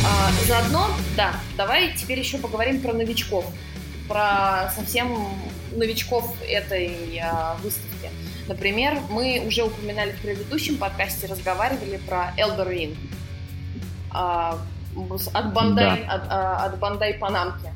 А, 0.05 0.31
заодно, 0.47 0.87
да, 1.17 1.33
давай 1.57 1.93
теперь 1.93 2.19
еще 2.19 2.37
поговорим 2.37 2.79
про 2.79 2.93
новичков. 2.93 3.45
Про 4.07 4.71
совсем 4.73 5.09
новичков 5.76 6.36
этой 6.47 7.19
а, 7.24 7.55
выставки. 7.63 8.09
Например, 8.47 8.99
мы 9.09 9.43
уже 9.45 9.63
упоминали 9.63 10.11
в 10.11 10.21
предыдущем 10.21 10.78
подкасте, 10.78 11.28
разговаривали 11.28 11.97
про 11.97 12.34
Elder 12.38 12.67
Ring. 12.69 12.97
А, 14.11 14.59
от 15.34 15.53
Бандай, 15.53 16.03
да. 16.05 16.13
от, 16.13 16.21
а, 16.30 16.65
от 16.65 16.80
Бандай 16.80 17.15
Панамки, 17.15 17.69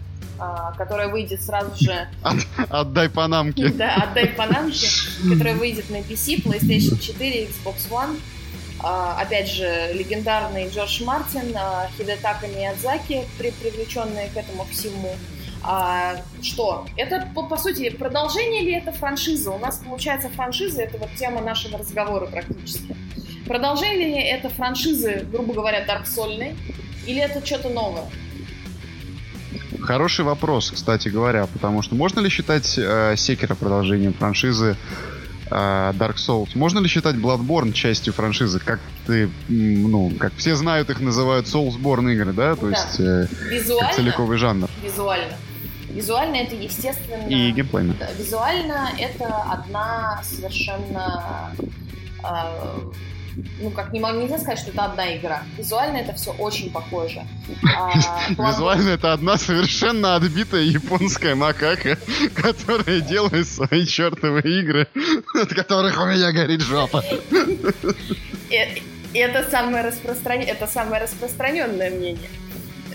которая 0.77 1.07
выйдет 1.07 1.41
сразу 1.41 1.71
же... 1.83 2.07
От, 2.21 2.37
отдай 2.69 3.09
Панамки. 3.09 3.69
Да, 3.73 3.95
отдай 3.95 4.27
Панамки, 4.27 4.87
которая 5.27 5.55
выйдет 5.55 5.89
на 5.89 5.97
PC, 5.97 6.43
PlayStation 6.43 6.99
4, 6.99 7.45
Xbox 7.45 7.89
One. 7.89 8.19
Опять 8.79 9.49
же, 9.49 9.91
легендарный 9.93 10.69
Джордж 10.69 11.03
Мартин, 11.03 11.57
Хидетака 11.97 12.47
Миядзаки, 12.47 13.25
при, 13.39 13.49
привлеченные 13.49 14.29
к 14.29 14.37
этому 14.37 14.65
всему. 14.65 15.15
А, 15.63 16.15
что? 16.41 16.85
Это, 16.95 17.27
по, 17.33 17.43
по 17.43 17.57
сути, 17.57 17.89
продолжение 17.89 18.61
ли 18.61 18.73
это 18.73 18.91
франшиза? 18.91 19.51
У 19.51 19.59
нас, 19.59 19.77
получается, 19.77 20.29
франшиза— 20.29 20.81
это 20.83 20.97
вот 20.97 21.09
тема 21.15 21.41
нашего 21.41 21.77
разговора 21.77 22.27
практически. 22.27 22.95
Продолжение 23.47 24.07
ли 24.07 24.23
это 24.23 24.49
франшизы, 24.49 25.25
грубо 25.31 25.53
говоря, 25.53 25.85
Dark 25.85 26.05
Souls, 26.05 26.55
или 27.05 27.21
это 27.21 27.45
что-то 27.45 27.69
новое? 27.69 28.05
Хороший 29.81 30.25
вопрос, 30.25 30.71
кстати 30.71 31.07
говоря, 31.07 31.45
потому 31.47 31.81
что 31.81 31.95
можно 31.95 32.19
ли 32.19 32.29
считать 32.29 32.77
э, 32.77 33.15
Секера 33.15 33.55
продолжением 33.55 34.13
франшизы 34.13 34.75
Dark 35.49 36.15
Souls? 36.15 36.49
Можно 36.55 36.79
ли 36.79 36.87
считать 36.87 37.15
Bloodborne 37.15 37.73
частью 37.73 38.13
франшизы? 38.13 38.59
Как 38.59 38.79
ты, 39.05 39.29
ну, 39.47 40.11
как 40.19 40.33
все 40.35 40.55
знают, 40.55 40.89
их 40.89 40.99
называют 40.99 41.45
Soulsborne 41.47 42.13
игры, 42.13 42.33
да? 42.33 42.55
То 42.55 42.69
да. 42.69 42.77
есть 42.77 42.99
э, 42.99 43.27
визуально, 43.49 43.93
целиковый 43.93 44.37
жанр. 44.37 44.69
Визуально. 44.83 45.33
Визуально 45.89 46.35
это, 46.35 46.55
естественно... 46.55 47.27
И 47.27 47.51
геймплейно. 47.51 47.95
Визуально 48.17 48.91
это 48.99 49.25
одна 49.49 50.21
совершенно... 50.23 51.55
Э, 52.23 52.79
ну, 53.59 53.69
как 53.71 53.93
не 53.93 53.99
могу, 53.99 54.21
нельзя 54.21 54.37
сказать, 54.39 54.59
что 54.59 54.71
это 54.71 54.85
одна 54.85 55.15
игра. 55.15 55.43
Визуально 55.57 55.97
это 55.97 56.13
все 56.13 56.31
очень 56.31 56.71
похоже. 56.71 57.25
А, 57.75 57.91
Визуально 58.29 58.89
это 58.89 59.13
одна 59.13 59.37
совершенно 59.37 60.15
отбитая 60.15 60.63
японская 60.63 61.35
макака, 61.35 61.97
которая 62.35 63.01
делает 63.01 63.47
свои 63.47 63.85
чертовы 63.85 64.41
игры, 64.41 64.87
от 65.35 65.49
которых 65.49 65.99
у 66.01 66.05
меня 66.05 66.31
горит 66.31 66.61
жопа. 66.61 67.03
Это 69.13 69.49
самое, 69.49 69.83
распростран... 69.83 70.41
это 70.41 70.67
самое 70.67 71.03
распространенное 71.03 71.91
мнение. 71.91 72.29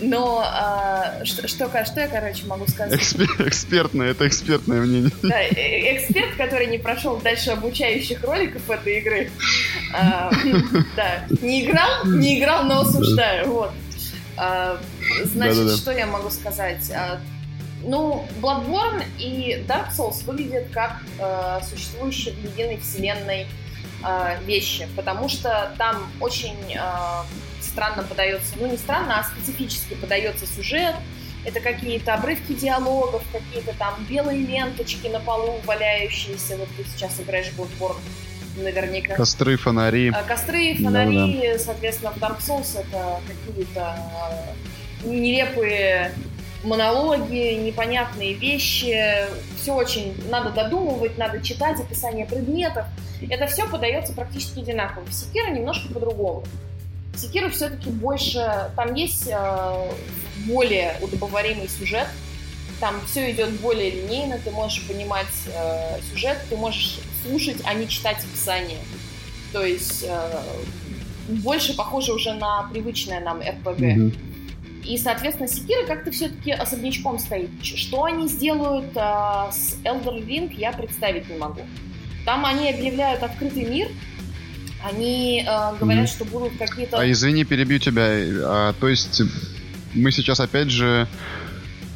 Но 0.03 0.43
э, 0.45 1.25
что, 1.25 1.47
что, 1.47 1.85
что 1.85 1.99
я, 2.01 2.07
короче, 2.07 2.45
могу 2.45 2.67
сказать? 2.67 2.99
Экспер, 2.99 3.27
экспертное, 3.47 4.11
это 4.11 4.27
экспертное 4.27 4.81
мнение. 4.81 5.11
Да, 5.21 5.41
э, 5.41 5.95
эксперт, 5.97 6.35
который 6.35 6.67
не 6.67 6.77
прошел 6.77 7.17
дальше 7.17 7.51
обучающих 7.51 8.23
роликов 8.23 8.69
этой 8.69 8.99
игры. 8.99 9.31
Э, 9.93 10.29
да, 10.95 11.25
не 11.41 11.65
играл, 11.65 12.05
не 12.05 12.39
играл, 12.39 12.63
но 12.65 12.81
осуждаю. 12.81 13.49
Вот. 13.49 13.71
Э, 14.37 14.77
значит, 15.23 15.57
Да-да-да. 15.57 15.77
что 15.77 15.91
я 15.91 16.05
могу 16.05 16.29
сказать? 16.29 16.89
Э, 16.89 17.19
ну, 17.83 18.25
Bloodborne 18.41 19.03
и 19.19 19.63
Dark 19.67 19.91
Souls 19.97 20.23
выглядят 20.25 20.69
как 20.71 21.01
э, 21.19 21.59
существующие 21.63 22.33
в 22.33 22.43
единой 22.43 22.77
вселенной 22.77 23.47
э, 24.05 24.37
вещи, 24.45 24.87
потому 24.95 25.29
что 25.29 25.73
там 25.77 26.11
очень 26.19 26.57
э, 26.73 26.79
странно 27.73 28.03
подается, 28.03 28.53
ну 28.59 28.67
не 28.67 28.77
странно, 28.77 29.19
а 29.19 29.23
специфически 29.23 29.95
подается 29.95 30.45
сюжет, 30.45 30.95
это 31.45 31.59
какие-то 31.59 32.13
обрывки 32.13 32.53
диалогов, 32.53 33.23
какие-то 33.31 33.73
там 33.77 34.05
белые 34.09 34.45
ленточки 34.45 35.07
на 35.07 35.19
полу 35.19 35.59
валяющиеся, 35.65 36.57
вот 36.57 36.69
ты 36.77 36.85
сейчас 36.85 37.19
играешь 37.19 37.47
в 37.47 37.59
Bloodborne, 37.59 37.97
наверняка. 38.57 39.15
Костры, 39.15 39.57
фонари. 39.57 40.11
А, 40.13 40.23
костры, 40.23 40.75
фонари, 40.75 41.41
да, 41.41 41.53
да. 41.53 41.59
соответственно, 41.59 42.11
в 42.11 42.17
Dark 42.17 42.39
Souls 42.39 42.79
это 42.79 43.19
какие-то 43.27 43.97
э, 45.03 45.09
нелепые 45.09 46.13
монологи, 46.63 47.55
непонятные 47.55 48.33
вещи, 48.33 49.27
все 49.57 49.73
очень 49.73 50.15
надо 50.29 50.51
додумывать, 50.51 51.17
надо 51.17 51.41
читать 51.41 51.79
описание 51.79 52.25
предметов. 52.25 52.85
Это 53.29 53.47
все 53.47 53.67
подается 53.67 54.13
практически 54.13 54.59
одинаково. 54.59 55.05
В 55.05 55.13
Секира 55.13 55.49
немножко 55.49 55.91
по-другому. 55.93 56.43
Секиру 57.15 57.49
все-таки 57.49 57.89
больше... 57.89 58.69
Там 58.75 58.93
есть 58.95 59.27
э, 59.27 59.91
более 60.47 60.95
удобоваримый 61.01 61.69
сюжет, 61.69 62.07
там 62.79 62.99
все 63.05 63.31
идет 63.31 63.51
более 63.61 63.91
линейно, 63.91 64.39
ты 64.39 64.51
можешь 64.51 64.85
понимать 64.87 65.27
э, 65.47 66.01
сюжет, 66.11 66.37
ты 66.49 66.57
можешь 66.57 66.99
слушать, 67.23 67.57
а 67.63 67.73
не 67.73 67.87
читать 67.87 68.17
описание. 68.17 68.79
То 69.53 69.63
есть 69.63 70.03
э, 70.05 70.43
больше 71.27 71.75
похоже 71.75 72.13
уже 72.13 72.33
на 72.33 72.63
привычное 72.63 73.21
нам 73.21 73.39
РПГ. 73.41 73.79
Mm-hmm. 73.79 74.15
И, 74.85 74.97
соответственно, 74.97 75.47
Секира 75.47 75.85
как-то 75.85 76.11
все-таки 76.11 76.51
особнячком 76.51 77.19
стоит. 77.19 77.49
Что 77.63 78.03
они 78.03 78.27
сделают 78.27 78.91
э, 78.95 79.51
с 79.51 79.77
Elder 79.85 80.25
Ring, 80.25 80.53
я 80.57 80.73
представить 80.73 81.29
не 81.29 81.37
могу. 81.37 81.61
Там 82.25 82.45
они 82.45 82.69
объявляют 82.69 83.23
открытый 83.23 83.65
мир, 83.65 83.87
они 84.83 85.45
э, 85.47 85.77
говорят, 85.79 86.05
mm. 86.05 86.11
что 86.11 86.25
будут 86.25 86.57
какие-то... 86.57 86.99
А 86.99 87.09
извини, 87.09 87.45
перебью 87.45 87.79
тебя. 87.79 88.03
А, 88.05 88.73
то 88.79 88.87
есть 88.87 89.21
мы 89.93 90.11
сейчас 90.11 90.39
опять 90.39 90.69
же 90.69 91.07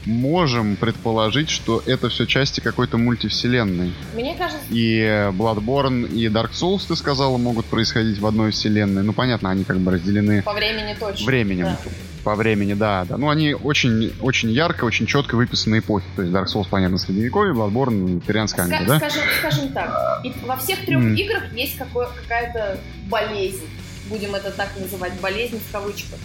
можем 0.06 0.78
предположить, 0.78 1.50
что 1.50 1.84
это 1.86 2.10
все 2.10 2.26
части 2.26 2.62
какой-то 2.62 2.98
мультивселенной. 2.98 3.94
Мне 4.14 4.36
кажется... 4.36 4.64
И 4.70 5.02
Bloodborne, 5.34 6.10
и 6.10 6.28
Dark 6.28 6.52
Souls, 6.52 6.84
ты 6.88 6.96
сказала, 6.96 7.38
могут 7.38 7.66
происходить 7.66 8.20
в 8.20 8.26
одной 8.26 8.52
вселенной. 8.52 9.04
Ну, 9.04 9.14
понятно, 9.14 9.50
они 9.50 9.66
как 9.66 9.80
бы 9.80 9.92
разделены... 9.92 10.44
По 10.44 10.54
времени 10.54 10.96
точно. 10.98 11.26
Временем. 11.26 11.66
Да 11.66 11.92
по 12.28 12.36
времени, 12.36 12.74
да, 12.74 13.06
да. 13.06 13.16
Ну, 13.16 13.30
они 13.30 13.54
очень, 13.54 14.14
очень 14.20 14.52
ярко, 14.52 14.84
очень 14.84 15.06
четко 15.06 15.36
выписаны 15.36 15.80
эпохи. 15.80 16.06
То 16.18 16.24
есть 16.24 16.36
Dark 16.36 16.48
Souls, 16.48 16.68
понятно, 16.70 16.98
средневековье, 16.98 17.54
Bloodborne, 17.54 18.20
Тирианская 18.20 18.68
Ска- 18.68 18.86
да? 18.86 18.98
Скажем, 18.98 19.22
скажем 19.40 19.70
так, 19.70 20.20
и 20.26 20.34
во 20.46 20.58
всех 20.58 20.86
трех 20.86 21.02
mm. 21.02 21.16
играх 21.16 21.54
есть 21.54 21.78
какое, 21.78 22.08
какая-то 22.08 22.82
болезнь, 23.10 23.64
будем 24.10 24.36
это 24.36 24.52
так 24.52 24.68
называть, 24.78 25.14
болезнь 25.22 25.58
в 25.58 25.72
кавычках, 25.72 26.20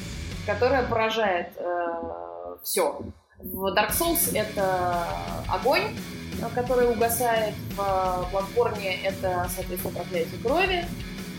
которая 0.44 0.82
поражает 0.82 1.53
э, 1.57 2.57
все. 2.64 3.00
В 3.38 3.72
Dark 3.72 3.92
Souls 3.92 4.34
это 4.34 5.07
огонь, 5.46 5.94
который 6.53 6.90
угасает, 6.90 7.55
в 7.76 8.28
Bloodborne 8.32 9.05
это, 9.05 9.48
соответственно, 9.55 9.94
проклятие 9.94 10.40
крови, 10.42 10.84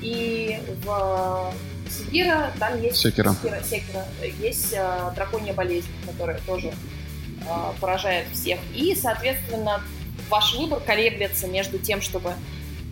и 0.02 0.58
в 0.86 1.54
Секира, 1.94 2.52
там 2.60 2.82
есть 2.82 2.98
Секира. 2.98 3.34
Секира, 3.34 3.64
Секира 3.64 4.06
есть 4.40 4.74
э, 4.74 5.12
драконья 5.16 5.54
болезнь, 5.54 5.90
которая 6.06 6.40
тоже 6.46 6.70
э, 6.70 7.44
поражает 7.80 8.28
всех. 8.34 8.60
И, 8.74 8.96
соответственно, 8.96 9.82
ваш 10.30 10.56
выбор 10.56 10.80
колеблется 10.80 11.48
между 11.48 11.78
тем, 11.78 12.02
чтобы 12.02 12.34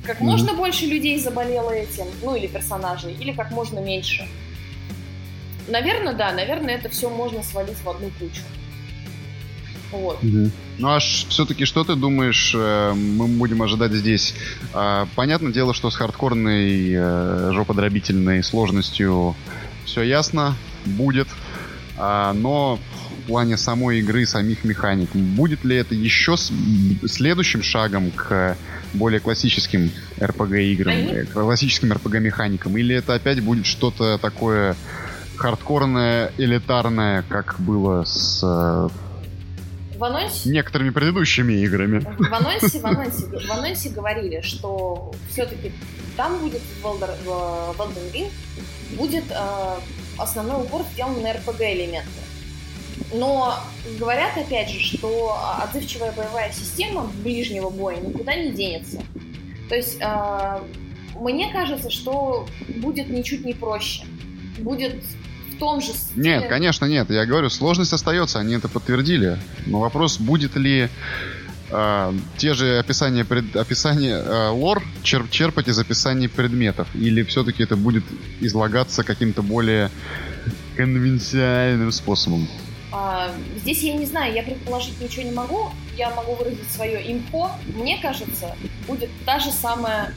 как 0.05 0.19
mm-hmm. 0.19 0.23
можно 0.23 0.53
больше 0.53 0.85
людей 0.85 1.19
заболело 1.19 1.71
этим, 1.71 2.05
ну 2.23 2.35
или 2.35 2.47
персонажей, 2.47 3.13
или 3.13 3.31
как 3.33 3.51
можно 3.51 3.79
меньше. 3.79 4.27
Наверное, 5.67 6.13
да, 6.13 6.31
наверное, 6.31 6.75
это 6.75 6.89
все 6.89 7.09
можно 7.09 7.43
свалить 7.43 7.77
в 7.77 7.89
одну 7.89 8.09
кучу. 8.19 8.41
Вот. 9.91 10.23
Угу. 10.23 10.51
Ну 10.77 10.87
аж 10.87 11.25
все-таки 11.29 11.65
что 11.65 11.83
ты 11.83 11.95
думаешь, 11.95 12.53
э, 12.55 12.93
мы 12.93 13.27
будем 13.27 13.61
ожидать 13.61 13.91
здесь? 13.91 14.33
А, 14.73 15.07
понятное 15.15 15.51
дело, 15.51 15.73
что 15.73 15.89
с 15.89 15.95
хардкорной 15.95 16.93
э, 16.93 17.51
жоподробительной 17.53 18.43
сложностью 18.43 19.35
все 19.85 20.03
ясно, 20.03 20.55
будет. 20.85 21.27
А, 21.97 22.33
но 22.33 22.79
в 23.23 23.27
плане 23.27 23.57
самой 23.57 23.99
игры, 23.99 24.25
самих 24.25 24.63
механик, 24.63 25.11
будет 25.13 25.63
ли 25.63 25.75
это 25.75 25.93
еще 25.93 26.35
следующим 26.37 27.61
шагом 27.61 28.11
к 28.11 28.57
более 28.93 29.19
классическим 29.19 29.91
RPG 30.17 30.63
играм, 30.73 30.93
Они... 30.93 31.11
Э, 31.11 31.25
классическим 31.25 31.91
RPG 31.91 32.19
механикам, 32.19 32.77
или 32.77 32.95
это 32.95 33.13
опять 33.13 33.41
будет 33.41 33.65
что-то 33.65 34.17
такое 34.17 34.75
хардкорное, 35.37 36.31
элитарное, 36.37 37.23
как 37.27 37.55
было 37.59 38.03
с 38.03 38.43
в 40.01 40.03
анонсе... 40.03 40.49
Некоторыми 40.49 40.89
предыдущими 40.89 41.53
играми. 41.53 41.99
В 41.99 42.33
анонсе, 42.33 42.79
в 42.79 42.85
анонсе, 42.85 43.25
в 43.27 43.51
анонсе 43.51 43.89
говорили, 43.89 44.41
что 44.41 45.11
все-таки 45.29 45.71
там 46.17 46.39
будет 46.39 46.61
в 46.81 46.85
Elden, 46.85 47.15
в 47.23 47.79
Elden 47.79 48.11
Ring 48.11 48.31
будет 48.97 49.25
э, 49.29 49.75
основной 50.17 50.63
упор 50.63 50.81
сделан 50.91 51.21
на 51.21 51.33
RPG-элементы. 51.33 52.09
Но 53.13 53.59
говорят, 53.99 54.35
опять 54.37 54.71
же, 54.71 54.79
что 54.79 55.37
отзывчивая 55.61 56.11
боевая 56.13 56.51
система 56.51 57.03
ближнего 57.23 57.69
боя 57.69 57.97
никуда 57.97 58.33
не 58.33 58.51
денется. 58.53 59.03
То 59.69 59.75
есть 59.75 59.97
э, 60.01 60.59
мне 61.13 61.51
кажется, 61.51 61.91
что 61.91 62.47
будет 62.77 63.07
ничуть 63.07 63.45
не 63.45 63.53
проще. 63.53 64.03
Будет 64.57 64.95
том 65.61 65.79
же 65.79 65.93
стиле. 65.93 66.21
Нет, 66.21 66.49
конечно, 66.49 66.85
нет. 66.85 67.09
Я 67.11 67.25
говорю, 67.25 67.49
сложность 67.49 67.93
остается, 67.93 68.39
они 68.39 68.55
это 68.55 68.67
подтвердили. 68.67 69.37
Но 69.67 69.79
вопрос, 69.79 70.17
будет 70.17 70.55
ли 70.55 70.89
э, 71.69 72.13
те 72.37 72.53
же 72.53 72.79
описания, 72.79 73.23
пред, 73.23 73.55
описания 73.55 74.15
э, 74.15 74.49
лор 74.49 74.83
черп, 75.03 75.29
черпать 75.29 75.67
из 75.67 75.77
описаний 75.77 76.27
предметов? 76.27 76.87
Или 76.95 77.21
все-таки 77.23 77.63
это 77.63 77.75
будет 77.75 78.03
излагаться 78.39 79.03
каким-то 79.03 79.43
более 79.43 79.91
конвенциальным 80.75 81.91
способом? 81.91 82.47
А, 82.91 83.31
здесь 83.57 83.83
я 83.83 83.93
не 83.93 84.07
знаю, 84.07 84.33
я 84.33 84.41
предположить 84.41 84.99
ничего 84.99 85.23
не 85.23 85.31
могу. 85.31 85.69
Я 85.95 86.09
могу 86.09 86.33
выразить 86.33 86.71
свое 86.71 87.03
импо. 87.03 87.51
Мне 87.75 87.99
кажется, 88.01 88.55
будет 88.87 89.11
та 89.25 89.39
же 89.39 89.51
самая 89.51 90.15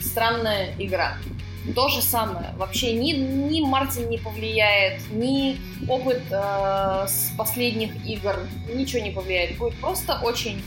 странная 0.00 0.74
игра. 0.78 1.18
То 1.74 1.88
же 1.88 2.02
самое. 2.02 2.54
Вообще 2.56 2.94
ни, 2.94 3.12
ни 3.12 3.60
Мартин 3.60 4.08
не 4.08 4.18
повлияет, 4.18 5.02
ни 5.10 5.58
опыт 5.88 6.22
э, 6.30 7.06
с 7.08 7.32
последних 7.36 7.90
игр, 8.06 8.36
ничего 8.72 9.02
не 9.02 9.10
повлияет. 9.10 9.58
Будет 9.58 9.78
просто 9.80 10.18
очень 10.22 10.62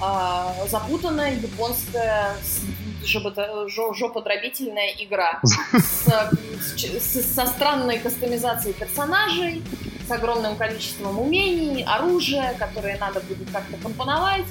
э, 0.00 0.68
запутанная 0.68 1.34
японская 1.34 2.36
жоподробительная 3.04 4.92
игра 4.98 5.40
с, 5.42 6.08
с, 7.00 7.34
со 7.34 7.46
странной 7.46 7.98
кастомизацией 7.98 8.74
персонажей, 8.74 9.62
с 10.06 10.10
огромным 10.10 10.56
количеством 10.56 11.18
умений, 11.18 11.84
оружия, 11.84 12.54
которые 12.58 12.96
надо 12.98 13.20
будет 13.20 13.50
как-то 13.50 13.76
компоновать. 13.78 14.44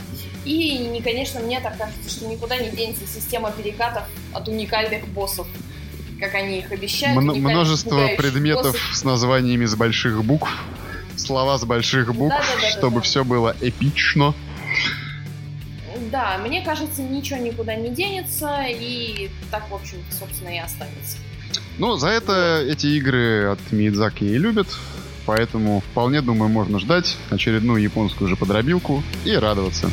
И, 0.45 1.01
конечно, 1.03 1.39
мне 1.39 1.59
так 1.61 1.77
кажется, 1.77 2.09
что 2.09 2.27
никуда 2.27 2.57
не 2.57 2.69
денется 2.69 3.07
система 3.07 3.51
перекатов 3.51 4.03
от 4.33 4.47
уникальных 4.47 5.07
боссов, 5.07 5.47
как 6.19 6.35
они 6.35 6.59
их 6.59 6.71
обещают. 6.71 7.17
М- 7.17 7.41
множество 7.41 8.07
предметов 8.17 8.73
боссов. 8.73 8.89
с 8.95 9.03
названиями 9.03 9.65
с 9.65 9.75
больших 9.75 10.23
букв, 10.23 10.49
слова 11.15 11.57
с 11.57 11.65
больших 11.65 12.13
букв, 12.13 12.35
да, 12.35 12.41
да, 12.55 12.61
да, 12.61 12.69
чтобы 12.69 12.95
да, 12.95 13.01
да. 13.01 13.01
все 13.01 13.23
было 13.23 13.55
эпично. 13.61 14.33
Да, 16.11 16.37
мне 16.45 16.61
кажется, 16.61 17.01
ничего 17.01 17.39
никуда 17.39 17.75
не 17.75 17.89
денется, 17.89 18.65
и 18.67 19.29
так, 19.51 19.69
в 19.69 19.73
общем 19.73 19.97
собственно, 20.11 20.49
и 20.49 20.59
останется. 20.59 21.17
Ну, 21.77 21.97
за 21.97 22.09
это 22.09 22.63
эти 22.67 22.87
игры 22.87 23.45
от 23.45 23.59
Мидзаки 23.71 24.23
и 24.23 24.37
любят, 24.37 24.67
поэтому 25.25 25.81
вполне, 25.81 26.21
думаю, 26.21 26.49
можно 26.49 26.79
ждать 26.79 27.17
очередную 27.29 27.81
японскую 27.81 28.27
же 28.27 28.35
подробилку 28.35 29.03
и 29.25 29.33
радоваться. 29.35 29.89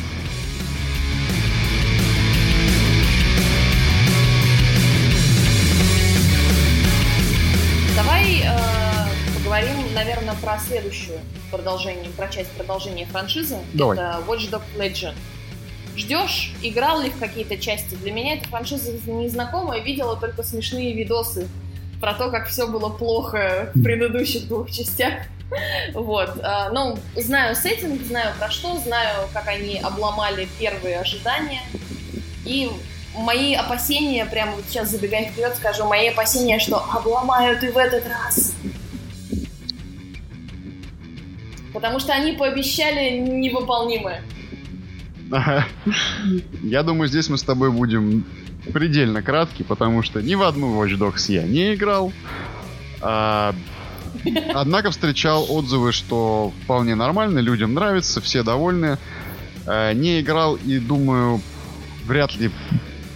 Следующую 10.71 11.19
продолжение, 11.51 12.09
про 12.11 12.29
часть 12.29 12.49
продолжения 12.51 13.05
франшизы. 13.05 13.57
Давай. 13.73 13.97
Это 13.97 14.23
Watch 14.27 14.49
Dogs 14.49 14.77
Legion 14.77 15.13
ждешь, 15.97 16.53
играл 16.61 17.01
ли 17.01 17.09
в 17.09 17.19
какие-то 17.19 17.57
части. 17.57 17.95
Для 17.95 18.13
меня 18.13 18.35
эта 18.35 18.47
франшиза 18.47 18.93
незнакомая, 19.07 19.81
видела 19.81 20.15
только 20.15 20.41
смешные 20.41 20.93
видосы 20.93 21.49
про 21.99 22.13
то, 22.13 22.31
как 22.31 22.47
все 22.47 22.65
было 22.65 22.89
плохо 22.89 23.71
в 23.75 23.83
предыдущих 23.83 24.47
двух 24.47 24.71
частях. 24.71 25.13
Вот. 25.93 26.39
А, 26.41 26.69
ну, 26.69 26.97
знаю 27.17 27.57
сеттинг, 27.57 28.01
знаю 28.03 28.33
про 28.39 28.49
что, 28.49 28.77
знаю, 28.77 29.27
как 29.33 29.49
они 29.49 29.79
обломали 29.79 30.47
первые 30.57 30.99
ожидания. 30.99 31.61
И 32.45 32.71
мои 33.15 33.53
опасения, 33.53 34.25
прямо 34.25 34.53
вот 34.53 34.63
сейчас 34.69 34.89
забегая 34.89 35.29
вперед, 35.29 35.53
скажу, 35.57 35.85
мои 35.85 36.07
опасения, 36.07 36.57
что 36.59 36.77
обломают 36.77 37.63
и 37.63 37.67
в 37.67 37.77
этот 37.77 38.07
раз. 38.07 38.53
Потому 41.81 41.99
что 41.99 42.13
они 42.13 42.33
пообещали 42.33 43.17
невыполнимое. 43.17 44.21
Я 46.61 46.83
думаю, 46.83 47.07
здесь 47.07 47.27
мы 47.27 47.39
с 47.39 47.41
тобой 47.41 47.71
будем 47.71 48.23
предельно 48.71 49.23
кратки, 49.23 49.63
потому 49.63 50.03
что 50.03 50.21
ни 50.21 50.35
в 50.35 50.43
одну 50.43 50.79
Watch 50.79 50.95
Dogs 50.95 51.31
я 51.31 51.41
не 51.41 51.73
играл. 51.73 52.13
А, 53.01 53.55
однако 54.53 54.91
встречал 54.91 55.47
отзывы, 55.49 55.91
что 55.91 56.53
вполне 56.63 56.93
нормально, 56.93 57.39
людям 57.39 57.73
нравится, 57.73 58.21
все 58.21 58.43
довольны. 58.43 58.99
А, 59.65 59.91
не 59.93 60.21
играл 60.21 60.57
и 60.57 60.77
думаю, 60.77 61.41
вряд 62.05 62.35
ли 62.35 62.51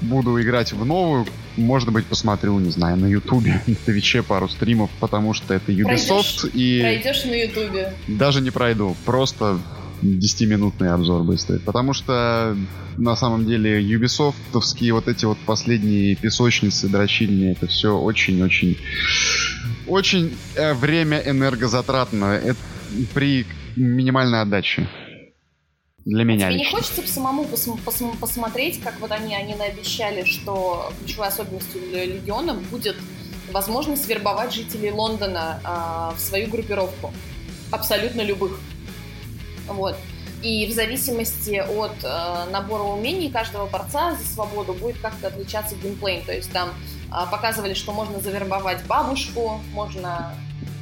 буду 0.01 0.41
играть 0.41 0.74
в 0.74 0.84
новую. 0.84 1.28
Может 1.58 1.91
быть, 1.91 2.06
посмотрю, 2.06 2.60
не 2.60 2.72
знаю, 2.72 2.97
на 2.97 3.06
Ютубе, 3.06 3.62
на 3.68 3.76
Твиче 3.76 4.24
пару 4.24 4.49
стримов, 4.49 4.89
потому 4.99 5.34
что 5.34 5.53
это 5.53 5.72
Ubisoft 5.72 6.41
пройдешь, 6.41 6.45
и... 6.53 6.80
Пройдешь 6.82 7.26
на 7.26 7.34
Ютубе. 7.34 7.93
Даже 8.08 8.41
не 8.41 8.51
пройду, 8.51 8.95
просто 9.06 9.60
10-минутный 10.01 10.89
обзор 10.89 11.24
быстрый. 11.24 11.60
Потому 11.60 11.93
что 11.93 12.58
на 12.97 13.16
самом 13.16 13.45
деле 13.45 13.82
юбисофтовские 13.82 14.93
вот 14.93 15.08
эти 15.08 15.26
вот 15.26 15.38
последние 15.45 16.16
песочницы, 16.16 16.88
дрочильни, 16.88 17.51
это 17.51 17.68
все 17.68 17.97
очень-очень 17.97 18.78
очень 19.88 20.36
э, 20.56 20.74
время 20.74 21.22
энергозатратно 21.26 22.26
это 22.26 22.58
при 23.14 23.45
минимальной 23.76 24.41
отдаче. 24.41 24.88
Для 26.06 26.22
а 26.22 26.24
меня. 26.24 26.49
Тебе 26.49 26.60
не 26.60 26.66
хочется 26.66 27.01
самому 27.08 27.45
пос 27.45 27.68
пос 27.84 28.03
посмотреть, 28.20 28.80
как 28.82 28.99
вот 28.99 29.12
они, 29.12 29.36
они 29.36 29.56
наобещали, 29.56 30.24
что 30.24 30.93
ключевой 30.99 31.28
особенностью 31.30 31.82
Легиона 31.91 32.53
будет 32.53 32.95
возможность 33.51 34.08
вербовать 34.08 34.53
жителей 34.53 34.91
Лондона 34.91 35.60
э, 35.64 36.16
в 36.16 36.20
свою 36.20 36.47
группировку. 36.49 37.12
Абсолютно 37.72 38.22
любых. 38.22 38.60
Вот. 39.68 39.95
И 40.43 40.68
в 40.68 40.74
зависимости 40.74 41.56
от 41.56 41.95
э, 42.03 42.51
набора 42.51 42.84
умений 42.84 43.32
каждого 43.32 43.66
борца 43.66 44.16
за 44.16 44.28
свободу 44.28 44.74
будет 44.74 44.99
как-то 44.99 45.28
отличаться 45.28 45.76
геймплей. 45.76 46.22
То 46.22 46.34
есть 46.34 46.51
там 46.51 46.70
э, 47.10 47.32
показывали, 47.32 47.74
что 47.74 47.93
можно 47.93 48.20
завербовать 48.20 48.86
бабушку, 48.86 49.60
можно 49.74 50.36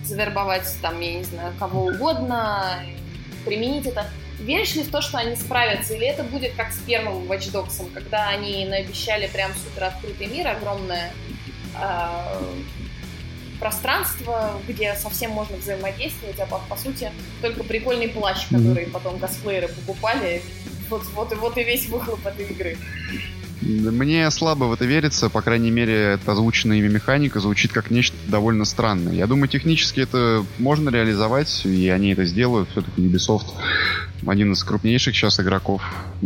завербовать 0.04 0.68
там, 0.82 1.00
я 1.00 1.14
не 1.14 1.24
знаю, 1.24 1.54
кого 1.58 1.86
угодно, 1.86 2.82
применить 3.46 3.86
это. 3.86 4.06
Веришь 4.44 4.76
ли 4.76 4.84
в 4.84 4.92
то, 4.92 5.02
что 5.02 5.18
они 5.18 5.38
справятся, 5.38 5.94
или 5.94 6.06
это 6.06 6.24
будет 6.24 6.54
как 6.56 6.74
с 6.74 6.80
первым 6.80 7.24
Watch 7.32 7.50
Dogs, 7.52 7.90
когда 7.94 8.28
они 8.28 8.66
наобещали 8.66 9.28
прям 9.28 9.52
супер 9.56 9.86
открытый 9.86 10.28
мир, 10.28 10.50
огромное 10.50 11.14
э, 11.80 12.54
пространство, 13.58 14.60
где 14.68 14.96
совсем 14.96 15.32
можно 15.32 15.56
взаимодействовать, 15.56 16.38
а 16.42 16.46
по, 16.46 16.58
по 16.68 16.76
сути 16.76 17.10
только 17.42 17.64
прикольный 17.64 18.10
плащ, 18.10 18.48
который 18.50 18.84
mm-hmm. 18.84 18.92
потом 18.92 19.18
косплееры 19.18 19.70
покупали. 19.70 20.42
Вот, 20.90 21.04
вот, 21.14 21.34
вот 21.38 21.58
и 21.58 21.64
весь 21.64 21.88
выхлоп 21.88 22.26
этой 22.26 22.46
игры. 22.48 22.78
Мне 23.64 24.30
слабо 24.32 24.66
в 24.66 24.74
это 24.74 24.86
верится, 24.86 25.30
по 25.30 25.42
крайней 25.42 25.72
мере, 25.72 25.94
это 25.94 26.34
озвученная 26.34 26.78
ими 26.78 26.90
механика 26.90 27.40
звучит 27.40 27.72
как 27.72 27.92
нечто 27.92 28.16
довольно 28.28 28.66
странное. 28.66 29.14
Я 29.14 29.28
думаю, 29.28 29.48
технически 29.48 30.02
это 30.02 30.46
можно 30.60 30.90
реализовать, 30.90 31.66
и 31.66 31.88
они 31.90 32.12
это 32.12 32.26
сделают. 32.26 32.70
Все-таки 32.72 33.02
Ubisoft 33.02 33.46
один 34.26 34.54
из 34.54 34.64
крупнейших 34.64 35.16
сейчас 35.16 35.40
игроков 35.40 35.82
в 36.22 36.26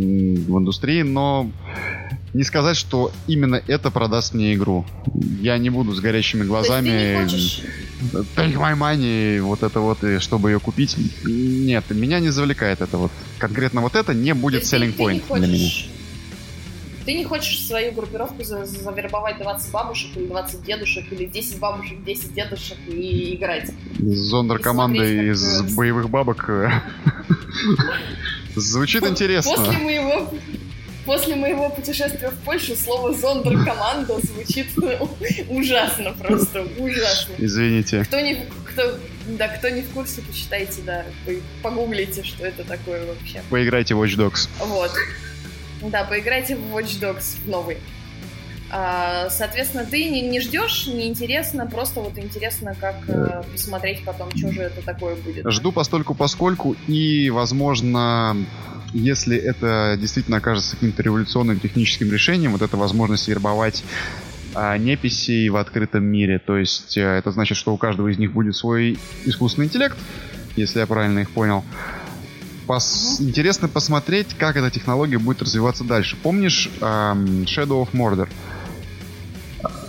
индустрии, 0.58 1.02
но 1.02 1.50
не 2.34 2.44
сказать, 2.44 2.76
что 2.76 3.12
именно 3.26 3.60
это 3.66 3.90
продаст 3.90 4.34
мне 4.34 4.54
игру. 4.54 4.84
Я 5.40 5.58
не 5.58 5.70
буду 5.70 5.92
с 5.92 6.00
горящими 6.00 6.44
глазами... 6.44 7.26
Take 8.36 8.54
my 8.54 8.78
money, 8.78 9.40
вот 9.40 9.64
это 9.64 9.80
вот, 9.80 10.04
и 10.04 10.20
чтобы 10.20 10.50
ее 10.50 10.60
купить. 10.60 10.96
Нет, 11.24 11.84
меня 11.90 12.20
не 12.20 12.28
завлекает 12.30 12.80
это 12.80 12.96
вот. 12.96 13.10
Конкретно 13.38 13.80
вот 13.80 13.96
это 13.96 14.14
не 14.14 14.34
будет 14.34 14.62
selling 14.62 14.96
point 14.96 15.22
для 15.36 15.46
меня. 15.48 15.68
Ты 17.08 17.14
не 17.14 17.24
хочешь 17.24 17.66
свою 17.66 17.92
группировку 17.92 18.44
завербовать 18.44 19.38
20 19.38 19.70
бабушек 19.70 20.10
или 20.14 20.26
20 20.26 20.62
дедушек 20.62 21.10
или 21.10 21.24
10 21.24 21.58
бабушек, 21.58 22.04
10 22.04 22.34
дедушек 22.34 22.76
и 22.86 23.34
играть. 23.34 23.70
Зондер 23.98 24.58
команда 24.58 25.04
из 25.04 25.74
боевых 25.74 26.10
бабок. 26.10 26.50
Звучит 28.56 29.04
интересно. 29.04 29.54
После 29.56 29.78
моего 29.78 30.30
После 31.06 31.36
моего 31.36 31.70
путешествия 31.70 32.28
в 32.28 32.44
Польшу 32.44 32.76
слово 32.76 33.14
«зондеркоманда» 33.14 34.20
звучит 34.20 34.66
ужасно 35.48 36.12
просто, 36.12 36.66
ужасно. 36.76 37.32
Извините. 37.38 38.04
Кто 38.04 38.20
не, 38.20 38.44
кто, 38.66 38.98
да, 39.28 39.48
кто 39.48 39.70
не 39.70 39.80
в 39.80 39.88
курсе, 39.94 40.20
почитайте, 40.20 40.82
да, 40.84 41.06
погуглите, 41.62 42.22
что 42.22 42.44
это 42.44 42.64
такое 42.64 43.06
вообще. 43.06 43.40
Поиграйте 43.48 43.94
в 43.94 44.02
Watch 44.02 44.18
Dogs. 44.18 44.50
Вот. 44.60 44.90
Да, 45.82 46.04
поиграйте 46.04 46.56
в 46.56 46.76
Watch 46.76 47.00
Dogs 47.00 47.38
новый. 47.46 47.78
А, 48.70 49.30
соответственно, 49.30 49.86
ты 49.86 50.10
не, 50.10 50.20
не 50.20 50.40
ждешь, 50.40 50.86
не 50.86 51.08
интересно, 51.08 51.66
просто 51.66 52.00
вот 52.00 52.18
интересно, 52.18 52.76
как 52.78 52.96
э, 53.08 53.42
посмотреть 53.50 54.04
потом, 54.04 54.30
что 54.36 54.52
же 54.52 54.60
это 54.60 54.82
такое 54.82 55.14
будет. 55.16 55.50
Жду 55.50 55.72
постольку 55.72 56.14
поскольку 56.14 56.76
и, 56.86 57.30
возможно, 57.30 58.36
если 58.92 59.38
это 59.38 59.96
действительно 59.98 60.36
окажется 60.36 60.74
каким-то 60.76 61.02
революционным 61.02 61.58
техническим 61.60 62.12
решением, 62.12 62.52
вот 62.52 62.60
эта 62.60 62.76
возможность 62.76 63.26
вербовать 63.28 63.82
а, 64.54 64.76
неписей 64.76 65.48
в 65.48 65.56
открытом 65.56 66.04
мире. 66.04 66.38
То 66.38 66.58
есть 66.58 66.96
э, 66.96 67.02
это 67.02 67.30
значит, 67.30 67.56
что 67.56 67.72
у 67.72 67.76
каждого 67.76 68.08
из 68.08 68.18
них 68.18 68.32
будет 68.32 68.54
свой 68.54 68.98
искусственный 69.24 69.66
интеллект, 69.66 69.96
если 70.56 70.80
я 70.80 70.86
правильно 70.86 71.20
их 71.20 71.30
понял. 71.30 71.64
Пос... 72.68 73.16
Интересно 73.18 73.66
посмотреть, 73.66 74.34
как 74.34 74.56
эта 74.56 74.70
технология 74.70 75.18
будет 75.18 75.40
развиваться 75.40 75.84
дальше. 75.84 76.18
Помнишь 76.22 76.68
эм, 76.82 77.44
Shadow 77.44 77.82
of 77.82 77.92
Mordor? 77.94 78.28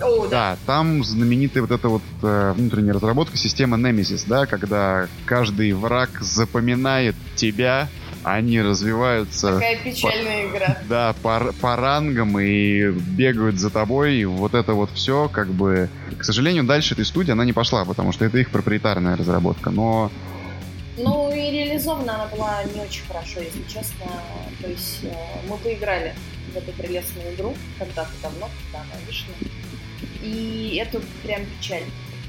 О, 0.01 0.27
да. 0.27 0.51
да, 0.51 0.57
там 0.65 1.03
знаменитая 1.03 1.61
вот 1.61 1.71
эта 1.71 1.89
вот 1.89 2.01
э, 2.23 2.53
внутренняя 2.55 2.93
разработка 2.93 3.35
системы 3.35 3.75
Nemesis, 3.75 4.23
да, 4.25 4.45
когда 4.45 5.07
каждый 5.25 5.73
враг 5.73 6.09
запоминает 6.21 7.15
тебя, 7.35 7.89
они 8.23 8.61
развиваются... 8.61 9.55
Такая 9.55 9.77
печальная 9.83 10.47
по, 10.47 10.55
игра. 10.55 10.77
Да, 10.87 11.15
по, 11.21 11.53
по 11.59 11.75
рангам 11.75 12.39
и 12.39 12.91
бегают 12.91 13.57
за 13.57 13.69
тобой. 13.71 14.15
И 14.15 14.25
вот 14.25 14.53
это 14.53 14.73
вот 14.73 14.89
все, 14.93 15.27
как 15.27 15.49
бы... 15.49 15.89
К 16.17 16.23
сожалению, 16.23 16.63
дальше 16.63 16.93
этой 16.93 17.05
студии 17.05 17.31
она 17.31 17.43
не 17.43 17.53
пошла, 17.53 17.83
потому 17.83 18.13
что 18.13 18.23
это 18.23 18.37
их 18.37 18.51
проприетарная 18.51 19.17
разработка. 19.17 19.69
Но 19.69 20.09
ну 21.01 21.31
и 21.33 21.51
реализована 21.79 22.15
она 22.15 22.25
была 22.27 22.63
не 22.63 22.81
очень 22.81 23.05
хорошо, 23.05 23.39
если 23.39 23.63
честно. 23.63 24.05
То 24.61 24.67
есть 24.67 24.99
э, 25.03 25.13
мы 25.47 25.57
поиграли 25.57 26.13
в 26.53 26.57
эту 26.57 26.71
прелестную 26.73 27.33
игру 27.35 27.55
когда-то 27.77 28.11
давно, 28.21 28.49
когда 28.65 28.81
она 28.81 29.05
вышла. 29.05 29.33
И 30.21 30.81
это 30.81 31.01
прям 31.23 31.45
печаль. 31.45 31.83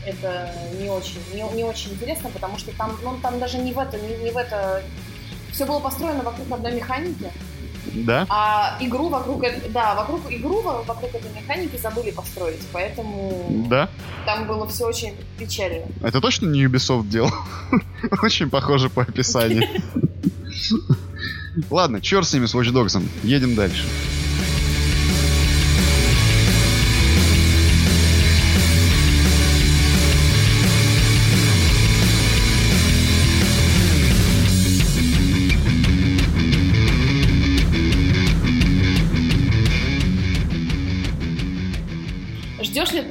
Это 0.06 0.54
не 0.80 0.88
очень, 0.88 1.18
не, 1.34 1.42
не 1.56 1.64
очень 1.64 1.92
интересно, 1.92 2.30
потому 2.30 2.58
что 2.58 2.72
там, 2.72 2.96
ну, 3.02 3.18
там 3.20 3.38
даже 3.38 3.58
не 3.58 3.72
в 3.72 3.78
это, 3.78 3.98
не, 3.98 4.16
не 4.24 4.30
в 4.30 4.36
это. 4.36 4.82
Все 5.52 5.66
было 5.66 5.80
построено 5.80 6.22
вокруг 6.22 6.50
одной 6.52 6.72
механики. 6.72 7.30
Да. 7.94 8.26
А 8.28 8.76
игру 8.80 9.08
вокруг, 9.08 9.44
да, 9.70 9.94
вокруг 9.94 10.20
игру 10.30 10.60
вокруг 10.62 11.14
этой 11.14 11.30
механики 11.32 11.76
забыли 11.76 12.10
построить, 12.10 12.60
поэтому. 12.72 13.66
Да. 13.68 13.88
Там 14.26 14.46
было 14.46 14.66
все 14.68 14.86
очень 14.86 15.14
печально. 15.38 15.86
Это 16.02 16.20
точно 16.20 16.46
не 16.46 16.64
Ubisoft 16.64 17.08
делал? 17.08 17.30
очень 18.22 18.50
похоже 18.50 18.90
по 18.90 19.02
описанию. 19.02 19.64
Ладно, 21.70 22.00
черт 22.00 22.26
с 22.26 22.32
ними 22.32 22.46
с 22.46 22.54
Watch 22.54 22.72
Dogs. 22.72 23.02
Едем 23.22 23.54
дальше. 23.54 23.84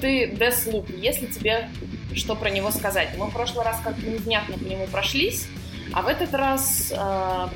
Ты 0.09 0.25
Deathloop, 0.31 0.99
если 0.99 1.27
тебе 1.27 1.69
что 2.15 2.35
про 2.35 2.49
него 2.49 2.71
сказать? 2.71 3.09
Мы 3.17 3.27
в 3.27 3.31
прошлый 3.31 3.63
раз 3.63 3.79
как-то 3.83 4.01
невнятно 4.01 4.57
по 4.57 4.63
нему 4.63 4.87
прошлись, 4.87 5.45
а 5.93 6.01
в 6.01 6.07
этот 6.07 6.33
раз 6.33 6.91
э, 6.91 7.47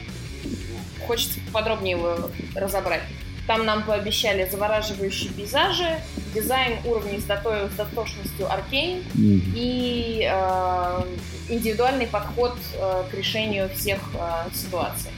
хочется 1.07 1.39
подробнее 1.51 1.97
его 1.97 2.29
разобрать. 2.53 3.01
Там 3.47 3.65
нам 3.65 3.83
пообещали 3.83 4.47
завораживающие 4.47 5.31
пейзажи, 5.31 5.99
дизайн 6.35 6.77
уровней 6.85 7.19
с, 7.19 7.23
дотой, 7.23 7.67
с 7.69 7.75
дотошностью 7.75 8.51
аркейн 8.51 8.99
mm-hmm. 8.99 9.53
и 9.55 10.29
э, 10.31 11.03
индивидуальный 11.49 12.05
подход 12.05 12.55
э, 12.75 13.03
к 13.09 13.13
решению 13.15 13.69
всех 13.69 13.99
э, 14.13 14.53
ситуаций. 14.53 15.09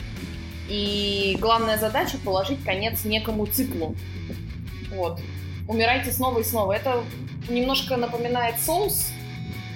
И 0.70 1.38
главная 1.42 1.78
задача 1.78 2.18
положить 2.24 2.64
конец 2.64 3.04
некому 3.04 3.46
циклу. 3.46 3.94
Вот 4.92 5.20
умирайте 5.68 6.12
снова 6.12 6.40
и 6.40 6.44
снова. 6.44 6.74
Это 6.74 7.04
немножко 7.50 7.98
напоминает 7.98 8.56
Souls 8.56 9.12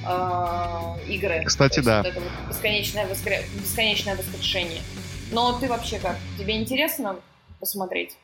э, 0.06 1.12
игры. 1.12 1.44
Кстати, 1.46 1.80
да. 1.80 1.98
Вот 1.98 2.08
это 2.08 2.20
вот 2.20 2.32
бесконечное, 2.50 3.08
воскре... 3.08 3.44
бесконечное 3.62 4.16
воскрешение. 4.16 4.82
Но 5.32 5.58
ты 5.60 5.68
вообще 5.68 6.00
как? 6.00 6.18
Тебе 6.38 6.60
интересно 6.60 7.18
посмотреть? 7.60 8.16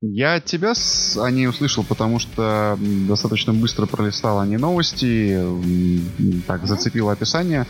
Я 0.00 0.40
тебя 0.40 0.74
с... 0.74 1.16
о 1.16 1.30
ней 1.30 1.48
услышал, 1.48 1.84
потому 1.84 2.18
что 2.18 2.78
достаточно 3.08 3.52
быстро 3.52 3.86
пролистал 3.86 4.40
они 4.40 4.56
новости, 4.56 5.40
так 6.46 6.66
зацепило 6.66 7.12
описание. 7.12 7.66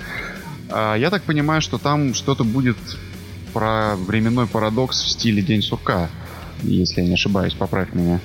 А, 0.71 0.97
я 0.97 1.11
так 1.11 1.23
понимаю, 1.23 1.61
что 1.61 1.79
там 1.79 2.15
что-то 2.15 2.45
будет 2.45 2.77
про 3.53 3.97
временной 3.97 4.47
парадокс 4.47 5.03
в 5.03 5.09
стиле 5.09 5.41
День 5.41 5.63
сурка, 5.63 6.11
если 6.63 7.01
я 7.01 7.07
не 7.07 7.15
ошибаюсь, 7.15 7.55
поправь 7.55 7.93
меня. 7.95 8.21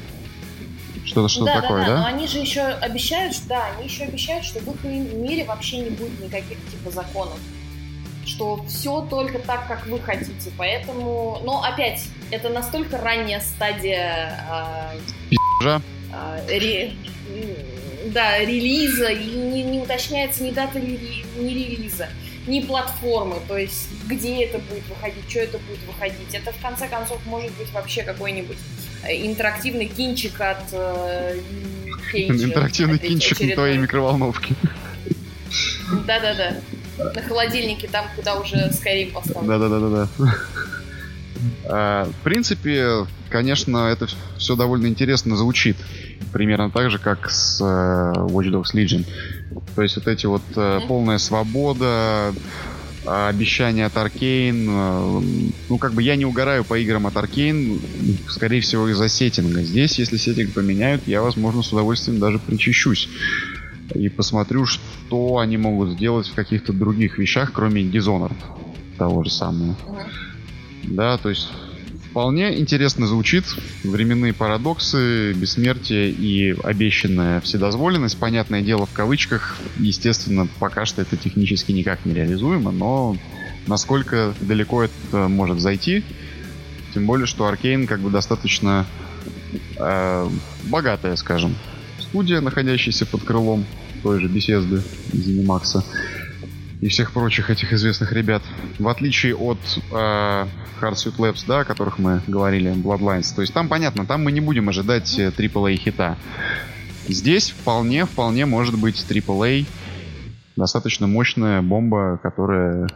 Что-то 1.12 1.28
что 1.28 1.44
да, 1.44 1.60
такое, 1.60 1.82
да, 1.82 1.88
да? 1.88 1.96
да? 1.96 2.02
Но 2.02 2.08
они 2.08 2.26
же 2.26 2.40
еще 2.40 2.62
обещают, 2.62 3.36
да, 3.48 3.66
они 3.66 3.84
еще 3.84 4.06
обещают, 4.06 4.46
что 4.46 4.60
в 4.60 4.74
их 4.74 4.84
мире 4.86 5.44
вообще 5.44 5.80
не 5.80 5.90
будет 5.90 6.18
никаких 6.22 6.58
типа 6.72 6.90
законов. 6.90 7.38
Что 8.26 8.64
все 8.66 9.02
только 9.02 9.40
так, 9.40 9.68
как 9.68 9.86
вы 9.88 10.00
хотите. 10.00 10.52
Поэтому. 10.58 11.42
Но 11.44 11.64
опять, 11.64 12.06
это 12.30 12.48
настолько 12.48 12.98
ранняя 12.98 13.42
стадия. 13.42 14.96
Э, 15.62 15.80
э, 16.14 16.58
ре, 16.60 16.94
да, 18.06 18.40
релиза, 18.40 19.10
и 19.10 19.26
не, 19.26 19.64
не 19.64 19.80
уточняется 19.82 20.44
ни 20.44 20.52
дата 20.52 20.80
ни, 20.80 20.98
ни 21.38 21.50
релиза, 21.50 22.08
ни 22.48 22.62
платформы, 22.62 23.38
то 23.48 23.58
есть 23.58 23.90
где 24.08 24.46
это 24.46 24.60
будет 24.60 24.88
выходить, 24.88 25.30
что 25.30 25.40
это 25.40 25.58
будет 25.60 25.84
выходить. 25.84 26.34
Это 26.34 26.54
в 26.54 26.62
конце 26.62 26.88
концов 26.88 27.20
может 27.26 27.52
быть 27.58 27.72
вообще 27.72 28.04
какой-нибудь 28.04 28.58
интерактивный 29.08 29.88
кинчик 29.88 30.40
от 30.40 30.64
э, 30.74 31.40
Кейджа. 32.12 32.46
Интерактивный 32.46 32.98
кинчик 32.98 33.40
на 33.40 33.54
твоей 33.54 33.78
микроволновке. 33.78 34.56
Да-да-да. 36.08 36.58
На 36.98 37.22
холодильнике, 37.22 37.88
там, 37.88 38.06
куда 38.16 38.36
уже 38.36 38.70
Skyrim 38.70 39.12
поставлен. 39.12 39.48
Да-да-да-да. 39.48 40.08
А, 41.66 42.06
в 42.06 42.24
принципе, 42.24 43.06
конечно, 43.30 43.88
это 43.88 44.08
все 44.38 44.56
довольно 44.56 44.88
интересно 44.88 45.36
звучит. 45.36 45.78
Примерно 46.32 46.70
так 46.70 46.92
же, 46.92 47.00
как 47.00 47.30
с 47.30 47.62
э, 47.62 47.64
Watch 47.64 48.52
Dogs 48.52 48.74
Legion. 48.74 49.06
То 49.76 49.82
есть 49.82 49.96
вот 49.96 50.08
эти 50.08 50.26
вот 50.26 50.44
mm-hmm. 50.54 50.88
полная 50.88 51.18
свобода, 51.18 52.34
обещания 53.06 53.86
от 53.86 53.96
Arkane. 53.96 54.66
А, 54.70 55.20
ну, 55.70 55.78
как 55.78 55.94
бы 55.94 56.04
я 56.04 56.16
не 56.16 56.26
угораю 56.26 56.64
по 56.66 56.78
играм 56.78 57.08
от 57.08 57.16
Arkane, 57.16 57.80
скорее 58.28 58.62
всего, 58.62 58.90
из-за 58.90 59.08
сеттинга. 59.08 59.64
Здесь, 59.64 60.00
если 60.00 60.18
сеттинг 60.18 60.54
поменяют, 60.54 61.08
я, 61.08 61.22
возможно, 61.22 61.62
с 61.62 61.72
удовольствием 61.72 62.20
даже 62.20 62.40
причащусь. 62.40 63.10
И 63.96 64.10
посмотрю, 64.10 64.66
что 64.66 65.38
они 65.40 65.58
могут 65.58 65.92
сделать 65.92 66.28
в 66.28 66.36
каких-то 66.36 66.74
других 66.74 67.18
вещах, 67.18 67.52
кроме 67.52 67.84
Dishonored 67.84 68.38
того 68.98 69.24
же 69.24 69.32
самого. 69.32 69.76
Да, 70.84 71.18
то 71.18 71.30
есть 71.30 71.50
Вполне 72.12 72.60
интересно 72.60 73.08
звучит. 73.08 73.46
Временные 73.86 74.34
парадоксы, 74.34 75.32
бессмертие 75.32 76.10
и 76.10 76.54
обещанная 76.62 77.40
вседозволенность. 77.40 78.18
Понятное 78.18 78.62
дело, 78.62 78.86
в 78.86 78.92
кавычках. 78.92 79.58
Естественно, 79.80 80.46
пока 80.60 80.86
что 80.86 81.02
это 81.02 81.16
технически 81.16 81.72
никак 81.72 82.06
не 82.06 82.14
реализуемо, 82.14 82.72
но 82.72 83.16
насколько 83.66 84.34
далеко 84.42 84.84
это 84.84 85.30
может 85.30 85.62
зайти. 85.62 86.04
Тем 86.94 87.06
более, 87.06 87.28
что 87.28 87.46
Аркейн 87.48 87.88
как 87.88 88.02
бы 88.02 88.10
достаточно 88.10 88.86
э, 89.78 90.30
богатая, 90.66 91.16
скажем, 91.16 91.56
студия, 91.98 92.42
находящаяся 92.42 93.06
под 93.06 93.24
крылом 93.24 93.66
той 94.04 94.20
же 94.20 94.28
беседы 94.28 94.84
Зенимакса 95.14 95.86
и 96.82 96.88
всех 96.88 97.14
прочих 97.14 97.50
этих 97.50 97.72
известных 97.74 98.12
ребят. 98.12 98.42
В 98.80 98.88
отличие 98.88 99.36
от 99.36 99.60
э, 99.92 99.94
Hardsuit 100.82 101.16
Labs, 101.18 101.44
да, 101.48 101.60
о 101.60 101.64
которых 101.64 102.00
мы 102.00 102.22
говорили, 102.28 102.74
Bloodlines. 102.74 103.34
То 103.36 103.42
есть 103.42 103.54
там 103.54 103.70
понятно, 103.70 104.06
там 104.06 104.24
мы 104.24 104.32
не 104.32 104.42
будем 104.42 104.68
ожидать 104.68 105.18
AAA 105.18 105.74
э, 105.74 105.78
хита. 105.78 106.18
Здесь 107.08 107.52
вполне, 107.52 108.06
вполне 108.06 108.48
может 108.48 108.80
быть 108.80 108.96
AAA. 109.08 109.68
Достаточно 110.56 111.06
мощная 111.06 111.62
бомба, 111.62 112.20
которая 112.22 112.88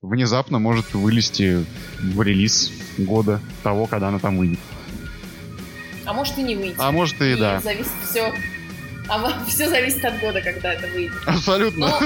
внезапно 0.00 0.60
может 0.60 0.94
вылезти 0.94 1.64
в 2.00 2.22
релиз 2.22 2.70
года 2.98 3.40
того, 3.64 3.86
когда 3.86 4.08
она 4.08 4.20
там 4.20 4.38
выйдет. 4.38 4.60
А 6.04 6.12
может 6.12 6.38
и 6.38 6.42
не 6.42 6.54
выйти. 6.54 6.76
А 6.78 6.92
может 6.92 7.20
и, 7.20 7.32
и 7.32 7.36
да. 7.36 7.60
Зависит 7.60 7.92
все 8.08 8.32
а 9.08 9.44
все 9.48 9.68
зависит 9.68 10.04
от 10.04 10.18
года, 10.20 10.40
когда 10.40 10.74
это 10.74 10.86
выйдет. 10.88 11.12
Абсолютно. 11.26 11.88
Но... 11.88 12.00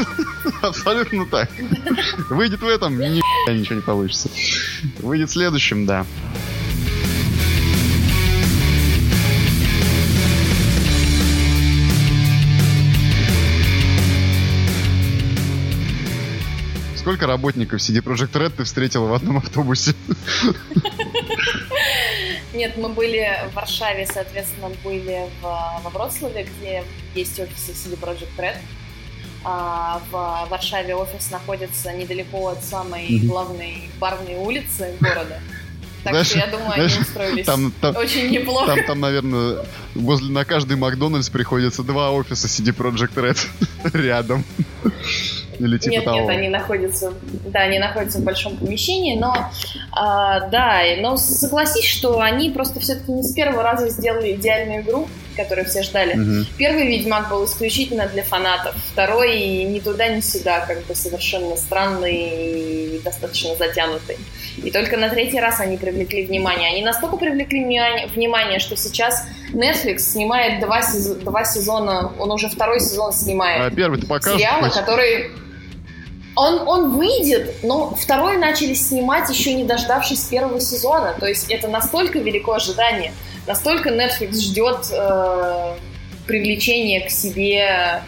Абсолютно 0.68 1.26
так. 1.26 1.50
Выйдет 2.30 2.60
в 2.60 2.66
этом, 2.68 2.98
ни 2.98 3.20
ничего 3.50 3.76
не 3.76 3.82
получится. 3.82 4.30
Выйдет 4.98 5.30
в 5.30 5.32
следующем, 5.32 5.86
да. 5.86 6.04
Сколько 16.96 17.26
работников 17.26 17.80
CD 17.80 18.02
Projekt 18.02 18.32
Red 18.32 18.50
ты 18.50 18.64
встретила 18.64 19.06
в 19.06 19.14
одном 19.14 19.38
автобусе? 19.38 19.94
Нет, 22.54 22.76
мы 22.76 22.88
были 22.88 23.28
в 23.50 23.54
Варшаве, 23.54 24.06
соответственно, 24.06 24.70
были 24.82 25.26
в, 25.40 25.42
во 25.42 25.90
Вроцлаве, 25.90 26.44
где 26.44 26.82
есть 27.14 27.38
офисы 27.38 27.72
CD 27.72 27.98
Project 27.98 28.36
Red. 28.38 28.56
А 29.44 30.00
в 30.10 30.48
Варшаве 30.50 30.94
офис 30.94 31.30
находится 31.30 31.92
недалеко 31.92 32.48
от 32.48 32.64
самой 32.64 33.18
главной 33.20 33.90
барной 34.00 34.36
улицы 34.36 34.94
города. 35.00 35.40
Так 36.04 36.12
знаешь, 36.12 36.26
что 36.28 36.38
я 36.38 36.46
думаю, 36.46 36.72
знаешь, 36.74 36.92
они 36.92 37.02
устроились 37.02 37.46
там, 37.46 37.72
там, 37.80 37.96
очень 37.96 38.30
неплохо. 38.30 38.66
Там, 38.66 38.84
там, 38.86 39.00
наверное, 39.00 39.64
возле 39.94 40.30
на 40.30 40.44
каждый 40.44 40.76
Макдональдс 40.76 41.28
приходится 41.28 41.82
два 41.82 42.12
офиса 42.12 42.46
CD 42.46 42.74
Project 42.74 43.14
Red 43.14 43.92
рядом. 44.00 44.44
Или 45.58 45.78
типа 45.78 45.92
нет, 45.92 46.04
того. 46.04 46.20
нет, 46.20 46.28
они 46.28 46.48
находятся, 46.48 47.12
да, 47.46 47.60
они 47.60 47.78
находятся 47.78 48.18
в 48.18 48.24
большом 48.24 48.56
помещении, 48.56 49.18
но, 49.18 49.34
а, 49.92 50.48
да, 50.48 50.82
но 51.00 51.16
согласись, 51.16 51.86
что 51.86 52.20
они 52.20 52.50
просто 52.50 52.80
все-таки 52.80 53.12
не 53.12 53.22
с 53.22 53.32
первого 53.32 53.62
раза 53.62 53.88
сделали 53.88 54.32
идеальную 54.32 54.82
игру, 54.82 55.08
которую 55.36 55.66
все 55.66 55.82
ждали. 55.82 56.18
Угу. 56.18 56.46
Первый 56.58 56.88
Ведьмак 56.88 57.30
был 57.30 57.44
исключительно 57.44 58.06
для 58.06 58.22
фанатов, 58.22 58.74
второй 58.92 59.64
ни 59.64 59.80
туда, 59.80 60.08
ни 60.08 60.20
сюда, 60.20 60.64
как 60.66 60.84
бы 60.84 60.94
совершенно 60.94 61.56
странный 61.56 62.96
и 62.96 63.00
достаточно 63.04 63.54
затянутый. 63.56 64.16
И 64.62 64.70
только 64.70 64.96
на 64.96 65.08
третий 65.08 65.38
раз 65.38 65.60
они 65.60 65.76
привлекли 65.76 66.26
внимание. 66.26 66.70
Они 66.70 66.82
настолько 66.82 67.16
привлекли 67.16 67.64
внимание, 67.64 68.58
что 68.58 68.76
сейчас 68.76 69.24
Netflix 69.52 69.98
снимает 69.98 70.60
два, 70.60 70.82
сезона, 70.82 71.20
два 71.20 71.44
сезона, 71.44 72.12
он 72.18 72.30
уже 72.32 72.48
второй 72.48 72.80
сезон 72.80 73.12
снимает. 73.12 73.72
А 73.72 73.74
первый 73.74 74.00
ты 74.00 74.06
покажешь? 74.06 74.38
Сериала, 74.38 74.68
который 74.70 75.30
он, 76.38 76.68
он 76.68 76.90
выйдет, 76.96 77.56
но 77.64 77.94
второй 77.94 78.36
начали 78.36 78.72
снимать 78.74 79.28
еще 79.28 79.54
не 79.54 79.64
дождавшись 79.64 80.24
первого 80.24 80.60
сезона. 80.60 81.16
То 81.18 81.26
есть 81.26 81.50
это 81.50 81.66
настолько 81.66 82.20
велико 82.20 82.52
ожидание, 82.52 83.12
настолько 83.46 83.90
Netflix 83.90 84.40
ждет 84.40 84.86
э, 84.92 85.74
привлечения 86.26 87.00
к 87.00 87.10
себе 87.10 88.02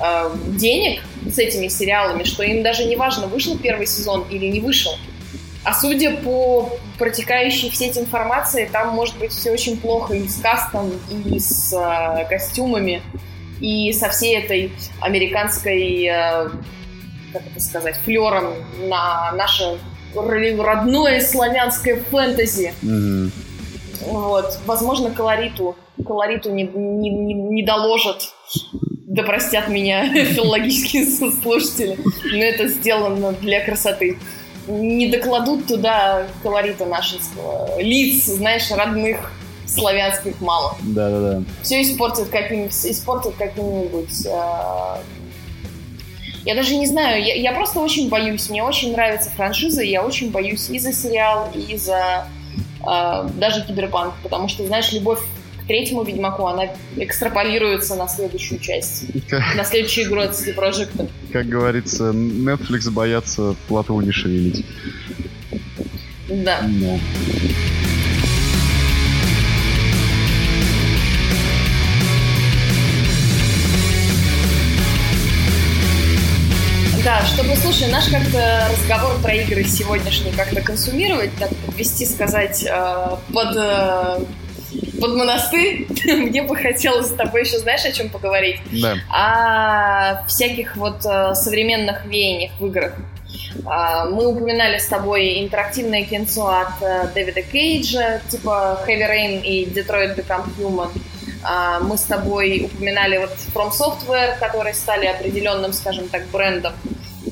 э, 0.00 0.30
денег 0.46 1.02
с 1.30 1.38
этими 1.38 1.68
сериалами, 1.68 2.24
что 2.24 2.42
им 2.42 2.62
даже 2.62 2.84
не 2.84 2.96
важно, 2.96 3.26
вышел 3.26 3.58
первый 3.58 3.86
сезон 3.86 4.24
или 4.30 4.46
не 4.46 4.60
вышел. 4.60 4.92
А 5.62 5.74
судя 5.74 6.16
по 6.16 6.70
протекающей 6.98 7.70
в 7.70 7.76
сеть 7.76 7.98
информации, 7.98 8.66
там 8.70 8.94
может 8.94 9.18
быть 9.18 9.32
все 9.32 9.50
очень 9.50 9.78
плохо 9.78 10.14
и 10.14 10.26
с 10.26 10.36
кастом, 10.36 10.90
и 11.10 11.38
с 11.38 11.72
э, 11.74 12.24
костюмами, 12.30 13.02
и 13.60 13.92
со 13.92 14.08
всей 14.08 14.38
этой 14.38 14.72
американской 15.00 16.08
э, 16.10 16.48
как 17.34 17.46
это 17.46 17.60
сказать, 17.60 17.96
флером 18.04 18.54
на 18.88 19.32
наше 19.32 19.78
родное 20.14 21.20
славянское 21.20 21.96
фэнтези. 21.96 22.72
Mm-hmm. 22.82 23.30
Вот. 24.06 24.58
Возможно, 24.66 25.10
колориту, 25.10 25.76
колориту 26.06 26.50
не, 26.50 26.62
не, 26.62 27.10
не, 27.10 27.34
не 27.34 27.62
доложат. 27.64 28.32
Да 29.06 29.24
простят 29.24 29.68
меня 29.68 30.08
филологические 30.24 31.06
слушатели, 31.06 31.98
но 32.32 32.44
это 32.44 32.68
сделано 32.68 33.32
для 33.32 33.64
красоты. 33.64 34.18
Не 34.68 35.08
докладут 35.08 35.66
туда 35.66 36.26
колорита 36.42 36.86
нашего 36.86 37.80
лиц, 37.80 38.24
знаешь, 38.26 38.70
родных 38.70 39.32
славянских 39.66 40.40
мало. 40.40 40.76
Да-да-да. 40.82 41.42
Все 41.62 41.82
испортят 41.82 42.28
каким-нибудь, 42.28 42.72
испортят 42.72 43.34
каким-нибудь 43.36 44.26
э, 44.26 44.96
я 46.44 46.54
даже 46.54 46.76
не 46.76 46.86
знаю, 46.86 47.24
я, 47.24 47.34
я 47.34 47.52
просто 47.52 47.80
очень 47.80 48.08
боюсь. 48.08 48.50
Мне 48.50 48.62
очень 48.62 48.92
нравится 48.92 49.30
франшиза, 49.30 49.82
и 49.82 49.90
я 49.90 50.04
очень 50.04 50.30
боюсь 50.30 50.68
и 50.70 50.78
за 50.78 50.92
сериал, 50.92 51.50
и 51.54 51.76
за 51.76 52.28
э, 52.86 53.28
даже 53.34 53.64
киберпанк, 53.64 54.14
потому 54.22 54.48
что, 54.48 54.66
знаешь, 54.66 54.92
любовь 54.92 55.20
к 55.62 55.66
третьему 55.66 56.02
Ведьмаку, 56.02 56.46
она 56.46 56.68
экстраполируется 56.96 57.94
на 57.94 58.08
следующую 58.08 58.60
часть, 58.60 59.06
как... 59.28 59.54
на 59.54 59.64
следующую 59.64 60.08
игру 60.08 60.20
от 60.20 60.32
CD 60.32 60.54
Projekt. 60.54 61.08
Как 61.32 61.46
говорится, 61.46 62.10
Netflix 62.10 62.90
боятся 62.90 63.54
плату 63.66 63.98
не 64.00 64.12
шевелить. 64.12 64.64
Да. 66.28 66.60
да. 66.62 66.98
Да, 77.04 77.20
чтобы, 77.26 77.54
слушай, 77.56 77.88
наш 77.88 78.08
как-то 78.08 78.66
разговор 78.72 79.20
про 79.22 79.34
игры 79.34 79.62
сегодняшний 79.64 80.32
как-то 80.32 80.62
консумировать, 80.62 81.36
так 81.38 81.50
подвести, 81.66 82.06
сказать, 82.06 82.64
э, 82.64 83.16
под, 83.30 83.56
э, 83.56 84.20
под 84.98 85.14
монастырь, 85.14 85.86
мне 86.06 86.42
бы 86.42 86.56
хотелось 86.56 87.08
с 87.08 87.12
тобой 87.12 87.42
еще, 87.42 87.58
знаешь, 87.58 87.84
о 87.84 87.92
чем 87.92 88.08
поговорить? 88.08 88.56
Да. 88.72 88.94
О 89.10 90.26
всяких 90.28 90.76
вот 90.76 91.04
э, 91.04 91.34
современных 91.34 92.06
веяниях 92.06 92.52
в 92.58 92.66
играх. 92.68 92.94
Мы 93.64 94.26
упоминали 94.26 94.78
с 94.78 94.86
тобой 94.86 95.44
интерактивное 95.44 96.04
кинцо 96.04 96.46
от 96.46 97.12
Дэвида 97.14 97.42
Кейджа, 97.42 98.20
типа 98.28 98.80
Heavy 98.86 99.08
Rain 99.08 99.42
и 99.42 99.66
Detroit 99.66 100.16
Become 100.16 100.48
Human. 100.58 100.90
А, 101.44 101.78
мы 101.80 101.98
с 101.98 102.02
тобой 102.02 102.70
упоминали 102.72 103.18
вот 103.18 103.30
From 103.54 103.70
Software, 103.70 104.38
которые 104.38 104.74
стали 104.74 105.06
определенным, 105.06 105.72
скажем 105.72 106.08
так, 106.08 106.26
брендом. 106.28 106.72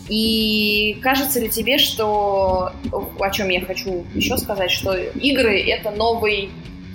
И 0.09 0.99
кажется 1.03 1.41
ли 1.41 1.49
тебе, 1.49 1.79
что, 1.79 2.73
о 3.19 3.31
чем 3.31 3.49
я 3.49 3.61
хочу 3.61 4.05
еще 4.15 4.37
сказать, 4.39 4.71
что 4.71 4.95
игры— 4.95 5.61
это 5.67 5.91
новый 5.91 6.51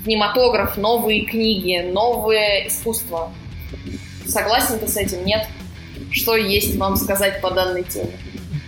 кинематограф, 0.06 0.78
новые 0.78 1.26
книги, 1.26 1.90
новое 1.92 2.68
искусство? 2.68 3.32
Согласен 4.26 4.80
ты 4.80 4.88
с 4.88 4.98
этим? 4.98 5.26
Нет? 5.26 5.48
Что 6.12 6.36
есть 6.36 6.76
вам 6.78 6.96
сказать 6.96 7.42
по 7.42 7.52
данной 7.52 7.84
теме? 7.84 8.12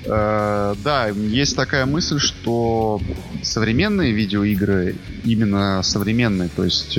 Uh, 0.05 0.75
да, 0.83 1.07
есть 1.07 1.55
такая 1.55 1.85
мысль, 1.85 2.19
что 2.19 2.99
современные 3.43 4.11
видеоигры, 4.11 4.95
именно 5.23 5.83
современные, 5.83 6.49
то 6.49 6.63
есть 6.63 6.97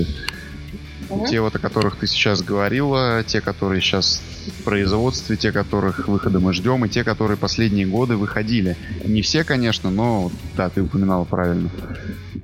Угу. 1.10 1.26
Те 1.26 1.40
вот, 1.40 1.56
о 1.56 1.58
которых 1.58 1.96
ты 1.96 2.06
сейчас 2.06 2.40
говорила, 2.40 3.24
те, 3.26 3.40
которые 3.40 3.80
сейчас 3.80 4.22
в 4.60 4.62
производстве, 4.62 5.36
те, 5.36 5.50
которых 5.50 6.06
выхода 6.06 6.38
мы 6.38 6.52
ждем, 6.54 6.84
и 6.84 6.88
те, 6.88 7.02
которые 7.02 7.36
последние 7.36 7.86
годы 7.86 8.16
выходили. 8.16 8.76
Не 9.04 9.20
все, 9.22 9.42
конечно, 9.42 9.90
но 9.90 10.30
да, 10.56 10.68
ты 10.68 10.82
упоминала 10.82 11.24
правильно. 11.24 11.68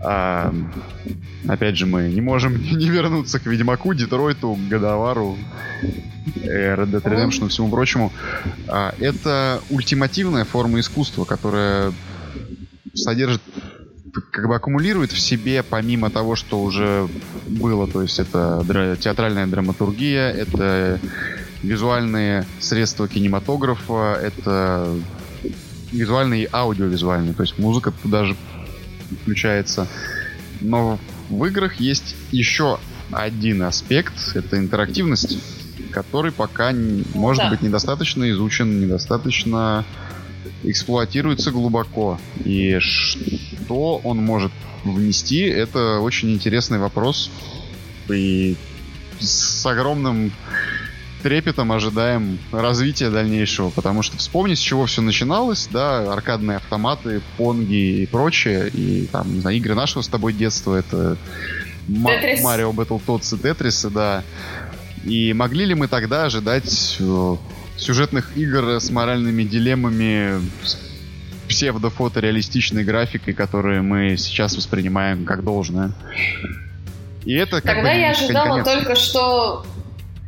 А, 0.00 0.52
опять 1.46 1.76
же, 1.76 1.86
мы 1.86 2.08
не 2.08 2.20
можем 2.20 2.60
не 2.76 2.88
вернуться 2.90 3.38
к 3.38 3.46
Ведьмаку, 3.46 3.94
Детройту, 3.94 4.58
Годовару, 4.68 5.38
Red 6.42 6.90
Dead 6.90 7.02
Redemption 7.02 7.46
и 7.46 7.48
всему 7.48 7.70
прочему. 7.70 8.12
А, 8.66 8.94
это 8.98 9.60
ультимативная 9.70 10.44
форма 10.44 10.80
искусства, 10.80 11.24
которая 11.24 11.92
содержит 12.94 13.42
как 14.30 14.48
бы 14.48 14.56
аккумулирует 14.56 15.12
в 15.12 15.20
себе, 15.20 15.62
помимо 15.62 16.10
того, 16.10 16.36
что 16.36 16.60
уже 16.60 17.08
было, 17.46 17.86
то 17.86 18.02
есть 18.02 18.18
это 18.18 18.64
театральная 19.00 19.46
драматургия, 19.46 20.30
это 20.30 21.00
визуальные 21.62 22.46
средства 22.60 23.08
кинематографа, 23.08 24.18
это 24.22 24.94
визуальные 25.92 26.44
и 26.44 26.48
аудиовизуальные, 26.52 27.34
то 27.34 27.42
есть 27.42 27.58
музыка 27.58 27.92
туда 28.02 28.24
же 28.24 28.36
включается. 29.22 29.86
Но 30.60 30.98
в 31.28 31.44
играх 31.44 31.76
есть 31.76 32.16
еще 32.30 32.78
один 33.12 33.62
аспект, 33.62 34.14
это 34.34 34.58
интерактивность, 34.58 35.38
который 35.92 36.32
пока, 36.32 36.72
может 37.14 37.44
да. 37.44 37.50
быть, 37.50 37.62
недостаточно 37.62 38.30
изучен, 38.30 38.80
недостаточно 38.80 39.84
эксплуатируется 40.64 41.50
глубоко. 41.50 42.18
И 42.44 42.78
что 42.78 44.00
он 44.02 44.18
может 44.18 44.52
внести, 44.84 45.40
это 45.40 46.00
очень 46.00 46.32
интересный 46.32 46.78
вопрос. 46.78 47.30
И 48.08 48.56
с 49.20 49.64
огромным 49.66 50.32
трепетом 51.22 51.72
ожидаем 51.72 52.38
развития 52.52 53.10
дальнейшего, 53.10 53.70
потому 53.70 54.02
что 54.02 54.16
вспомнить, 54.16 54.58
с 54.58 54.62
чего 54.62 54.86
все 54.86 55.02
начиналось, 55.02 55.68
да, 55.72 56.12
аркадные 56.12 56.58
автоматы, 56.58 57.20
понги 57.36 58.02
и 58.02 58.06
прочее, 58.06 58.68
и 58.68 59.06
там, 59.10 59.34
не 59.34 59.40
знаю, 59.40 59.56
игры 59.56 59.74
нашего 59.74 60.02
с 60.02 60.08
тобой 60.08 60.32
детства, 60.32 60.76
это 60.76 61.16
Марио 61.88 62.70
Battletoads 62.70 63.36
и 63.36 63.42
Тетрисы, 63.42 63.90
да. 63.90 64.22
И 65.04 65.32
могли 65.32 65.64
ли 65.64 65.74
мы 65.74 65.88
тогда 65.88 66.24
ожидать 66.24 66.96
э, 66.98 67.36
сюжетных 67.76 68.36
игр 68.36 68.80
с 68.80 68.90
моральными 68.90 69.42
дилеммами, 69.42 70.40
с 70.64 70.78
псевдо-фотореалистичной 71.48 72.84
графикой, 72.84 73.34
которые 73.34 73.82
мы 73.82 74.16
сейчас 74.16 74.56
воспринимаем 74.56 75.24
как 75.24 75.44
должное. 75.44 75.92
И 77.24 77.34
это 77.34 77.60
как 77.60 77.76
Тогда 77.76 77.92
бы, 77.92 77.98
я 77.98 78.10
ожидала 78.10 78.64
только 78.64 78.94
что... 78.94 79.64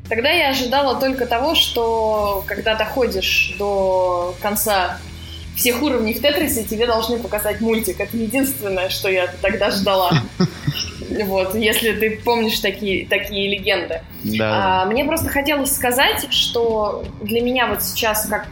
Тогда 0.08 0.30
я 0.30 0.50
ожидала 0.50 0.98
только 0.98 1.26
того, 1.26 1.54
что 1.54 2.42
когда 2.46 2.74
доходишь 2.76 3.54
до 3.58 4.34
конца 4.40 4.98
всех 5.58 5.82
уровней 5.82 6.14
в 6.14 6.22
Тетрисе, 6.22 6.64
тебе 6.64 6.86
должны 6.86 7.18
показать 7.18 7.60
мультик. 7.60 8.00
Это 8.00 8.16
единственное, 8.16 8.88
что 8.88 9.08
я 9.10 9.28
тогда 9.42 9.70
ждала. 9.70 10.12
Вот, 11.24 11.54
если 11.54 11.92
ты 11.92 12.20
помнишь 12.22 12.60
такие, 12.60 13.06
такие 13.06 13.48
легенды. 13.48 14.02
Да. 14.24 14.82
А, 14.82 14.84
мне 14.84 15.06
просто 15.06 15.30
хотелось 15.30 15.74
сказать, 15.74 16.30
что 16.30 17.02
для 17.22 17.40
меня 17.40 17.66
вот 17.66 17.82
сейчас, 17.82 18.26
как, 18.26 18.46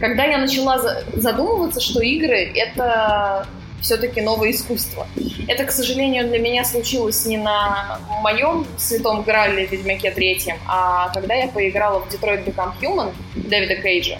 когда 0.00 0.24
я 0.24 0.38
начала 0.38 0.80
задумываться, 1.14 1.80
что 1.80 2.00
игры— 2.00 2.50
это 2.56 3.46
все-таки 3.82 4.22
новое 4.22 4.52
искусство. 4.52 5.06
Это, 5.46 5.64
к 5.64 5.70
сожалению, 5.70 6.28
для 6.28 6.38
меня 6.38 6.64
случилось 6.64 7.26
не 7.26 7.36
на 7.36 8.00
моем 8.22 8.66
святом 8.78 9.22
Грале 9.22 9.66
Ведьмаке 9.66 10.10
третьем, 10.12 10.56
а 10.66 11.10
когда 11.10 11.34
я 11.34 11.48
поиграла 11.48 12.00
в 12.00 12.12
Detroit 12.12 12.44
Become 12.44 12.72
Human 12.80 13.12
Дэвида 13.34 13.76
Кейджа. 13.76 14.18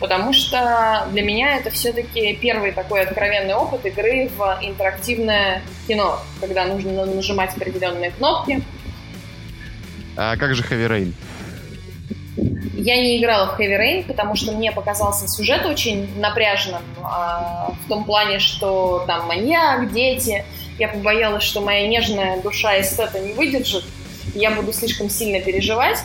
Потому 0.00 0.32
что 0.32 1.06
для 1.12 1.22
меня 1.22 1.56
это 1.56 1.70
все-таки 1.70 2.34
первый 2.34 2.72
такой 2.72 3.02
откровенный 3.02 3.54
опыт 3.54 3.86
игры 3.86 4.28
в 4.36 4.58
интерактивное 4.62 5.62
кино, 5.86 6.20
когда 6.40 6.64
нужно 6.64 7.06
нажимать 7.06 7.56
определенные 7.56 8.10
кнопки. 8.10 8.62
А 10.16 10.36
как 10.36 10.54
же 10.54 10.62
Heavy 10.62 10.88
Rain? 10.88 11.12
Я 12.86 13.00
не 13.00 13.18
играла 13.18 13.46
в 13.46 13.58
Heavy 13.58 13.78
Rain, 13.78 14.06
потому 14.06 14.36
что 14.36 14.52
мне 14.52 14.70
показался 14.70 15.26
сюжет 15.28 15.64
очень 15.64 16.18
напряженным 16.20 16.82
э, 16.98 17.02
в 17.02 17.88
том 17.88 18.04
плане, 18.04 18.38
что 18.38 19.04
там 19.06 19.26
маньяк, 19.26 19.92
дети. 19.92 20.44
Я 20.78 20.88
побоялась, 20.88 21.42
что 21.42 21.62
моя 21.62 21.88
нежная 21.88 22.40
душа 22.42 22.78
эстета 22.80 23.18
не 23.18 23.32
выдержит, 23.32 23.84
я 24.34 24.50
буду 24.50 24.72
слишком 24.72 25.10
сильно 25.10 25.40
переживать. 25.40 25.98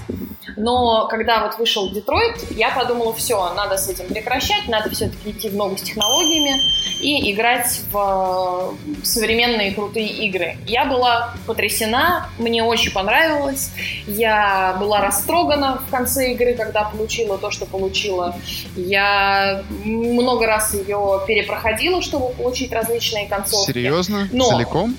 Но 0.57 1.07
когда 1.07 1.43
вот 1.43 1.57
вышел 1.57 1.89
Детройт, 1.91 2.51
я 2.51 2.72
подумала, 2.72 3.13
все, 3.13 3.53
надо 3.53 3.78
с 3.78 3.88
этим 3.89 4.07
прекращать, 4.07 4.67
надо 4.67 4.89
все-таки 4.89 5.32
идти 5.32 5.49
в 5.49 5.55
ногу 5.55 5.78
с 5.78 5.82
технологиями 5.82 6.53
и 6.99 7.32
играть 7.32 7.82
в 7.91 8.76
современные 9.03 9.72
крутые 9.72 10.07
игры. 10.26 10.57
Я 10.67 10.86
была 10.86 11.34
потрясена, 11.45 12.30
мне 12.38 12.63
очень 12.63 12.91
понравилось, 12.91 13.72
я 14.07 14.76
была 14.80 15.01
растрогана 15.01 15.82
в 15.88 15.91
конце 15.91 16.34
игры, 16.34 16.53
когда 16.53 16.84
получила 16.84 17.38
то, 17.38 17.51
что 17.51 17.65
получила. 17.65 18.36
Я 18.76 19.63
много 19.84 20.45
раз 20.45 20.74
ее 20.74 21.22
перепроходила, 21.28 22.01
чтобы 22.01 22.30
получить 22.34 22.72
различные 22.72 23.28
концовки. 23.28 23.72
Серьезно? 23.72 24.28
Но... 24.32 24.49
Целиком? 24.49 24.95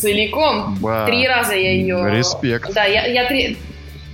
Целиком. 0.00 0.76
Ба. 0.80 1.04
Три 1.06 1.26
раза 1.26 1.54
я 1.54 1.72
ее... 1.72 2.10
Респект. 2.10 2.72
Да, 2.72 2.84
я, 2.84 3.06
я 3.06 3.26
три, 3.26 3.58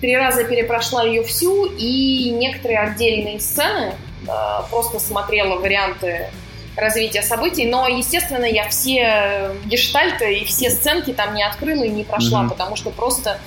три 0.01 0.17
раза 0.17 0.45
перепрошла 0.45 1.05
ее 1.05 1.23
всю, 1.23 1.67
и 1.67 2.31
некоторые 2.31 2.81
отдельные 2.81 3.41
сцены 3.41 3.93
э, 4.27 4.31
просто 4.71 4.99
смотрела 4.99 5.57
варианты 5.57 6.29
развития 6.77 7.23
событий, 7.23 7.67
но, 7.67 7.89
естественно, 7.89 8.45
я 8.45 8.69
все 8.69 9.51
гештальты 9.65 10.39
и 10.39 10.45
все 10.45 10.71
сценки 10.71 11.13
там 11.13 11.35
не 11.35 11.43
открыла 11.43 11.83
и 11.83 11.91
не 11.91 12.05
прошла, 12.05 12.43
mm-hmm. 12.43 12.51
потому 12.51 12.77
что 12.77 12.91
просто 12.91 13.39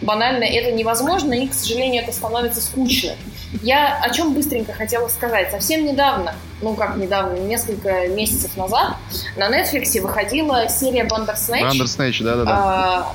банально 0.00 0.44
это 0.44 0.72
невозможно, 0.72 1.34
и, 1.34 1.48
к 1.48 1.54
сожалению, 1.54 2.02
это 2.02 2.12
становится 2.12 2.60
скучно. 2.60 3.12
Я 3.62 3.98
о 4.02 4.10
чем 4.10 4.34
быстренько 4.34 4.72
хотела 4.72 5.08
сказать. 5.08 5.50
Совсем 5.50 5.84
недавно, 5.84 6.34
ну 6.60 6.74
как 6.74 6.96
недавно, 6.96 7.36
несколько 7.38 8.08
месяцев 8.08 8.56
назад, 8.56 8.96
на 9.36 9.48
Netflix 9.48 10.00
выходила 10.00 10.68
серия 10.68 11.04
Bandersnatch. 11.04 11.72
Bandersnatch, 11.72 12.22
да-да-да. 12.22 12.52
А, 12.52 13.14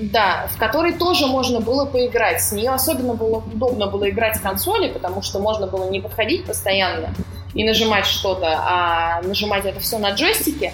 да, 0.00 0.48
в 0.52 0.58
которой 0.58 0.92
тоже 0.92 1.26
можно 1.26 1.60
было 1.60 1.86
поиграть. 1.86 2.42
С 2.42 2.52
нее 2.52 2.70
особенно 2.70 3.14
было 3.14 3.38
удобно 3.38 3.86
было 3.88 4.08
играть 4.10 4.36
с 4.36 4.40
консоли, 4.40 4.88
потому 4.88 5.22
что 5.22 5.40
можно 5.40 5.66
было 5.66 5.90
не 5.90 6.00
подходить 6.00 6.44
постоянно 6.44 7.14
и 7.54 7.64
нажимать 7.64 8.06
что-то, 8.06 8.58
а 8.58 9.22
нажимать 9.22 9.64
это 9.64 9.80
все 9.80 9.98
на 9.98 10.10
джойстике. 10.10 10.72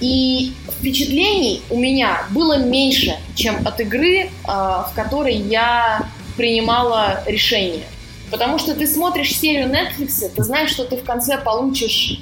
И 0.00 0.52
впечатлений 0.78 1.62
у 1.70 1.78
меня 1.78 2.22
было 2.30 2.58
меньше, 2.58 3.16
чем 3.34 3.66
от 3.66 3.80
игры, 3.80 4.30
а, 4.44 4.84
в 4.84 4.94
которой 4.94 5.34
я 5.34 6.02
принимала 6.36 7.22
решение. 7.26 7.84
Потому 8.30 8.58
что 8.58 8.74
ты 8.74 8.86
смотришь 8.86 9.36
серию 9.36 9.68
Netflix, 9.68 10.28
ты 10.34 10.42
знаешь, 10.42 10.70
что 10.70 10.84
ты 10.84 10.96
в 10.96 11.04
конце 11.04 11.38
получишь 11.38 12.20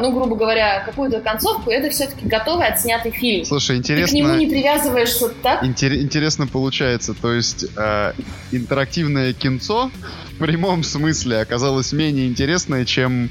ну, 0.00 0.12
грубо 0.12 0.36
говоря, 0.36 0.82
какую-то 0.84 1.20
концовку, 1.20 1.70
это 1.70 1.90
все-таки 1.90 2.26
готовый 2.26 2.66
отснятый 2.66 3.10
фильм. 3.10 3.44
Слушай, 3.44 3.76
интересно... 3.78 4.06
Ты 4.06 4.12
к 4.12 4.14
нему 4.14 4.34
не 4.36 4.46
привязываешься 4.46 5.28
так? 5.42 5.62
Интер- 5.62 6.00
интересно 6.00 6.46
получается, 6.46 7.14
то 7.14 7.32
есть 7.32 7.66
э, 7.76 8.12
интерактивное 8.52 9.32
кинцо 9.32 9.90
в 10.32 10.38
прямом 10.38 10.84
смысле 10.84 11.40
оказалось 11.40 11.92
менее 11.92 12.28
интересное, 12.28 12.84
чем 12.84 13.30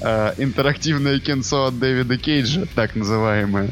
э, 0.00 0.32
интерактивное 0.38 1.20
кинцо 1.20 1.66
от 1.66 1.78
Дэвида 1.78 2.16
Кейджа, 2.16 2.66
так 2.74 2.96
называемое. 2.96 3.70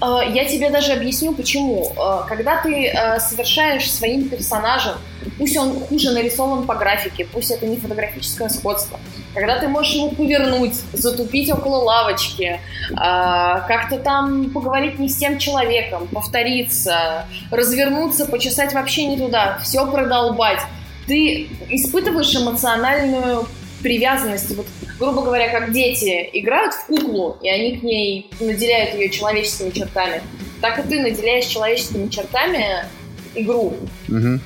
Э, 0.00 0.20
я 0.32 0.44
тебе 0.44 0.70
даже 0.70 0.92
объясню, 0.92 1.32
почему. 1.32 1.92
Э, 1.96 2.22
когда 2.28 2.60
ты 2.62 2.86
э, 2.86 3.18
совершаешь 3.18 3.90
своим 3.90 4.28
персонажем, 4.28 4.94
пусть 5.38 5.56
он 5.56 5.80
хуже 5.80 6.10
нарисован 6.12 6.66
по 6.66 6.74
графике, 6.74 7.26
пусть 7.30 7.50
это 7.50 7.66
не 7.66 7.76
фотографическое 7.76 8.48
сходство, 8.48 9.00
когда 9.34 9.58
ты 9.58 9.68
можешь 9.68 9.94
его 9.94 10.10
повернуть, 10.10 10.74
затупить 10.92 11.50
около 11.50 11.78
лавочки, 11.78 12.60
как-то 12.94 13.98
там 13.98 14.50
поговорить 14.50 14.98
не 14.98 15.08
с 15.08 15.16
тем 15.16 15.38
человеком, 15.38 16.06
повториться, 16.06 17.26
развернуться, 17.50 18.26
почесать 18.26 18.72
вообще 18.72 19.06
не 19.06 19.18
туда, 19.18 19.58
все 19.62 19.90
продолбать, 19.90 20.60
ты 21.06 21.48
испытываешь 21.68 22.34
эмоциональную 22.34 23.46
привязанность, 23.82 24.56
вот, 24.56 24.66
грубо 24.98 25.22
говоря, 25.22 25.50
как 25.50 25.72
дети 25.72 26.28
играют 26.32 26.74
в 26.74 26.86
куклу, 26.86 27.36
и 27.42 27.48
они 27.48 27.78
к 27.78 27.82
ней 27.82 28.30
наделяют 28.40 28.94
ее 28.94 29.08
человеческими 29.10 29.70
чертами, 29.70 30.22
так 30.60 30.78
и 30.78 30.88
ты 30.88 31.00
наделяешь 31.00 31.46
человеческими 31.46 32.08
чертами 32.08 32.86
игру. 33.34 33.76
Угу. 34.08 34.40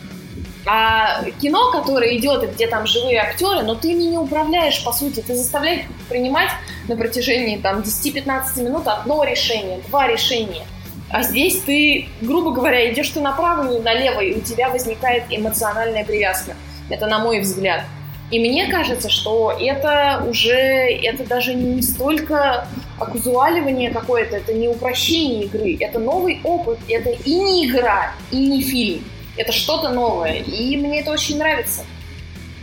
А 0.66 1.24
кино, 1.40 1.72
которое 1.72 2.16
идет, 2.16 2.53
где 2.53 2.66
там 2.66 2.86
живые 2.86 3.18
актеры, 3.20 3.62
но 3.62 3.74
ты 3.74 3.92
ими 3.92 4.03
не 4.05 4.18
управляешь, 4.18 4.84
по 4.84 4.92
сути. 4.92 5.20
Ты 5.20 5.34
заставляешь 5.34 5.86
принимать 6.09 6.51
на 6.86 6.96
протяжении 6.96 7.57
там 7.57 7.80
10-15 7.80 8.62
минут 8.62 8.86
одно 8.86 9.24
решение, 9.24 9.80
два 9.88 10.07
решения. 10.07 10.66
А 11.09 11.22
здесь 11.22 11.61
ты, 11.62 12.09
грубо 12.20 12.53
говоря, 12.53 12.92
идешь 12.92 13.09
ты 13.09 13.20
направо 13.20 13.72
или 13.72 13.80
налево, 13.80 14.20
и 14.20 14.34
у 14.36 14.40
тебя 14.40 14.68
возникает 14.68 15.24
эмоциональная 15.30 16.05
привязка. 16.05 16.55
Это 16.88 17.07
на 17.07 17.18
мой 17.18 17.40
взгляд. 17.40 17.84
И 18.31 18.39
мне 18.39 18.68
кажется, 18.68 19.09
что 19.11 19.53
это 19.59 20.24
уже, 20.28 20.53
это 20.53 21.26
даже 21.26 21.55
не 21.55 21.83
столько 21.83 22.68
оказуаливание 22.99 23.91
какое-то, 23.91 24.37
это 24.37 24.53
не 24.53 24.68
упрощение 24.68 25.45
игры, 25.45 25.76
это 25.81 25.99
новый 25.99 26.41
опыт, 26.45 26.78
это 26.89 27.11
и 27.11 27.35
не 27.35 27.66
игра, 27.66 28.14
и 28.31 28.37
не 28.37 28.62
фильм. 28.62 29.03
Это 29.37 29.53
что-то 29.53 29.89
новое, 29.91 30.35
и 30.35 30.76
мне 30.76 31.01
это 31.01 31.11
очень 31.11 31.39
нравится. 31.39 31.83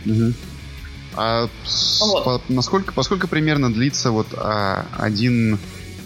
Угу. 0.06 0.32
А 1.16 1.48
вот. 2.00 2.24
по, 2.24 2.42
насколько, 2.48 2.92
поскольку 2.92 3.26
примерно 3.26 3.72
длится 3.72 4.10
вот 4.10 4.28
а, 4.36 4.86
один 4.96 5.58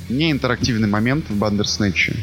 неинтерактивный 0.09 0.89
момент 0.89 1.29
в 1.29 1.37
Бандерснэче? 1.37 2.17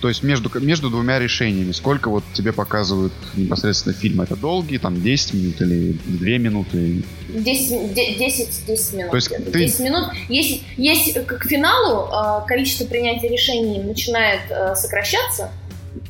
То 0.00 0.08
есть 0.08 0.22
между, 0.22 0.50
между 0.60 0.90
двумя 0.90 1.18
решениями, 1.18 1.72
сколько 1.72 2.08
вот 2.08 2.22
тебе 2.32 2.52
показывают 2.52 3.12
непосредственно 3.34 3.94
фильм? 3.94 4.20
Это 4.20 4.36
долгий, 4.36 4.78
там 4.78 5.00
10 5.00 5.34
минут 5.34 5.60
или 5.60 5.96
2 6.04 6.28
минуты? 6.38 7.02
10, 7.28 7.94
10, 7.94 8.66
10 8.66 8.94
минут. 8.94 9.10
То 9.10 9.16
есть 9.16 9.28
ты... 9.28 9.58
10 9.58 9.80
минут. 9.80 10.04
Есть, 10.28 10.62
есть 10.76 11.26
к 11.26 11.44
финалу 11.46 12.42
э, 12.42 12.46
количество 12.46 12.84
принятия 12.84 13.28
решений 13.28 13.82
начинает 13.82 14.42
э, 14.50 14.76
сокращаться. 14.76 15.50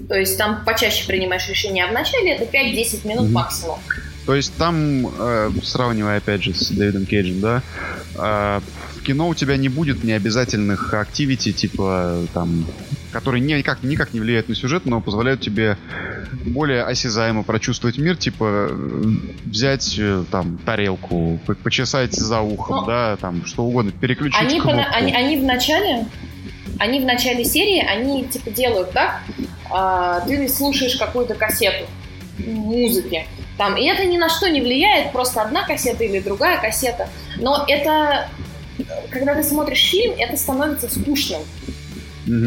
То 0.07 0.15
есть 0.15 0.37
там 0.37 0.65
почаще 0.67 1.07
принимаешь 1.07 1.49
решения, 1.49 1.85
а 1.85 1.89
в 1.89 1.93
начале 1.93 2.33
это 2.33 2.45
5-10 2.45 3.09
минут 3.09 3.27
mm-hmm. 3.27 3.33
максимум. 3.33 3.79
То 4.27 4.35
есть 4.35 4.55
там, 4.57 5.07
э, 5.19 5.51
сравнивая 5.63 6.19
опять 6.19 6.43
же 6.43 6.53
с 6.53 6.69
Дэвидом 6.69 7.07
Кейджем, 7.07 7.41
да, 7.41 7.63
э, 8.15 8.61
в 8.97 9.03
кино 9.03 9.29
у 9.29 9.35
тебя 9.35 9.57
не 9.57 9.71
будет 9.71 10.05
необязательных 10.05 10.93
активити, 10.93 11.53
типа 11.53 12.27
там 12.35 12.67
которые 13.13 13.41
никак, 13.41 13.83
никак 13.83 14.13
не 14.13 14.21
влияют 14.21 14.49
на 14.49 14.55
сюжет, 14.55 14.87
но 14.87 15.01
позволяют 15.01 15.41
тебе 15.41 15.77
более 16.45 16.83
осязаемо 16.83 17.43
прочувствовать 17.43 17.99
мир, 17.99 18.17
типа 18.17 18.71
взять 19.45 19.97
э, 19.99 20.25
там 20.31 20.59
тарелку, 20.59 21.39
почесать 21.63 22.13
за 22.13 22.41
ухом, 22.41 22.81
ну, 22.81 22.87
да, 22.87 23.17
там 23.17 23.45
что 23.47 23.65
угодно, 23.65 23.93
переключить 23.93 24.41
они, 24.41 24.61
кнопку. 24.61 24.83
Они, 24.93 25.13
они 25.13 25.37
в 25.39 25.45
начале, 25.45 26.07
они 26.79 27.01
в 27.01 27.05
начале 27.05 27.45
серии, 27.45 27.81
они 27.81 28.25
типа 28.25 28.51
делают 28.51 28.93
так, 28.93 29.23
а, 29.71 30.21
ты 30.21 30.49
слушаешь 30.49 30.97
какую-то 30.97 31.35
кассету 31.35 31.87
музыки, 32.39 33.27
там, 33.57 33.77
и 33.77 33.85
это 33.85 34.05
ни 34.05 34.17
на 34.17 34.29
что 34.29 34.49
не 34.49 34.61
влияет, 34.61 35.13
просто 35.13 35.43
одна 35.43 35.65
кассета 35.65 36.05
или 36.05 36.21
другая 36.21 36.61
кассета, 36.61 37.09
но 37.37 37.65
это, 37.67 38.29
когда 39.11 39.35
ты 39.35 39.43
смотришь 39.43 39.83
фильм, 39.91 40.15
это 40.17 40.37
становится 40.37 40.89
скучным. 40.89 41.41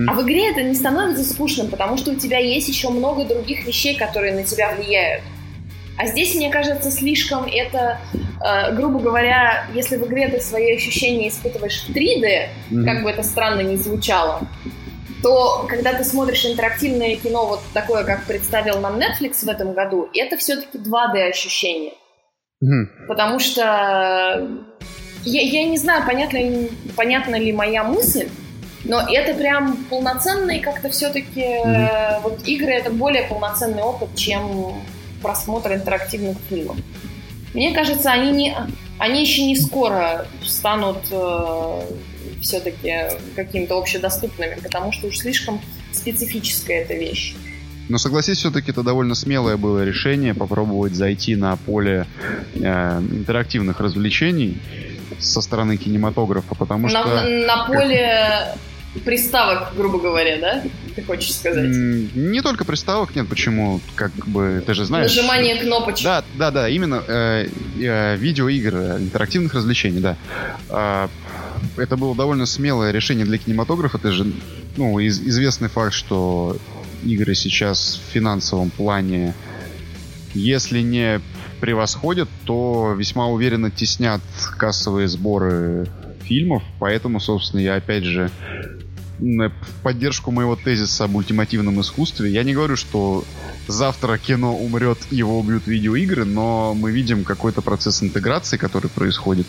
А 0.08 0.14
в 0.14 0.24
игре 0.24 0.52
это 0.52 0.62
не 0.62 0.76
становится 0.76 1.24
скучным, 1.24 1.68
потому 1.68 1.98
что 1.98 2.12
у 2.12 2.16
тебя 2.16 2.38
есть 2.38 2.68
еще 2.68 2.90
много 2.90 3.26
других 3.26 3.66
вещей, 3.66 3.96
которые 3.96 4.34
на 4.34 4.44
тебя 4.44 4.74
влияют. 4.76 5.24
А 5.98 6.08
здесь, 6.08 6.36
мне 6.36 6.50
кажется, 6.50 6.90
слишком 6.90 7.46
это, 7.46 8.00
э, 8.44 8.74
грубо 8.74 9.00
говоря, 9.00 9.66
если 9.74 9.98
в 9.98 10.08
игре 10.08 10.30
ты 10.30 10.40
свои 10.40 10.76
ощущения 10.76 11.28
испытываешь 11.28 11.84
в 11.84 11.90
3D, 11.90 12.48
mm-hmm. 12.72 12.86
как 12.86 13.04
бы 13.04 13.10
это 13.12 13.24
странно 13.24 13.62
ни 13.62 13.76
звучало, 13.76 14.48
то 15.22 15.66
когда 15.70 15.94
ты 15.94 16.04
смотришь 16.04 16.46
интерактивное 16.46 17.16
кино 17.16 17.46
вот 17.46 17.62
такое, 17.74 18.04
как 18.04 18.26
представил 18.26 18.80
нам 18.80 19.00
Netflix 19.00 19.46
в 19.46 19.50
этом 19.50 19.74
году, 19.74 20.10
это 20.16 20.38
все-таки 20.38 20.78
2D 20.78 21.30
ощущение. 21.30 21.94
Mm-hmm. 22.64 23.08
Потому 23.08 23.40
что 23.40 23.62
я, 25.24 25.42
я 25.42 25.66
не 25.66 25.78
знаю, 25.78 26.04
понятно 26.08 26.40
понятна 26.96 27.36
ли 27.36 27.54
моя 27.54 27.84
мысль, 27.84 28.28
но 28.84 29.02
это 29.02 29.34
прям 29.38 29.78
полноценный 29.90 30.60
как-то 30.60 30.90
все-таки... 30.90 31.42
Mm-hmm. 31.42 32.22
Вот 32.22 32.48
игры— 32.48 32.72
это 32.74 32.92
более 32.92 33.24
полноценный 33.24 33.84
опыт, 33.84 34.16
чем 34.16 34.82
просмотр 35.22 35.74
интерактивных 35.74 36.38
фильмов. 36.50 36.78
Мне 37.54 37.74
кажется, 37.74 38.12
они, 38.12 38.32
не, 38.32 38.56
они 38.98 39.22
еще 39.22 39.46
не 39.46 39.56
скоро 39.56 40.26
станут 40.44 41.00
э, 41.12 41.82
все-таки 42.42 42.94
какими-то 43.36 43.78
общедоступными, 43.78 44.58
потому 44.62 44.92
что 44.92 45.08
уж 45.08 45.18
слишком 45.18 45.62
специфическая 45.92 46.82
эта 46.82 46.94
вещь. 46.94 47.36
Но 47.90 47.98
согласись, 47.98 48.38
все-таки 48.38 48.72
это 48.72 48.84
довольно 48.84 49.16
смелое 49.16 49.58
было 49.58 49.84
решение 49.84 50.34
попробовать 50.34 50.94
зайти 50.94 51.36
на 51.36 51.58
поле 51.58 52.08
э, 52.56 53.00
интерактивных 53.12 53.80
развлечений 53.82 54.58
со 55.20 55.42
стороны 55.42 55.78
кинематографа, 55.78 56.56
потому 56.56 56.88
на, 56.88 57.02
что... 57.02 57.24
На 57.28 57.66
поле 57.66 58.56
приставок, 59.00 59.74
грубо 59.76 60.00
говоря, 60.00 60.40
да? 60.40 60.64
Ты 60.96 61.04
хочешь 61.04 61.34
сказать? 61.34 61.70
Не 61.70 62.42
только 62.42 62.66
приставок, 62.66 63.16
нет, 63.16 63.28
почему? 63.28 63.80
Как 63.96 64.12
бы, 64.28 64.62
ты 64.66 64.74
же 64.74 64.86
знаешь... 64.86 65.16
Нажимание 65.16 65.56
кнопочек. 65.56 66.04
Да, 66.04 66.24
да, 66.36 66.52
да, 66.52 66.70
именно 66.70 67.02
э, 67.08 67.48
э, 67.80 68.18
видеоигр, 68.18 68.76
интерактивных 68.98 69.54
развлечений, 69.54 70.00
да. 70.00 70.18
Э, 70.70 71.08
это 71.78 71.96
было 71.96 72.16
довольно 72.16 72.46
смелое 72.46 72.92
решение 72.92 73.26
для 73.26 73.38
кинематографа. 73.38 73.98
Это 73.98 74.12
же, 74.12 74.32
ну, 74.76 75.00
из, 75.00 75.20
известный 75.22 75.70
факт, 75.70 75.94
что 75.94 76.58
игры 77.04 77.34
сейчас 77.36 78.00
в 78.06 78.12
финансовом 78.12 78.70
плане, 78.72 79.34
если 80.34 80.82
не 80.82 81.22
превосходят, 81.62 82.28
то 82.46 82.94
весьма 82.98 83.28
уверенно 83.28 83.72
теснят 83.72 84.22
кассовые 84.58 85.08
сборы 85.08 85.88
фильмов, 86.32 86.64
поэтому, 86.80 87.20
собственно, 87.20 87.60
я 87.60 87.76
опять 87.76 88.06
же 88.06 88.32
в 89.20 89.52
поддержку 89.84 90.32
моего 90.32 90.56
тезиса 90.56 91.04
об 91.04 91.16
ультимативном 91.16 91.82
искусстве. 91.82 92.32
Я 92.32 92.44
не 92.44 92.54
говорю, 92.54 92.78
что 92.78 93.26
завтра 93.68 94.18
кино 94.18 94.56
умрет, 94.56 94.98
его 95.12 95.38
убьют 95.38 95.68
видеоигры, 95.68 96.24
но 96.24 96.74
мы 96.74 96.92
видим 96.92 97.26
какой-то 97.26 97.62
процесс 97.62 98.02
интеграции, 98.02 98.56
который 98.56 98.90
происходит. 98.90 99.46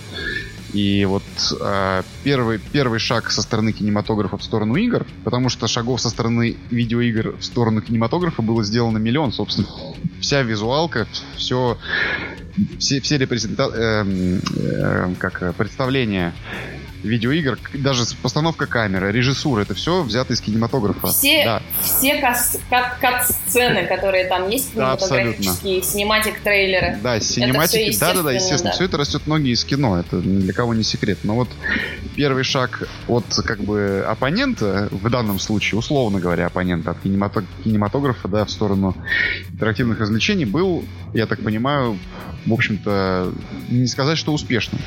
И 0.73 1.05
вот 1.05 1.23
э, 1.61 2.03
первый, 2.25 2.59
первый 2.59 2.99
шаг 2.99 3.31
со 3.31 3.43
стороны 3.43 3.73
кинематографа 3.73 4.39
в 4.39 4.43
сторону 4.43 4.77
игр, 4.77 5.07
потому 5.25 5.51
что 5.51 5.69
шагов 5.69 6.01
со 6.01 6.09
стороны 6.09 6.57
видеоигр 6.71 7.37
в 7.37 7.45
сторону 7.45 7.83
кинематографа 7.83 8.41
было 8.41 8.65
сделано 8.65 8.99
миллион, 8.99 9.33
собственно. 9.33 9.69
Вся 10.21 10.43
визуалка, 10.43 11.07
все, 11.37 11.77
все, 12.79 13.01
все 13.01 13.19
репрезента... 13.19 13.71
э, 13.75 14.05
э, 14.57 15.15
как 15.19 15.55
представления 15.57 16.33
видеоигр, 17.03 17.59
даже 17.75 18.05
постановка 18.23 18.67
камеры, 18.67 19.13
режиссура, 19.13 19.63
это 19.63 19.75
все 19.75 20.03
взято 20.03 20.33
из 20.33 20.41
кинематографа. 20.41 21.09
Все, 21.09 21.45
да. 21.45 21.63
все 21.83 22.21
кат-сцены, 22.21 23.87
которые 23.87 24.27
там 24.27 24.49
есть, 24.49 24.73
кинематографические, 24.73 25.81
да, 25.81 25.87
cinematic 25.87 26.40
-трейлеры. 26.40 26.99
Да, 27.03 27.21
синематики, 27.21 27.99
да-да-да, 27.99 28.33
естественно, 28.33 28.71
да. 28.71 28.77
все 28.77 28.85
это 28.85 28.97
растет 28.97 29.27
ноги 29.27 29.51
из 29.51 29.65
кино, 29.65 29.99
это 29.99 30.17
ни 30.17 30.41
для 30.41 30.53
кого 30.53 30.75
не 30.75 30.85
секрет. 30.85 31.19
Но 31.23 31.35
вот 31.35 31.49
первый 32.15 32.45
шаг 32.45 32.89
от 33.09 33.25
как 33.45 33.61
бы 33.61 34.05
оппонента, 34.07 34.89
в 34.91 35.11
данном 35.11 35.39
случае, 35.39 35.79
условно 35.79 36.21
говоря, 36.21 36.47
оппонента 36.47 36.93
от 36.93 37.01
кинематографа, 37.01 38.29
да, 38.29 38.45
в 38.45 38.51
сторону 38.51 38.97
интерактивных 39.51 40.01
развлечений 40.01 40.45
был, 40.45 40.85
я 41.15 41.27
так 41.27 41.43
понимаю, 41.43 41.99
в 42.47 42.53
общем-то, 42.53 43.33
не 43.69 43.87
сказать, 43.87 44.19
что 44.19 44.33
успешным. 44.33 44.81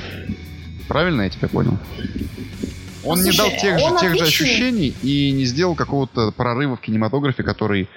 Правильно 0.87 1.23
я 1.23 1.29
тебя 1.29 1.47
понял? 1.47 1.77
Он 3.05 3.17
Слушай, 3.17 3.31
не 3.31 3.37
дал 3.37 3.49
тех 3.51 3.79
же, 3.79 3.99
тех 3.99 4.17
же 4.17 4.23
ощущений 4.25 4.95
и 5.03 5.31
не 5.31 5.45
сделал 5.45 5.75
какого-то 5.75 6.31
прорыва 6.31 6.75
в 6.75 6.81
кинематографе, 6.81 7.43
который, 7.43 7.87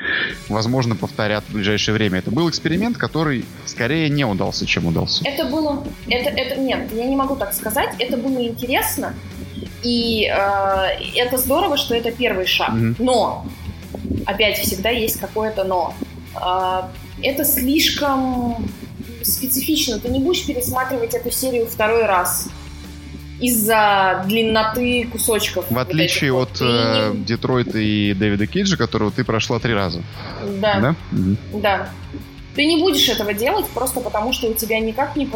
возможно, 0.49 0.97
повторят 0.97 1.45
в 1.49 1.55
ближайшее 1.55 1.95
время. 1.95 2.19
Это 2.19 2.31
был 2.31 2.49
эксперимент, 2.51 2.99
который 2.99 3.45
скорее 3.65 4.11
не 4.11 4.25
удался, 4.25 4.67
чем 4.67 4.87
удался. 4.87 5.27
Это 5.27 5.47
было... 5.47 5.83
Это, 6.09 6.29
это, 6.29 6.61
нет, 6.61 6.91
я 6.93 7.07
не 7.07 7.17
могу 7.17 7.37
так 7.37 7.55
сказать. 7.55 7.95
Это 7.99 8.19
было 8.19 8.43
интересно. 8.47 9.15
И 9.83 10.31
э, 10.31 10.39
это 11.17 11.39
здорово, 11.39 11.79
что 11.79 11.95
это 11.95 12.11
первый 12.11 12.47
шаг. 12.47 12.71
Mm-hmm. 12.71 12.97
Но, 12.99 13.47
опять 14.27 14.59
всегда 14.59 14.91
есть 14.91 15.19
какое-то 15.19 15.65
но. 15.65 15.95
Э, 16.35 16.83
это 17.23 17.45
слишком 17.45 18.69
специфично. 19.23 19.99
Ты 19.99 20.09
не 20.09 20.21
будешь 20.21 20.45
пересматривать 20.47 21.15
эту 21.15 21.31
серию 21.31 21.67
второй 21.67 22.05
раз 22.05 22.49
из-за 23.41 24.25
длинноты 24.27 25.09
кусочков. 25.11 25.65
В 25.71 25.79
отличие 25.79 26.33
вот 26.33 26.51
от 26.51 26.61
э, 26.61 27.13
не... 27.15 27.25
Детройта 27.25 27.79
и 27.79 28.13
Дэвида 28.15 28.47
Кейджа, 28.47 28.77
которого 28.77 29.11
ты 29.11 29.25
прошла 29.25 29.59
три 29.59 29.75
раза. 29.75 30.03
Да. 30.61 30.81
Да? 30.81 30.95
Угу. 31.13 31.61
да. 31.61 31.89
Ты 32.55 32.65
не 32.67 32.79
будешь 32.79 33.09
этого 33.09 33.33
делать 33.35 33.67
просто 33.69 34.01
потому, 34.01 34.33
что 34.33 34.49
у 34.49 34.55
тебя 34.55 34.81
никак 34.81 35.15
не... 35.15 35.29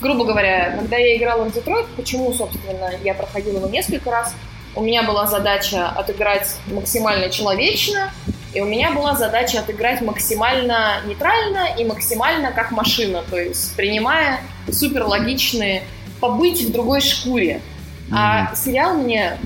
Грубо 0.00 0.24
говоря, 0.24 0.76
когда 0.78 0.96
я 0.96 1.16
играла 1.16 1.44
в 1.44 1.54
Детройт, 1.54 1.86
почему, 1.96 2.32
собственно, 2.32 2.90
я 3.04 3.14
проходила 3.14 3.58
его 3.58 3.68
несколько 3.68 4.10
раз, 4.10 4.34
у 4.74 4.82
меня 4.82 5.04
была 5.04 5.26
задача 5.26 5.88
отыграть 5.88 6.56
максимально 6.66 7.30
человечно, 7.30 8.10
и 8.52 8.60
у 8.60 8.66
меня 8.66 8.90
была 8.90 9.14
задача 9.14 9.60
отыграть 9.60 10.02
максимально 10.02 11.00
нейтрально 11.06 11.68
и 11.78 11.84
максимально 11.84 12.52
как 12.52 12.72
машина, 12.72 13.22
то 13.28 13.38
есть 13.38 13.74
принимая 13.76 14.40
супер 14.70 15.04
логичные 15.04 15.84
побыть 16.20 16.62
в 16.62 16.72
другой 16.72 17.00
шкуре. 17.00 17.60
Mm-hmm. 18.08 18.14
А 18.14 18.54
сериал 18.54 18.94
мне 18.96 19.38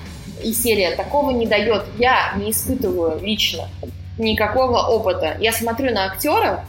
и 0.43 0.53
серия 0.53 0.93
такого 0.93 1.31
не 1.31 1.47
дает. 1.47 1.85
Я 1.99 2.33
не 2.37 2.51
испытываю 2.51 3.21
лично 3.21 3.69
никакого 4.19 4.79
опыта. 4.87 5.37
Я 5.41 5.53
смотрю 5.53 5.93
на 5.93 6.07
актера, 6.07 6.65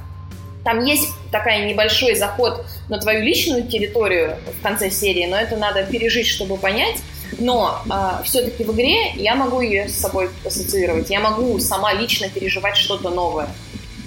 там 0.63 0.83
есть 0.83 1.09
такая 1.31 1.65
небольшой 1.67 2.15
заход 2.15 2.65
на 2.87 2.99
твою 2.99 3.23
личную 3.23 3.67
территорию 3.67 4.37
в 4.59 4.61
конце 4.61 4.91
серии, 4.91 5.25
но 5.25 5.37
это 5.37 5.57
надо 5.57 5.83
пережить, 5.83 6.27
чтобы 6.27 6.57
понять. 6.57 6.97
Но 7.39 7.81
э, 7.85 7.87
а, 7.89 8.21
все-таки 8.23 8.63
в 8.63 8.71
игре 8.73 9.13
я 9.15 9.35
могу 9.35 9.61
ее 9.61 9.87
с 9.87 9.95
собой 9.95 10.29
ассоциировать. 10.45 11.09
Я 11.09 11.21
могу 11.21 11.57
сама 11.59 11.93
лично 11.93 12.29
переживать 12.29 12.75
что-то 12.75 13.09
новое. 13.09 13.47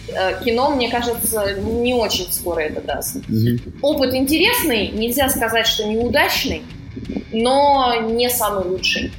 Э, 0.09 0.43
кино, 0.45 0.71
мне 0.71 0.91
кажется, 0.91 1.55
не 1.55 1.95
очень 1.95 2.31
скоро 2.31 2.61
это 2.61 2.81
даст. 2.81 3.17
Угу. 3.17 3.73
Опыт 3.83 4.15
интересный, 4.15 4.89
нельзя 4.89 5.29
сказать, 5.29 5.67
что 5.67 5.87
неудачный, 5.87 6.63
но 7.33 8.01
не 8.01 8.29
самый 8.29 8.65
лучший. 8.67 9.13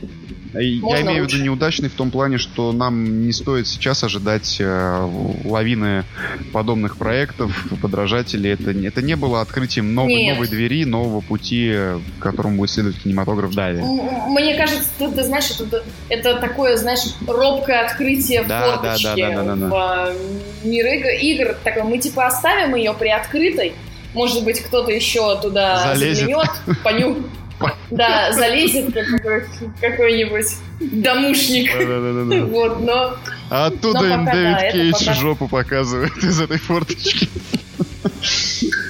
Можно 0.56 0.96
Я 0.96 1.02
имею 1.02 1.24
лучше. 1.24 1.36
в 1.36 1.40
виду 1.40 1.46
неудачный 1.46 1.90
в 1.90 1.94
том 1.94 2.12
плане, 2.12 2.38
что 2.38 2.72
нам 2.72 3.26
не 3.26 3.34
стоит 3.34 3.68
сейчас 3.68 4.04
ожидать 4.04 4.58
э, 4.60 5.10
лавины 5.44 6.06
подобных 6.54 6.98
проектов, 6.98 7.52
подражателей. 7.82 8.52
Это, 8.52 8.72
это 8.72 9.02
не 9.02 9.16
было 9.16 9.42
открытием 9.42 9.94
новой, 9.94 10.32
новой 10.32 10.48
двери, 10.48 10.86
нового 10.86 11.20
пути, 11.20 11.76
к 12.20 12.24
которому 12.24 12.58
будет 12.58 12.70
следовать 12.70 13.02
кинематограф 13.02 13.54
далее. 13.54 13.84
Мне 13.84 14.56
кажется, 14.56 14.88
ты, 14.98 15.12
ты 15.12 15.24
знаешь, 15.24 15.52
это, 15.60 15.84
это 16.10 16.36
такое, 16.40 16.78
знаешь, 16.78 17.02
робкое 17.28 17.86
открытие 17.86 18.44
да, 18.44 18.78
форточки 18.78 19.04
да, 19.04 19.16
да, 19.16 19.44
да, 19.44 19.44
да, 19.44 19.56
да, 19.56 19.68
да. 19.68 20.14
в 20.64 20.66
мир 20.66 20.86
игр. 20.86 21.56
Такое, 21.64 21.84
мы 21.84 21.98
типа 21.98 22.28
оставим 22.28 22.76
ее 22.76 22.94
приоткрытой, 22.94 23.74
может 24.14 24.44
быть, 24.46 24.62
кто-то 24.62 24.92
еще 24.92 25.40
туда 25.42 25.94
Залезет. 25.94 26.20
заглянет, 26.20 26.82
понюхает 26.84 27.26
да, 27.92 28.32
залезет 28.34 28.94
какой-нибудь 29.82 30.58
домушник. 30.80 31.72
Вот, 32.50 32.82
но... 32.82 33.16
А 33.50 33.68
оттуда 33.68 34.06
им 34.06 34.26
Дэвид 34.26 34.72
Кейдж 34.72 35.14
жопу 35.20 35.48
показывает 35.48 36.16
из 36.18 36.42
этой 36.42 36.58
форточки. 36.58 37.30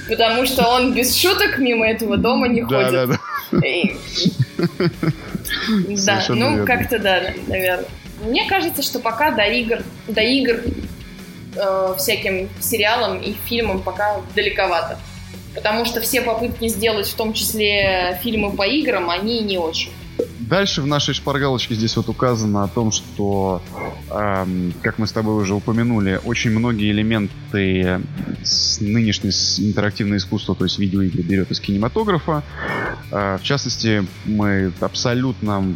Потому 0.08 0.46
что 0.46 0.68
он 0.68 0.94
без 0.94 1.16
шуток 1.16 1.58
мимо 1.58 1.86
этого 1.86 2.16
дома 2.16 2.48
не 2.48 2.62
ходит. 2.62 2.92
Да, 2.92 3.06
да, 3.06 3.18
да. 3.52 3.62
Да, 5.88 6.24
ну 6.28 6.64
как-то 6.64 6.98
да, 6.98 7.32
наверное. 7.46 7.86
Мне 8.22 8.48
кажется, 8.48 8.82
что 8.82 8.98
пока 8.98 9.30
до 9.30 9.42
игр, 9.42 9.78
до 10.08 10.20
игр 10.20 10.62
э, 11.54 11.94
всяким 11.98 12.48
сериалам 12.60 13.20
и 13.20 13.34
фильмам 13.46 13.82
пока 13.82 14.20
далековато 14.34 14.98
потому 15.56 15.84
что 15.84 16.00
все 16.00 16.20
попытки 16.20 16.68
сделать, 16.68 17.08
в 17.08 17.14
том 17.14 17.32
числе 17.32 18.20
фильмы 18.22 18.52
по 18.52 18.64
играм, 18.64 19.10
они 19.10 19.40
не 19.40 19.58
очень. 19.58 19.90
дальше 20.38 20.80
в 20.80 20.86
нашей 20.86 21.12
шпаргалочке 21.12 21.74
здесь 21.74 21.96
вот 21.96 22.08
указано 22.08 22.62
о 22.62 22.68
том, 22.68 22.92
что, 22.92 23.60
эм, 24.10 24.72
как 24.80 24.98
мы 24.98 25.08
с 25.08 25.12
тобой 25.12 25.42
уже 25.42 25.54
упомянули, 25.54 26.20
очень 26.24 26.50
многие 26.50 26.92
элементы 26.92 28.00
с 28.44 28.80
нынешней 28.80 29.30
интерактивное 29.66 30.18
искусство, 30.18 30.54
то 30.54 30.64
есть 30.64 30.78
видеоигры, 30.78 31.22
берет 31.22 31.50
из 31.50 31.58
кинематографа. 31.58 32.44
Э, 33.10 33.38
в 33.40 33.42
частности, 33.42 34.06
мы 34.24 34.72
абсолютно 34.80 35.74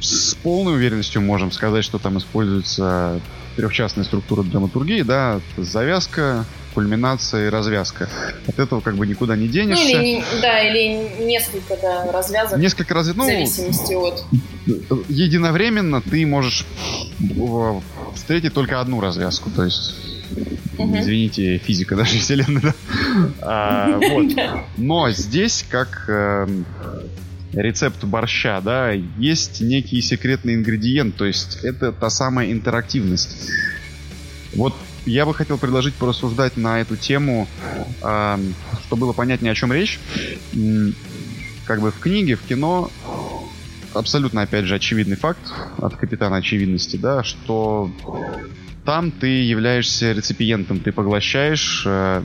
с 0.00 0.34
полной 0.34 0.74
уверенностью 0.74 1.22
можем 1.22 1.50
сказать, 1.50 1.84
что 1.84 1.98
там 1.98 2.18
используется 2.18 3.20
трехчастная 3.56 4.04
структура 4.04 4.42
драматургии, 4.42 5.02
да, 5.02 5.40
завязка, 5.56 6.44
кульминация 6.74 7.46
и 7.46 7.50
развязка. 7.50 8.08
От 8.46 8.58
этого 8.58 8.80
как 8.80 8.96
бы 8.96 9.06
никуда 9.06 9.36
не 9.36 9.48
денешься. 9.48 9.96
Ну, 9.96 10.02
или, 10.02 10.24
да, 10.42 10.60
или 10.60 11.24
несколько 11.24 11.76
да, 11.80 12.10
развязок. 12.12 12.58
Несколько 12.58 12.94
развязок. 12.94 13.18
Ну, 13.18 13.24
в 13.24 13.28
зависимости 13.28 13.94
от... 13.94 14.24
Единовременно 15.08 16.02
ты 16.02 16.26
можешь 16.26 16.66
встретить 18.14 18.52
только 18.52 18.80
одну 18.80 19.00
развязку. 19.00 19.50
То 19.50 19.64
есть 19.64 19.94
Угу. 20.78 20.98
Извините, 20.98 21.58
физика 21.58 21.94
даже 21.94 22.18
вселенной, 22.18 22.60
да? 22.60 22.74
А, 23.40 23.98
вот. 23.98 24.32
Но 24.76 25.10
здесь, 25.10 25.64
как 25.68 26.06
э, 26.08 26.48
рецепт 27.52 28.02
борща, 28.04 28.60
да, 28.60 28.90
есть 28.90 29.60
некий 29.60 30.00
секретный 30.00 30.54
ингредиент, 30.54 31.16
то 31.16 31.24
есть 31.24 31.60
это 31.62 31.92
та 31.92 32.10
самая 32.10 32.50
интерактивность. 32.50 33.36
Вот 34.54 34.74
я 35.06 35.26
бы 35.26 35.34
хотел 35.34 35.58
предложить 35.58 35.94
порассуждать 35.94 36.56
на 36.56 36.80
эту 36.80 36.96
тему, 36.96 37.46
чтобы 37.98 39.00
было 39.00 39.12
понятнее, 39.12 39.52
о 39.52 39.54
чем 39.54 39.72
речь. 39.72 39.98
Как 41.66 41.80
бы 41.80 41.90
в 41.90 41.98
книге, 41.98 42.36
в 42.36 42.42
кино 42.42 42.90
абсолютно, 43.94 44.42
опять 44.42 44.64
же, 44.66 44.74
очевидный 44.74 45.16
факт 45.16 45.40
от 45.78 45.96
капитана 45.96 46.36
очевидности, 46.36 46.96
да, 46.96 47.22
что 47.22 47.90
там 48.84 49.10
ты 49.10 49.42
являешься 49.42 50.12
реципиентом, 50.12 50.78
ты 50.78 50.92
поглощаешь, 50.92 51.84
э, 51.86 52.22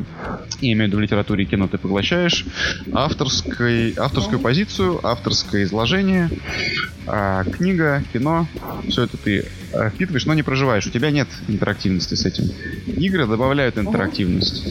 я 0.59 0.73
имею 0.73 0.85
в 0.85 0.87
виду 0.87 0.97
в 0.97 0.99
литературе 0.99 1.45
и 1.45 1.47
кино, 1.47 1.69
ты 1.69 1.77
поглощаешь 1.77 2.45
авторской, 2.91 3.93
авторскую 3.95 4.39
позицию, 4.39 4.99
авторское 5.07 5.63
изложение, 5.63 6.29
э, 7.07 7.43
книга, 7.53 8.03
кино, 8.11 8.45
все 8.89 9.03
это 9.03 9.15
ты 9.15 9.45
впитываешь, 9.93 10.25
но 10.25 10.33
не 10.33 10.43
проживаешь. 10.43 10.85
У 10.85 10.89
тебя 10.89 11.11
нет 11.11 11.27
интерактивности 11.47 12.15
с 12.15 12.25
этим. 12.25 12.45
Игры 12.85 13.25
добавляют 13.25 13.77
интерактивность. 13.77 14.63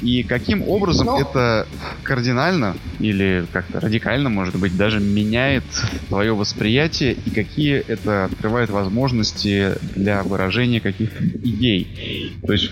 И 0.00 0.22
каким 0.22 0.62
образом 0.62 1.06
но... 1.06 1.20
это 1.20 1.66
кардинально 2.04 2.76
или 3.00 3.44
как-то 3.52 3.80
радикально, 3.80 4.28
может 4.28 4.56
быть, 4.56 4.76
даже 4.76 5.00
меняет 5.00 5.64
твое 6.08 6.34
восприятие 6.34 7.14
и 7.14 7.30
какие 7.30 7.74
это 7.74 8.26
открывает 8.26 8.70
возможности 8.70 9.72
для 9.96 10.22
выражения 10.22 10.80
каких 10.80 10.98
каких 10.98 11.20
идей. 11.44 12.38
То 12.46 12.52
есть, 12.52 12.70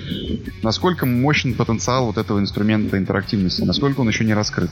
насколько 0.62 1.06
мощен 1.06 1.54
потенциал 1.54 2.06
вот 2.06 2.18
этого 2.18 2.38
инструмента 2.40 2.98
интерактивности, 2.98 3.62
насколько 3.62 4.00
он 4.00 4.08
еще 4.08 4.24
не 4.24 4.34
раскрыт. 4.34 4.70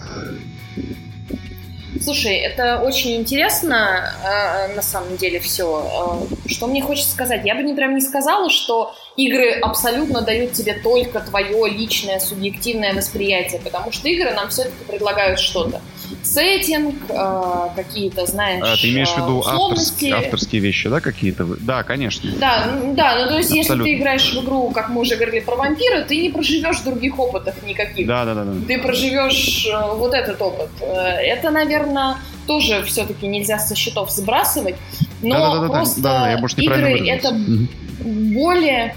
Слушай, 2.02 2.36
это 2.36 2.80
очень 2.80 3.14
интересно, 3.16 4.12
э, 4.24 4.74
на 4.74 4.82
самом 4.82 5.16
деле, 5.16 5.38
все. 5.40 6.26
Э, 6.46 6.48
что 6.48 6.66
мне 6.66 6.82
хочется 6.82 7.12
сказать? 7.12 7.42
Я 7.44 7.54
бы 7.54 7.62
не 7.62 7.74
прям 7.74 7.94
не 7.94 8.00
сказала, 8.00 8.50
что 8.50 8.94
игры 9.16 9.52
абсолютно 9.60 10.22
дают 10.22 10.52
тебе 10.52 10.74
только 10.74 11.20
твое 11.20 11.68
личное, 11.68 12.18
субъективное 12.18 12.94
восприятие, 12.94 13.60
потому 13.60 13.92
что 13.92 14.08
игры 14.08 14.32
нам 14.32 14.48
все-таки 14.48 14.84
предлагают 14.86 15.40
что-то 15.40 15.80
сеттинг, 16.22 16.96
э, 17.08 17.68
какие-то, 17.76 18.26
знаешь, 18.26 18.62
а, 18.62 18.76
Ты 18.76 18.90
имеешь 18.90 19.10
в 19.10 19.16
виду 19.16 19.42
авторские, 19.46 20.14
авторские 20.14 20.60
вещи, 20.60 20.88
да, 20.88 21.00
какие-то? 21.00 21.44
Да, 21.60 21.82
конечно. 21.82 22.30
Да, 22.38 22.70
да, 22.94 23.22
ну 23.22 23.28
то 23.28 23.38
есть 23.38 23.50
Абсолютно. 23.50 23.56
если 23.56 23.84
ты 23.84 23.94
играешь 23.94 24.32
в 24.32 24.44
игру, 24.44 24.70
как 24.70 24.88
мы 24.88 25.02
уже 25.02 25.16
говорили 25.16 25.40
про 25.40 25.56
вампира, 25.56 26.02
ты 26.02 26.20
не 26.20 26.30
проживешь 26.30 26.80
других 26.80 27.18
опытов 27.18 27.54
никаких. 27.62 28.06
Да, 28.06 28.24
да, 28.24 28.34
да. 28.34 28.44
да. 28.44 28.66
Ты 28.66 28.78
проживешь 28.78 29.66
э, 29.66 29.94
вот 29.96 30.14
этот 30.14 30.40
опыт. 30.40 30.70
Э, 30.80 30.84
это, 30.84 31.50
наверное, 31.50 32.16
тоже 32.46 32.82
все-таки 32.84 33.26
нельзя 33.26 33.58
со 33.58 33.74
счетов 33.74 34.10
сбрасывать, 34.10 34.76
но 35.22 35.38
да, 35.38 35.54
да, 35.54 35.60
да, 35.60 35.68
просто 35.68 36.00
да, 36.00 36.20
да, 36.20 36.30
я, 36.30 36.64
игры 36.64 37.08
это 37.08 37.28
угу. 37.30 37.68
более... 38.00 38.94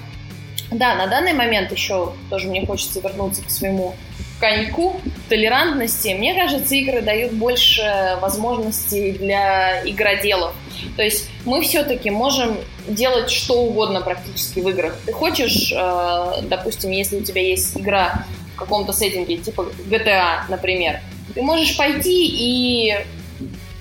Да, 0.71 0.95
на 0.95 1.07
данный 1.07 1.33
момент 1.33 1.71
еще 1.71 2.13
тоже 2.29 2.47
мне 2.47 2.65
хочется 2.65 2.99
вернуться 2.99 3.41
к 3.41 3.49
своему 3.49 3.95
коньку 4.39 5.01
толерантности, 5.29 6.09
мне 6.09 6.35
кажется, 6.35 6.75
игры 6.75 7.01
дают 7.01 7.33
больше 7.33 8.17
возможностей 8.21 9.13
для 9.13 9.81
игроделов. 9.87 10.53
То 10.95 11.03
есть 11.03 11.29
мы 11.45 11.61
все-таки 11.61 12.09
можем 12.09 12.57
делать 12.87 13.29
что 13.31 13.63
угодно 13.63 14.01
практически 14.01 14.59
в 14.59 14.69
играх. 14.69 14.95
Ты 15.05 15.11
хочешь, 15.11 15.71
э, 15.75 16.41
допустим, 16.43 16.91
если 16.91 17.17
у 17.17 17.23
тебя 17.23 17.41
есть 17.41 17.75
игра 17.77 18.25
в 18.53 18.59
каком-то 18.59 18.93
сеттинге, 18.93 19.37
типа 19.37 19.67
GTA, 19.89 20.41
например, 20.49 21.01
ты 21.33 21.41
можешь 21.41 21.75
пойти 21.75 22.25
и 22.27 22.95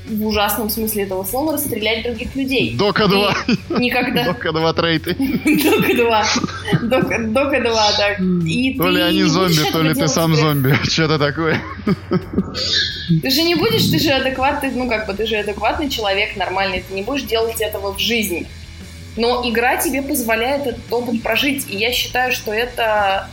в 0.08 0.26
ужасном 0.26 0.70
смысле 0.70 1.04
этого 1.04 1.24
слова 1.24 1.54
расстрелять 1.54 2.04
других 2.04 2.34
людей. 2.34 2.74
Дока 2.76 3.08
2. 3.08 3.36
Никогда. 3.78 4.24
Дока 4.32 4.52
2 4.52 4.72
трейты. 4.72 5.14
Дока 5.14 5.94
2. 5.94 6.26
Дока, 6.82 7.18
Дока 7.24 7.60
2, 7.60 7.92
так. 7.96 8.20
И 8.46 8.74
то 8.76 8.88
ли 8.88 9.00
они 9.00 9.22
зомби, 9.24 9.70
то 9.72 9.82
ли 9.82 9.94
ты 9.94 10.08
сам 10.08 10.34
зомби. 10.34 10.74
Что-то 10.84 11.18
такое. 11.18 11.60
Ты 13.22 13.30
же 13.30 13.42
не 13.42 13.54
будешь, 13.54 13.88
ты 13.90 13.98
же 13.98 14.10
адекватный, 14.10 14.70
ну 14.72 14.88
как 14.88 15.06
бы, 15.06 15.14
ты 15.14 15.26
же 15.26 15.36
адекватный 15.36 15.88
человек, 15.88 16.36
нормальный, 16.36 16.82
ты 16.86 16.94
не 16.94 17.02
будешь 17.02 17.22
делать 17.22 17.60
этого 17.60 17.92
в 17.92 17.98
жизни. 17.98 18.46
Но 19.16 19.48
игра 19.48 19.76
тебе 19.76 20.02
позволяет 20.02 20.66
этот 20.66 20.92
опыт 20.92 21.22
прожить, 21.22 21.66
и 21.70 21.76
я 21.76 21.92
считаю, 21.92 22.32
что 22.32 22.52
это 22.52 23.28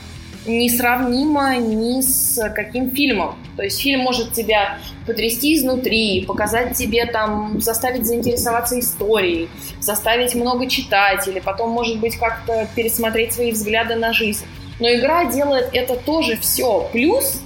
несравнимо 0.46 1.58
ни 1.58 2.02
с 2.02 2.50
каким 2.54 2.91
фильмом. 2.91 3.36
То 3.56 3.64
есть 3.64 3.82
фильм 3.82 4.02
может 4.02 4.34
тебя 4.34 4.78
потрясти 5.06 5.56
изнутри, 5.56 6.26
показать 6.26 6.76
тебе 6.76 7.06
там, 7.06 7.62
заставить 7.62 8.06
заинтересоваться 8.06 8.80
историей, 8.80 9.50
заставить 9.80 10.36
много 10.36 10.68
читать 10.68 11.28
или 11.28 11.39
потом, 11.39 11.70
может 11.72 12.00
быть, 12.00 12.18
как-то 12.18 12.68
пересмотреть 12.76 13.34
свои 13.34 13.52
взгляды 13.52 13.96
на 13.96 14.14
жизнь. 14.14 14.46
Но 14.80 14.91
игра 14.91 15.26
делает 15.26 15.70
это 15.74 15.96
тоже 15.96 16.38
все. 16.38 16.89
Плюс 16.91 17.41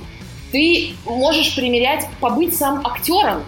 ты 0.52 0.94
можешь 1.06 1.56
примерять, 1.56 2.08
побыть 2.20 2.56
сам 2.56 2.86
актером, 2.86 3.44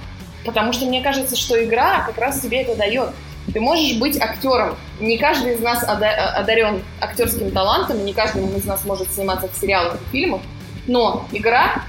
потому 0.45 0.73
что 0.73 0.85
мне 0.85 1.01
кажется, 1.01 1.35
что 1.35 1.63
игра 1.63 2.03
как 2.05 2.17
раз 2.17 2.41
тебе 2.41 2.61
это 2.61 2.75
дает. 2.75 3.09
Ты 3.53 3.59
можешь 3.61 3.97
быть 3.97 4.19
актером. 4.19 4.77
Не 4.99 5.17
каждый 5.17 5.55
из 5.55 5.59
нас 5.59 5.83
одарен 5.83 6.83
актерским 7.01 7.51
талантом, 7.51 8.05
не 8.05 8.13
каждый 8.13 8.43
из 8.57 8.65
нас 8.65 8.85
может 8.85 9.11
сниматься 9.11 9.47
в 9.47 9.55
сериалах 9.59 9.95
и 9.95 10.11
фильмах, 10.11 10.41
но 10.87 11.25
игра 11.31 11.83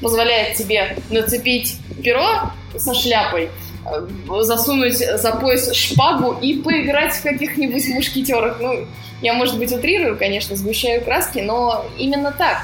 позволяет 0.00 0.56
тебе 0.56 0.96
нацепить 1.10 1.78
перо 2.02 2.50
со 2.76 2.94
шляпой, 2.94 3.50
э, 3.86 4.08
засунуть 4.42 4.98
за 4.98 5.32
пояс 5.32 5.72
шпагу 5.72 6.36
и 6.40 6.54
поиграть 6.60 7.14
в 7.14 7.22
каких-нибудь 7.22 7.88
мушкетерах. 7.88 8.58
Ну, 8.60 8.86
я, 9.22 9.34
может 9.34 9.58
быть, 9.58 9.72
утрирую, 9.72 10.16
конечно, 10.16 10.56
сгущаю 10.56 11.02
краски, 11.02 11.40
но 11.40 11.86
именно 11.96 12.32
так. 12.32 12.62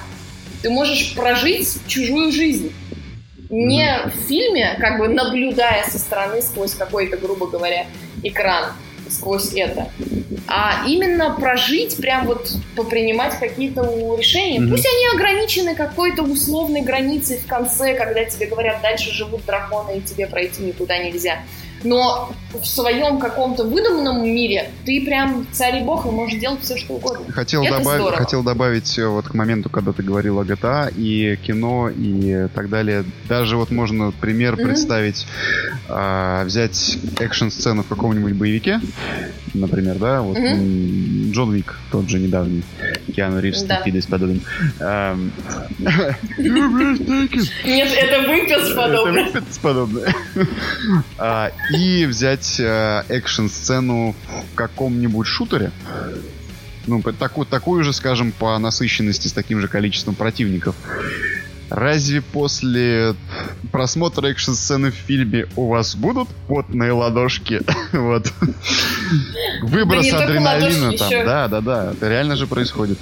Ты 0.62 0.70
можешь 0.70 1.14
прожить 1.14 1.78
чужую 1.86 2.32
жизнь. 2.32 2.72
Не 3.50 4.00
в 4.06 4.28
фильме, 4.28 4.76
как 4.80 4.98
бы 4.98 5.08
наблюдая 5.08 5.84
со 5.88 5.98
стороны 5.98 6.42
сквозь 6.42 6.74
какой-то, 6.74 7.16
грубо 7.16 7.46
говоря, 7.46 7.86
экран 8.22 8.72
сквозь 9.08 9.52
это, 9.54 9.90
а 10.48 10.84
именно 10.86 11.36
прожить, 11.38 11.96
прям 11.98 12.26
вот 12.26 12.50
попринимать 12.74 13.38
какие-то 13.38 13.82
решения. 14.18 14.58
Mm-hmm. 14.58 14.70
Пусть 14.70 14.86
они 14.86 15.06
ограничены 15.14 15.74
какой-то 15.74 16.22
условной 16.22 16.80
границей 16.80 17.38
в 17.38 17.46
конце, 17.46 17.94
когда 17.94 18.24
тебе 18.24 18.46
говорят, 18.46 18.80
дальше 18.80 19.12
живут 19.12 19.44
драконы, 19.44 19.98
и 19.98 20.00
тебе 20.00 20.26
пройти 20.26 20.62
никуда 20.62 20.98
нельзя 20.98 21.40
но 21.84 22.32
в 22.54 22.66
своем 22.66 23.18
каком-то 23.18 23.64
выдуманном 23.64 24.24
мире 24.24 24.70
ты 24.84 25.04
прям 25.04 25.46
царь 25.52 25.80
и 25.80 25.84
бог 25.84 26.06
и 26.06 26.10
можешь 26.10 26.38
делать 26.38 26.60
все, 26.62 26.76
что 26.76 26.94
угодно. 26.94 27.32
Хотел, 27.32 27.64
добав... 27.64 28.14
хотел 28.14 28.42
добавить 28.42 28.98
э, 28.98 29.06
вот 29.06 29.28
к 29.28 29.34
моменту, 29.34 29.70
когда 29.70 29.92
ты 29.92 30.02
говорил 30.02 30.38
о 30.38 30.44
GTA 30.44 30.92
и 30.96 31.36
кино 31.36 31.88
и 31.88 32.48
так 32.54 32.68
далее. 32.68 33.04
Даже 33.28 33.56
вот 33.56 33.70
можно 33.70 34.12
пример 34.12 34.54
mm-hmm. 34.54 34.64
представить, 34.64 35.26
а, 35.88 36.44
взять 36.44 36.98
экшн-сцену 37.18 37.82
в 37.82 37.88
каком-нибудь 37.88 38.32
боевике, 38.34 38.80
например, 39.52 39.98
да, 39.98 40.22
вот 40.22 40.36
mm-hmm. 40.36 41.30
Джон 41.32 41.52
Вик, 41.52 41.78
тот 41.90 42.08
же 42.08 42.18
недавний, 42.18 42.62
Киану 43.14 43.40
Ривз, 43.40 43.62
да. 43.62 43.76
такие 43.76 44.02
подобным. 44.02 44.40
Нет, 47.64 47.88
это 47.96 48.28
выпис 48.28 48.74
подобный. 48.74 49.22
Это 49.28 49.42
подобный 49.62 50.02
и 51.78 52.06
взять 52.06 52.43
э, 52.58 53.02
экшн-сцену 53.08 54.14
в 54.52 54.54
каком-нибудь 54.54 55.26
шутере, 55.26 55.70
ну, 56.86 57.02
такую, 57.02 57.46
такую 57.46 57.84
же, 57.84 57.92
скажем, 57.92 58.32
по 58.32 58.58
насыщенности 58.58 59.28
с 59.28 59.32
таким 59.32 59.60
же 59.60 59.68
количеством 59.68 60.14
противников. 60.14 60.74
Разве 61.70 62.20
после 62.20 63.14
просмотр 63.72 64.26
экшн-сцены 64.26 64.90
в 64.90 64.94
фильме 64.94 65.46
у 65.56 65.66
вас 65.68 65.96
будут 65.96 66.28
потные 66.46 66.92
ладошки? 66.92 67.62
вот. 67.92 68.30
Выброс 69.62 70.10
Да 70.10 70.24
адреналина 70.24 70.92
там. 70.96 71.08
еще- 71.08 71.24
Да, 71.24 71.48
да, 71.48 71.60
да. 71.60 71.92
Это 71.92 72.08
реально 72.08 72.36
же 72.36 72.46
происходит. 72.46 72.98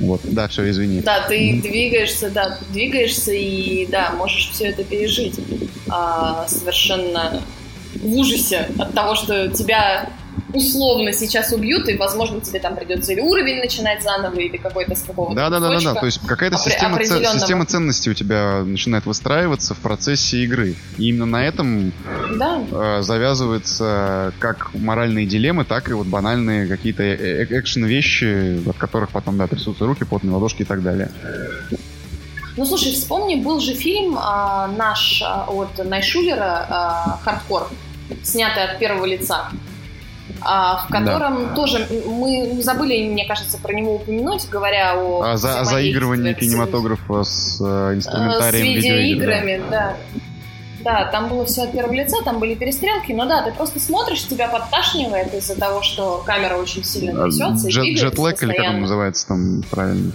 Вот. 0.00 0.20
Да, 0.24 0.48
все, 0.48 0.68
извини. 0.68 1.00
Да, 1.02 1.26
ты 1.28 1.60
двигаешься, 1.62 2.30
да, 2.30 2.56
ты 2.56 2.64
двигаешься 2.72 3.32
и, 3.32 3.86
да, 3.86 4.12
можешь 4.18 4.50
все 4.50 4.66
это 4.66 4.82
пережить. 4.82 5.38
А, 5.88 6.46
совершенно 6.48 7.40
в 8.04 8.16
ужасе 8.16 8.68
от 8.78 8.94
того, 8.94 9.14
что 9.14 9.48
тебя 9.48 10.10
условно 10.52 11.12
сейчас 11.12 11.52
убьют, 11.52 11.88
и, 11.88 11.96
возможно, 11.96 12.40
тебе 12.40 12.60
там 12.60 12.76
придется 12.76 13.12
или 13.12 13.20
уровень 13.20 13.58
начинать 13.58 14.02
заново, 14.02 14.38
или 14.38 14.56
какой-то 14.56 14.94
с 14.94 15.02
какого-то 15.02 15.34
Да, 15.34 15.50
да, 15.50 15.60
да, 15.60 15.70
да, 15.70 15.80
да. 15.80 15.94
То 15.94 16.06
есть 16.06 16.20
какая-то 16.24 16.58
система, 16.58 16.94
определенного. 16.94 17.38
система 17.38 17.66
ценностей 17.66 18.10
у 18.10 18.14
тебя 18.14 18.62
начинает 18.64 19.06
выстраиваться 19.06 19.74
в 19.74 19.78
процессе 19.78 20.38
игры. 20.44 20.74
И 20.96 21.08
именно 21.08 21.26
на 21.26 21.44
этом 21.44 21.92
Да, 22.36 22.62
э, 22.70 23.02
завязываются 23.02 24.32
как 24.38 24.72
моральные 24.74 25.26
дилеммы, 25.26 25.64
так 25.64 25.88
и 25.88 25.92
вот 25.92 26.06
банальные 26.06 26.68
какие-то 26.68 27.02
э- 27.02 27.46
э- 27.48 27.60
экшен-вещи, 27.60 28.68
от 28.68 28.76
которых 28.76 29.10
потом, 29.10 29.36
да, 29.36 29.46
трясутся 29.46 29.86
руки, 29.86 30.04
потные 30.04 30.32
ладошки 30.34 30.62
и 30.62 30.64
так 30.64 30.82
далее. 30.82 31.10
Ну, 32.56 32.64
слушай, 32.64 32.92
вспомни, 32.92 33.34
был 33.34 33.58
же 33.58 33.74
фильм 33.74 34.16
а, 34.16 34.68
наш 34.68 35.20
а, 35.22 35.46
от 35.48 35.84
Найшулера 35.84 36.66
а, 36.70 37.18
«Хардкор», 37.24 37.68
снятый 38.22 38.64
от 38.64 38.78
первого 38.78 39.04
лица, 39.04 39.50
а, 40.40 40.84
в 40.86 40.90
Да. 40.92 40.98
котором 40.98 41.54
тоже 41.54 41.86
мы 42.06 42.60
забыли, 42.62 43.08
мне 43.08 43.26
кажется, 43.26 43.58
про 43.58 43.72
него 43.72 43.96
упомянуть, 43.96 44.48
говоря 44.48 44.94
о 44.96 45.22
А 45.22 45.36
за, 45.36 45.60
о 45.60 45.64
заигрывании 45.64 46.32
взаимодействии 46.32 46.48
кинематографа 46.48 47.22
с 47.24 47.60
э, 47.60 47.60
с, 47.60 47.60
э, 47.60 47.92
с 47.92 47.96
инструментарием 47.96 48.66
да. 48.66 48.72
видеоиграми, 48.72 49.62
да. 49.70 49.96
Да, 50.80 51.06
там 51.06 51.30
было 51.30 51.46
все 51.46 51.62
от 51.62 51.72
первого 51.72 51.94
лица, 51.94 52.18
там 52.24 52.38
были 52.40 52.54
перестрелки, 52.54 53.12
но 53.12 53.24
да, 53.24 53.42
ты 53.42 53.52
просто 53.52 53.80
смотришь, 53.80 54.22
тебя 54.24 54.48
подташнивает 54.48 55.32
из-за 55.32 55.58
того, 55.58 55.80
что 55.82 56.22
камера 56.26 56.56
очень 56.56 56.84
сильно 56.84 57.22
А, 57.22 57.24
трясется 57.24 57.68
Джет, 57.70 57.96
джетлэг, 57.96 58.42
или 58.42 58.52
как 58.52 58.66
он 58.68 58.80
называется 58.82 59.26
там 59.26 59.62
правильно? 59.70 60.12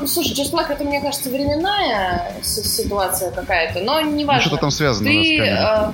Ну, 0.00 0.06
слушай, 0.06 0.32
джетлаг 0.32 0.70
это, 0.70 0.84
мне 0.84 1.00
кажется, 1.00 1.28
временная 1.28 2.32
ситуация 2.42 3.30
какая-то, 3.30 3.80
но 3.80 4.00
Ну, 4.00 4.12
неважно. 4.12 4.42
что-то 4.42 4.56
там 4.62 4.70
связано 4.70 5.10
Ты, 5.10 5.38
э. 5.38 5.90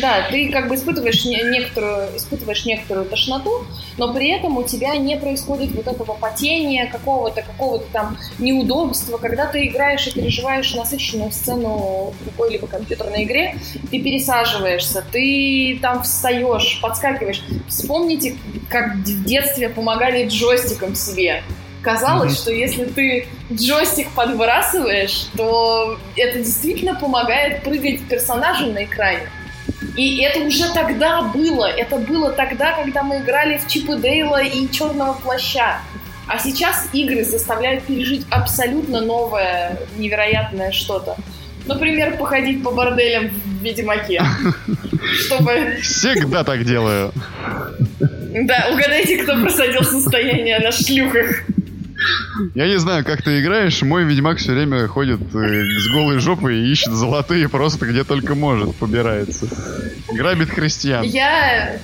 Да, 0.00 0.26
ты 0.30 0.50
как 0.50 0.68
бы 0.68 0.74
испытываешь 0.74 1.24
не- 1.24 1.42
некоторую, 1.42 2.16
испытываешь 2.16 2.64
некоторую 2.64 3.06
тошноту, 3.06 3.66
но 3.96 4.12
при 4.12 4.30
этом 4.30 4.56
у 4.56 4.62
тебя 4.62 4.96
не 4.96 5.16
происходит 5.16 5.72
вот 5.74 5.86
этого 5.86 6.14
потения, 6.14 6.86
какого-то, 6.86 7.42
какого-то 7.42 7.84
там 7.92 8.18
неудобства. 8.38 9.18
Когда 9.18 9.46
ты 9.46 9.66
играешь 9.66 10.06
и 10.06 10.10
переживаешь 10.12 10.74
насыщенную 10.74 11.32
сцену 11.32 12.12
в 12.20 12.24
какой-либо 12.30 12.66
компьютерной 12.66 13.24
игре, 13.24 13.56
ты 13.90 14.00
пересаживаешься, 14.00 15.04
ты 15.10 15.78
там 15.80 16.02
встаешь, 16.02 16.80
подскакиваешь. 16.82 17.42
Вспомните, 17.68 18.36
как 18.68 18.94
в 18.96 19.24
детстве 19.24 19.68
помогали 19.68 20.26
джойстиком 20.28 20.94
себе. 20.94 21.42
Казалось, 21.84 22.32
Мгм. 22.32 22.38
что 22.38 22.50
если 22.50 22.84
ты 22.86 23.28
джойстик 23.52 24.08
подбрасываешь, 24.12 25.26
то 25.36 25.98
это 26.16 26.38
действительно 26.38 26.94
помогает 26.94 27.62
прыгать 27.62 28.00
персонажем 28.08 28.72
на 28.72 28.84
экране. 28.84 29.28
И 29.96 30.22
это 30.22 30.40
уже 30.40 30.72
тогда 30.72 31.22
было. 31.22 31.66
Это 31.66 31.96
было 31.98 32.32
тогда, 32.32 32.72
когда 32.72 33.02
мы 33.02 33.18
играли 33.18 33.58
в 33.58 33.68
Чип 33.68 33.90
и 33.90 33.96
Дейла 33.96 34.42
и 34.42 34.68
Черного 34.70 35.12
плаща. 35.12 35.78
А 36.26 36.38
сейчас 36.38 36.88
игры 36.94 37.22
заставляют 37.22 37.84
пережить 37.84 38.26
абсолютно 38.30 39.02
новое, 39.02 39.76
невероятное 39.98 40.72
что-то. 40.72 41.16
Например, 41.66 42.16
походить 42.16 42.62
по 42.62 42.70
борделям 42.70 43.28
в 43.28 43.62
Ведьмаке. 43.62 44.22
Чтобы... 45.26 45.76
Всегда 45.82 46.44
так 46.44 46.64
делаю. 46.64 47.12
Да, 48.00 48.68
угадайте, 48.72 49.18
кто 49.18 49.34
просадил 49.40 49.82
состояние 49.84 50.58
на 50.60 50.72
шлюхах. 50.72 51.44
Я 52.54 52.66
не 52.66 52.78
знаю, 52.78 53.04
как 53.04 53.22
ты 53.22 53.40
играешь, 53.40 53.82
мой 53.82 54.04
ведьмак 54.04 54.38
все 54.38 54.52
время 54.52 54.86
ходит 54.88 55.20
э, 55.34 55.62
с 55.64 55.88
голой 55.92 56.18
жопой 56.18 56.58
и 56.58 56.72
ищет 56.72 56.92
золотые 56.92 57.48
просто 57.48 57.86
где 57.86 58.04
только 58.04 58.34
может, 58.34 58.74
побирается. 58.76 59.46
Грабит 60.12 60.50
христиан. 60.50 61.04
Я... 61.04 61.78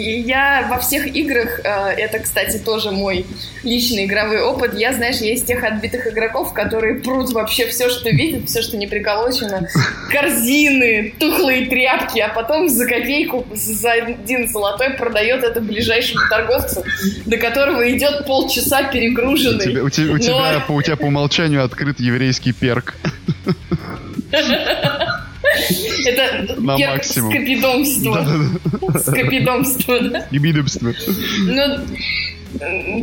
Я 0.00 0.68
во 0.70 0.78
всех 0.78 1.08
играх, 1.08 1.60
э, 1.64 1.68
это, 1.96 2.20
кстати, 2.20 2.56
тоже 2.58 2.92
мой 2.92 3.26
личный 3.64 4.04
игровой 4.04 4.40
опыт, 4.40 4.74
я, 4.78 4.92
знаешь, 4.92 5.16
я 5.16 5.32
из 5.34 5.42
тех 5.42 5.64
отбитых 5.64 6.06
игроков, 6.06 6.52
которые 6.54 6.94
прут 7.00 7.32
вообще 7.32 7.66
все, 7.66 7.90
что 7.90 8.08
видят, 8.10 8.48
все, 8.48 8.62
что 8.62 8.76
не 8.76 8.86
приколочено. 8.86 9.66
Корзины, 10.10 11.12
тухлые 11.18 11.66
тряпки, 11.66 12.20
а 12.20 12.28
потом 12.28 12.68
за 12.68 12.86
копейку, 12.86 13.44
за 13.52 13.90
один 13.92 14.48
золотой 14.48 14.90
продает 14.90 15.42
это 15.42 15.60
ближайшему 15.60 16.20
торговцу, 16.30 16.84
до 17.26 17.36
которого 17.36 17.90
идет 17.90 18.24
полчаса 18.24 18.82
У 18.88 18.92
перегруженный. 18.92 19.64
тебя, 19.66 19.82
у 19.84 19.88
тебя- 19.90 20.10
у 20.10 20.12
Но- 20.12 20.18
тебя 20.18 20.64
по, 20.66 20.72
у 20.72 20.82
тебя 20.82 20.96
по 20.96 21.06
умолчанию 21.06 21.64
открыт 21.64 21.98
еврейский 21.98 22.52
перк. 22.52 22.94
Это 26.06 26.54
На 26.60 26.76
перк 26.76 26.90
максимум. 26.96 27.30
скопидомства. 27.32 28.24
Да-да-да. 28.24 28.98
Скопидомство, 29.00 30.00
да. 30.00 30.26
И 30.30 30.38
бидобство. 30.38 30.92
Ну, 31.46 31.78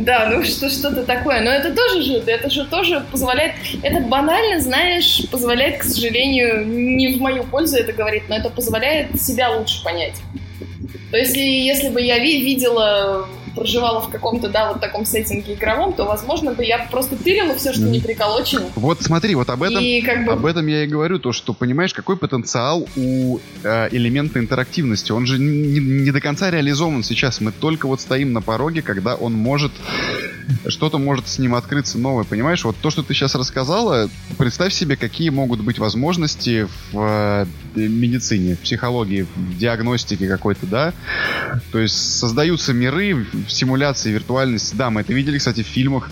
да, 0.00 0.28
ну 0.30 0.42
что, 0.44 0.68
что-то 0.68 1.04
такое. 1.04 1.40
Но 1.42 1.50
это 1.50 1.72
тоже 1.74 2.02
же, 2.02 2.12
это 2.26 2.50
же 2.50 2.64
тоже 2.66 3.04
позволяет... 3.10 3.52
Это 3.82 4.00
банально, 4.00 4.60
знаешь, 4.60 5.22
позволяет, 5.30 5.78
к 5.78 5.84
сожалению, 5.84 6.66
не 6.66 7.14
в 7.14 7.20
мою 7.20 7.44
пользу 7.44 7.76
это 7.76 7.92
говорит, 7.92 8.24
но 8.28 8.36
это 8.36 8.50
позволяет 8.50 9.20
себя 9.20 9.50
лучше 9.50 9.82
понять. 9.84 10.14
То 11.10 11.16
есть, 11.16 11.36
если, 11.36 11.88
бы 11.90 12.00
я 12.02 12.18
ви- 12.18 12.42
видела, 12.42 13.28
проживала 13.56 14.00
в 14.00 14.08
каком-то, 14.08 14.48
да, 14.48 14.68
вот 14.68 14.80
таком 14.80 15.04
сеттинге 15.04 15.54
игровом, 15.54 15.92
то, 15.94 16.04
возможно, 16.04 16.52
бы 16.52 16.64
я 16.64 16.86
просто 16.90 17.16
тырила 17.16 17.54
все, 17.56 17.72
что 17.72 17.82
не 17.82 18.00
приколочено. 18.00 18.66
Вот 18.76 19.02
смотри, 19.02 19.34
вот 19.34 19.50
об 19.50 19.62
этом, 19.62 19.82
И 19.82 20.02
как 20.02 20.24
бы... 20.24 20.32
об 20.32 20.46
этом 20.46 20.66
я 20.66 20.84
и 20.84 20.86
говорю, 20.86 21.18
то, 21.18 21.32
что, 21.32 21.54
понимаешь, 21.54 21.94
какой 21.94 22.16
потенциал 22.16 22.86
у 22.96 23.38
э, 23.64 23.88
элемента 23.90 24.38
интерактивности. 24.38 25.12
Он 25.12 25.26
же 25.26 25.38
не, 25.38 25.80
не 25.80 26.10
до 26.10 26.20
конца 26.20 26.50
реализован 26.50 27.02
сейчас. 27.02 27.40
Мы 27.40 27.52
только 27.52 27.86
вот 27.86 28.00
стоим 28.00 28.32
на 28.32 28.42
пороге, 28.42 28.82
когда 28.82 29.14
он 29.14 29.32
может... 29.32 29.72
Что-то 30.68 30.98
может 30.98 31.26
с 31.28 31.38
ним 31.38 31.54
открыться 31.54 31.98
новое, 31.98 32.24
понимаешь? 32.24 32.64
Вот 32.64 32.76
то, 32.80 32.90
что 32.90 33.02
ты 33.02 33.14
сейчас 33.14 33.34
рассказала, 33.34 34.08
представь 34.38 34.72
себе, 34.72 34.96
какие 34.96 35.30
могут 35.30 35.60
быть 35.60 35.78
возможности 35.78 36.68
в 36.92 36.94
э, 36.94 37.46
медицине, 37.74 38.54
в 38.54 38.60
психологии, 38.60 39.26
в 39.34 39.58
диагностике 39.58 40.28
какой-то, 40.28 40.66
да? 40.66 40.92
То 41.72 41.78
есть 41.78 42.18
создаются 42.18 42.72
миры 42.72 43.26
в 43.46 43.52
симуляции 43.52 44.10
виртуальности. 44.10 44.74
Да, 44.74 44.90
мы 44.90 45.02
это 45.02 45.12
видели, 45.12 45.38
кстати, 45.38 45.62
в 45.62 45.66
фильмах 45.66 46.10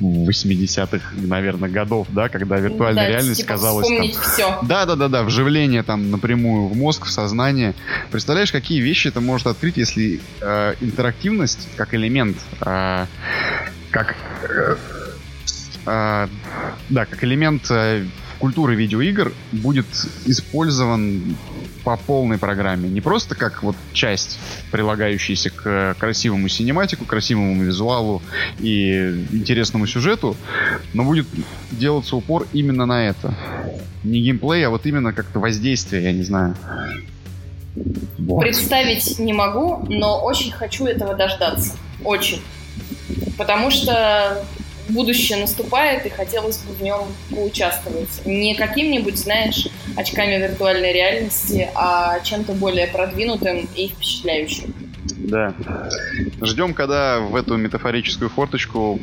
80-х, 0.00 1.14
наверное, 1.16 1.68
годов, 1.68 2.06
да, 2.10 2.28
когда 2.28 2.58
виртуальная 2.58 3.04
да, 3.04 3.10
реальность 3.10 3.40
типа 3.40 3.54
казалась 3.54 3.88
там... 3.88 4.10
все. 4.10 4.58
Да, 4.62 4.84
да, 4.84 4.96
да, 4.96 5.08
да, 5.08 5.22
вживление 5.22 5.82
там 5.82 6.10
напрямую 6.10 6.68
в 6.68 6.76
мозг, 6.76 7.06
в 7.06 7.10
сознание. 7.10 7.74
Представляешь, 8.10 8.52
какие 8.52 8.80
вещи 8.80 9.08
это 9.08 9.20
может 9.20 9.46
открыть, 9.46 9.76
если 9.76 10.20
э, 10.40 10.74
интерактивность 10.80 11.68
как 11.76 11.94
элемент, 11.94 12.36
э, 12.60 13.06
как 13.90 14.16
э, 14.42 14.76
э, 15.86 16.28
да, 16.88 17.06
как 17.06 17.24
элемент 17.24 17.70
э, 17.70 18.04
культуры 18.38 18.74
видеоигр 18.74 19.32
будет 19.52 19.86
использован 20.26 21.36
по 21.86 21.96
полной 21.96 22.36
программе. 22.36 22.88
Не 22.88 23.00
просто 23.00 23.36
как 23.36 23.62
вот 23.62 23.76
часть, 23.92 24.40
прилагающаяся 24.72 25.50
к 25.50 25.62
э, 25.64 25.94
красивому 25.96 26.48
синематику, 26.48 27.04
красивому 27.04 27.62
визуалу 27.62 28.22
и 28.58 29.24
интересному 29.30 29.86
сюжету, 29.86 30.36
но 30.94 31.04
будет 31.04 31.28
делаться 31.70 32.16
упор 32.16 32.48
именно 32.52 32.86
на 32.86 33.06
это. 33.06 33.36
Не 34.02 34.20
геймплей, 34.20 34.66
а 34.66 34.70
вот 34.70 34.84
именно 34.84 35.12
как-то 35.12 35.38
воздействие, 35.38 36.02
я 36.02 36.12
не 36.12 36.24
знаю. 36.24 36.56
Вот. 38.18 38.40
Представить 38.40 39.20
не 39.20 39.32
могу, 39.32 39.86
но 39.88 40.20
очень 40.24 40.50
хочу 40.50 40.86
этого 40.86 41.14
дождаться. 41.14 41.76
Очень. 42.02 42.42
Потому 43.38 43.70
что 43.70 44.44
будущее 44.88 45.38
наступает, 45.38 46.06
и 46.06 46.08
хотелось 46.08 46.58
бы 46.58 46.72
в 46.72 46.82
нем 46.82 47.00
поучаствовать. 47.30 48.24
Не 48.24 48.54
каким-нибудь, 48.54 49.18
знаешь, 49.18 49.68
очками 49.96 50.36
виртуальной 50.36 50.92
реальности, 50.92 51.68
а 51.74 52.20
чем-то 52.20 52.52
более 52.52 52.86
продвинутым 52.86 53.68
и 53.74 53.88
впечатляющим. 53.88 54.74
Да. 55.18 55.54
Ждем, 56.42 56.74
когда 56.74 57.20
в 57.20 57.34
эту 57.34 57.56
метафорическую 57.56 58.30
форточку 58.30 59.00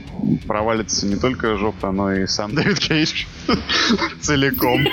провалится 0.48 1.06
не 1.06 1.16
только 1.16 1.58
жопа, 1.58 1.92
но 1.92 2.14
и 2.14 2.28
сам 2.28 2.56
Дэвид 2.56 2.80
Кейдж 2.80 3.26
целиком. 4.22 4.86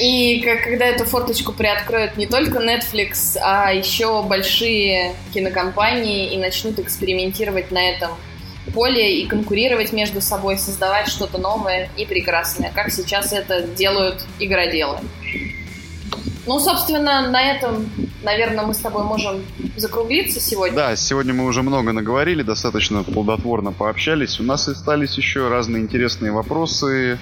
И 0.00 0.40
когда 0.40 0.86
эту 0.86 1.04
форточку 1.04 1.52
приоткроют 1.52 2.16
не 2.16 2.26
только 2.26 2.58
Netflix, 2.58 3.36
а 3.40 3.72
еще 3.72 4.22
большие 4.22 5.14
кинокомпании 5.32 6.32
и 6.32 6.38
начнут 6.38 6.78
экспериментировать 6.78 7.72
на 7.72 7.90
этом 7.90 8.10
поле 8.72 9.20
и 9.20 9.26
конкурировать 9.26 9.92
между 9.92 10.20
собой, 10.20 10.58
создавать 10.58 11.08
что-то 11.08 11.38
новое 11.38 11.90
и 11.96 12.04
прекрасное, 12.04 12.72
как 12.74 12.90
сейчас 12.90 13.32
это 13.32 13.62
делают 13.62 14.24
игроделы. 14.38 14.98
Ну, 16.48 16.58
собственно, 16.60 17.28
на 17.28 17.42
этом, 17.42 17.90
наверное, 18.22 18.64
мы 18.64 18.72
с 18.72 18.78
тобой 18.78 19.04
можем 19.04 19.44
закруглиться 19.76 20.40
сегодня. 20.40 20.74
Да, 20.74 20.96
сегодня 20.96 21.34
мы 21.34 21.44
уже 21.44 21.62
много 21.62 21.92
наговорили, 21.92 22.42
достаточно 22.42 23.02
плодотворно 23.02 23.72
пообщались. 23.72 24.40
У 24.40 24.42
нас 24.44 24.66
остались 24.66 25.18
еще 25.18 25.48
разные 25.48 25.82
интересные 25.82 26.32
вопросы. 26.32 27.18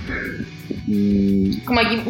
К, 0.87 1.71
моги... 1.71 2.03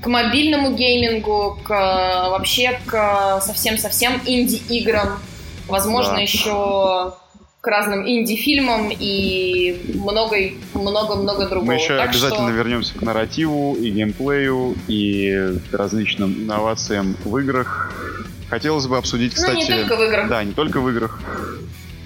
к 0.00 0.06
мобильному 0.06 0.72
геймингу, 0.76 1.58
к 1.64 1.68
вообще 1.68 2.78
к 2.86 3.40
совсем-совсем 3.40 4.20
инди-играм. 4.24 5.18
Возможно, 5.66 6.14
да. 6.14 6.20
еще 6.20 7.14
к 7.62 7.68
разным 7.68 8.04
инди-фильмам 8.04 8.90
и 8.90 9.94
много-много-много 9.94 11.46
другого. 11.46 11.64
Мы 11.64 11.74
еще 11.74 11.96
так 11.96 12.10
обязательно 12.10 12.48
что... 12.48 12.56
вернемся 12.56 12.98
к 12.98 13.02
нарративу 13.02 13.76
и 13.76 13.88
геймплею 13.90 14.74
и 14.88 15.54
различным 15.70 16.32
инновациям 16.32 17.16
в 17.24 17.38
играх. 17.38 17.92
Хотелось 18.50 18.88
бы 18.88 18.98
обсудить, 18.98 19.34
кстати... 19.34 19.70
Ну, 19.70 19.76
не 19.76 19.82
только 19.82 19.96
в 19.96 20.02
играх. 20.02 20.28
Да, 20.28 20.42
не 20.42 20.52
только 20.52 20.80
в 20.80 20.90
играх. 20.90 21.20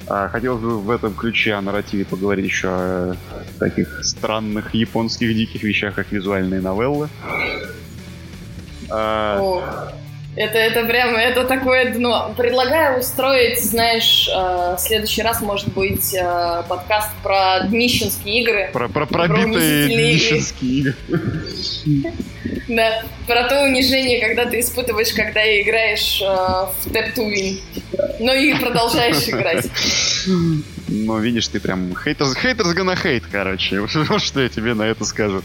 А, 0.07 0.29
хотелось 0.29 0.61
бы 0.61 0.79
в 0.79 0.91
этом 0.91 1.15
ключе 1.15 1.55
о 1.55 1.63
нарративе 1.63 2.05
поговорить 2.05 2.45
еще 2.45 2.69
о 2.69 3.17
таких 3.59 4.05
странных 4.05 4.75
японских 4.75 5.35
диких 5.35 5.63
вещах, 5.63 5.95
как 5.95 6.13
визуальные 6.13 6.61
новеллы. 6.61 7.09
А, 8.91 9.39
О. 9.41 9.63
Это, 10.37 10.59
это 10.59 10.85
прямо, 10.85 11.19
это 11.19 11.45
такое 11.45 11.95
дно. 11.95 12.35
Предлагаю 12.37 13.01
устроить, 13.01 13.65
знаешь, 13.65 14.29
э, 14.29 14.77
в 14.77 14.79
следующий 14.79 15.23
раз, 15.23 15.41
может 15.41 15.69
быть, 15.73 16.15
э, 16.15 16.63
подкаст 16.69 17.09
про 17.23 17.61
днищенские 17.67 18.43
игры. 18.43 18.71
Про, 18.71 18.89
про 18.89 19.07
пробитые 19.07 19.89
днищенские 19.89 20.79
игры. 20.79 20.95
Да, 22.69 23.03
про 23.27 23.49
то 23.49 23.63
унижение, 23.63 24.21
когда 24.21 24.45
ты 24.45 24.61
испытываешь, 24.61 25.15
когда 25.15 25.41
играешь 25.63 26.21
э, 26.21 26.25
в 26.27 26.87
Tap 26.93 27.15
to 27.15 27.33
Win. 27.33 27.59
Но 28.21 28.35
и 28.35 28.53
продолжаешь 28.55 29.27
играть. 29.29 29.67
Ну, 30.89 31.19
видишь, 31.19 31.49
ты 31.49 31.61
прям 31.61 31.93
haters, 31.93 32.35
haters 32.43 32.75
gonna 32.77 32.95
hate, 33.03 33.25
короче. 33.31 33.81
Вот 34.09 34.21
что 34.21 34.41
я 34.43 34.51
тебе 34.51 34.75
на 34.75 34.83
это 34.83 35.07
скажу. 35.07 35.43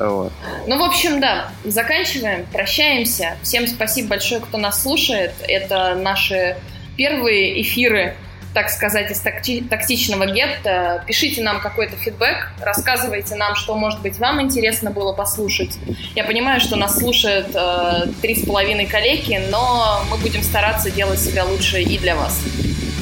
Вот. 0.00 0.32
Ну, 0.66 0.78
в 0.78 0.82
общем, 0.82 1.20
да, 1.20 1.50
заканчиваем, 1.64 2.46
прощаемся. 2.52 3.36
Всем 3.42 3.66
спасибо 3.66 4.08
большое, 4.10 4.40
кто 4.40 4.58
нас 4.58 4.82
слушает. 4.82 5.32
Это 5.46 5.94
наши 5.94 6.56
первые 6.96 7.60
эфиры, 7.62 8.14
так 8.54 8.70
сказать, 8.70 9.10
из 9.10 9.20
такти- 9.20 9.60
токсичного 9.62 10.26
гетто. 10.26 11.04
Пишите 11.06 11.42
нам 11.42 11.60
какой-то 11.60 11.96
фидбэк, 11.96 12.52
рассказывайте 12.60 13.34
нам, 13.36 13.54
что, 13.54 13.74
может 13.76 14.00
быть, 14.00 14.18
вам 14.18 14.40
интересно 14.40 14.90
было 14.90 15.12
послушать. 15.12 15.78
Я 16.14 16.24
понимаю, 16.24 16.60
что 16.60 16.76
нас 16.76 16.98
слушают 16.98 17.48
э, 17.54 18.06
три 18.22 18.34
с 18.34 18.46
половиной 18.46 18.86
коллеги, 18.86 19.40
но 19.50 20.02
мы 20.10 20.16
будем 20.18 20.42
стараться 20.42 20.90
делать 20.90 21.20
себя 21.20 21.44
лучше 21.44 21.82
и 21.82 21.98
для 21.98 22.16
вас. 22.16 22.40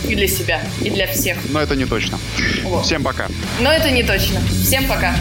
И 0.09 0.15
для 0.15 0.29
себя, 0.29 0.61
и 0.83 0.91
для 0.91 1.07
всех. 1.09 1.37
Но 1.51 1.61
это 1.61 1.75
не 1.75 1.85
точно. 1.85 2.19
Вот. 2.63 2.85
Всем 2.85 3.03
пока. 3.03 3.27
Но 3.61 3.73
это 3.73 3.91
не 3.91 4.05
точно. 4.05 4.41
Всем 4.63 4.87
пока. 4.87 5.15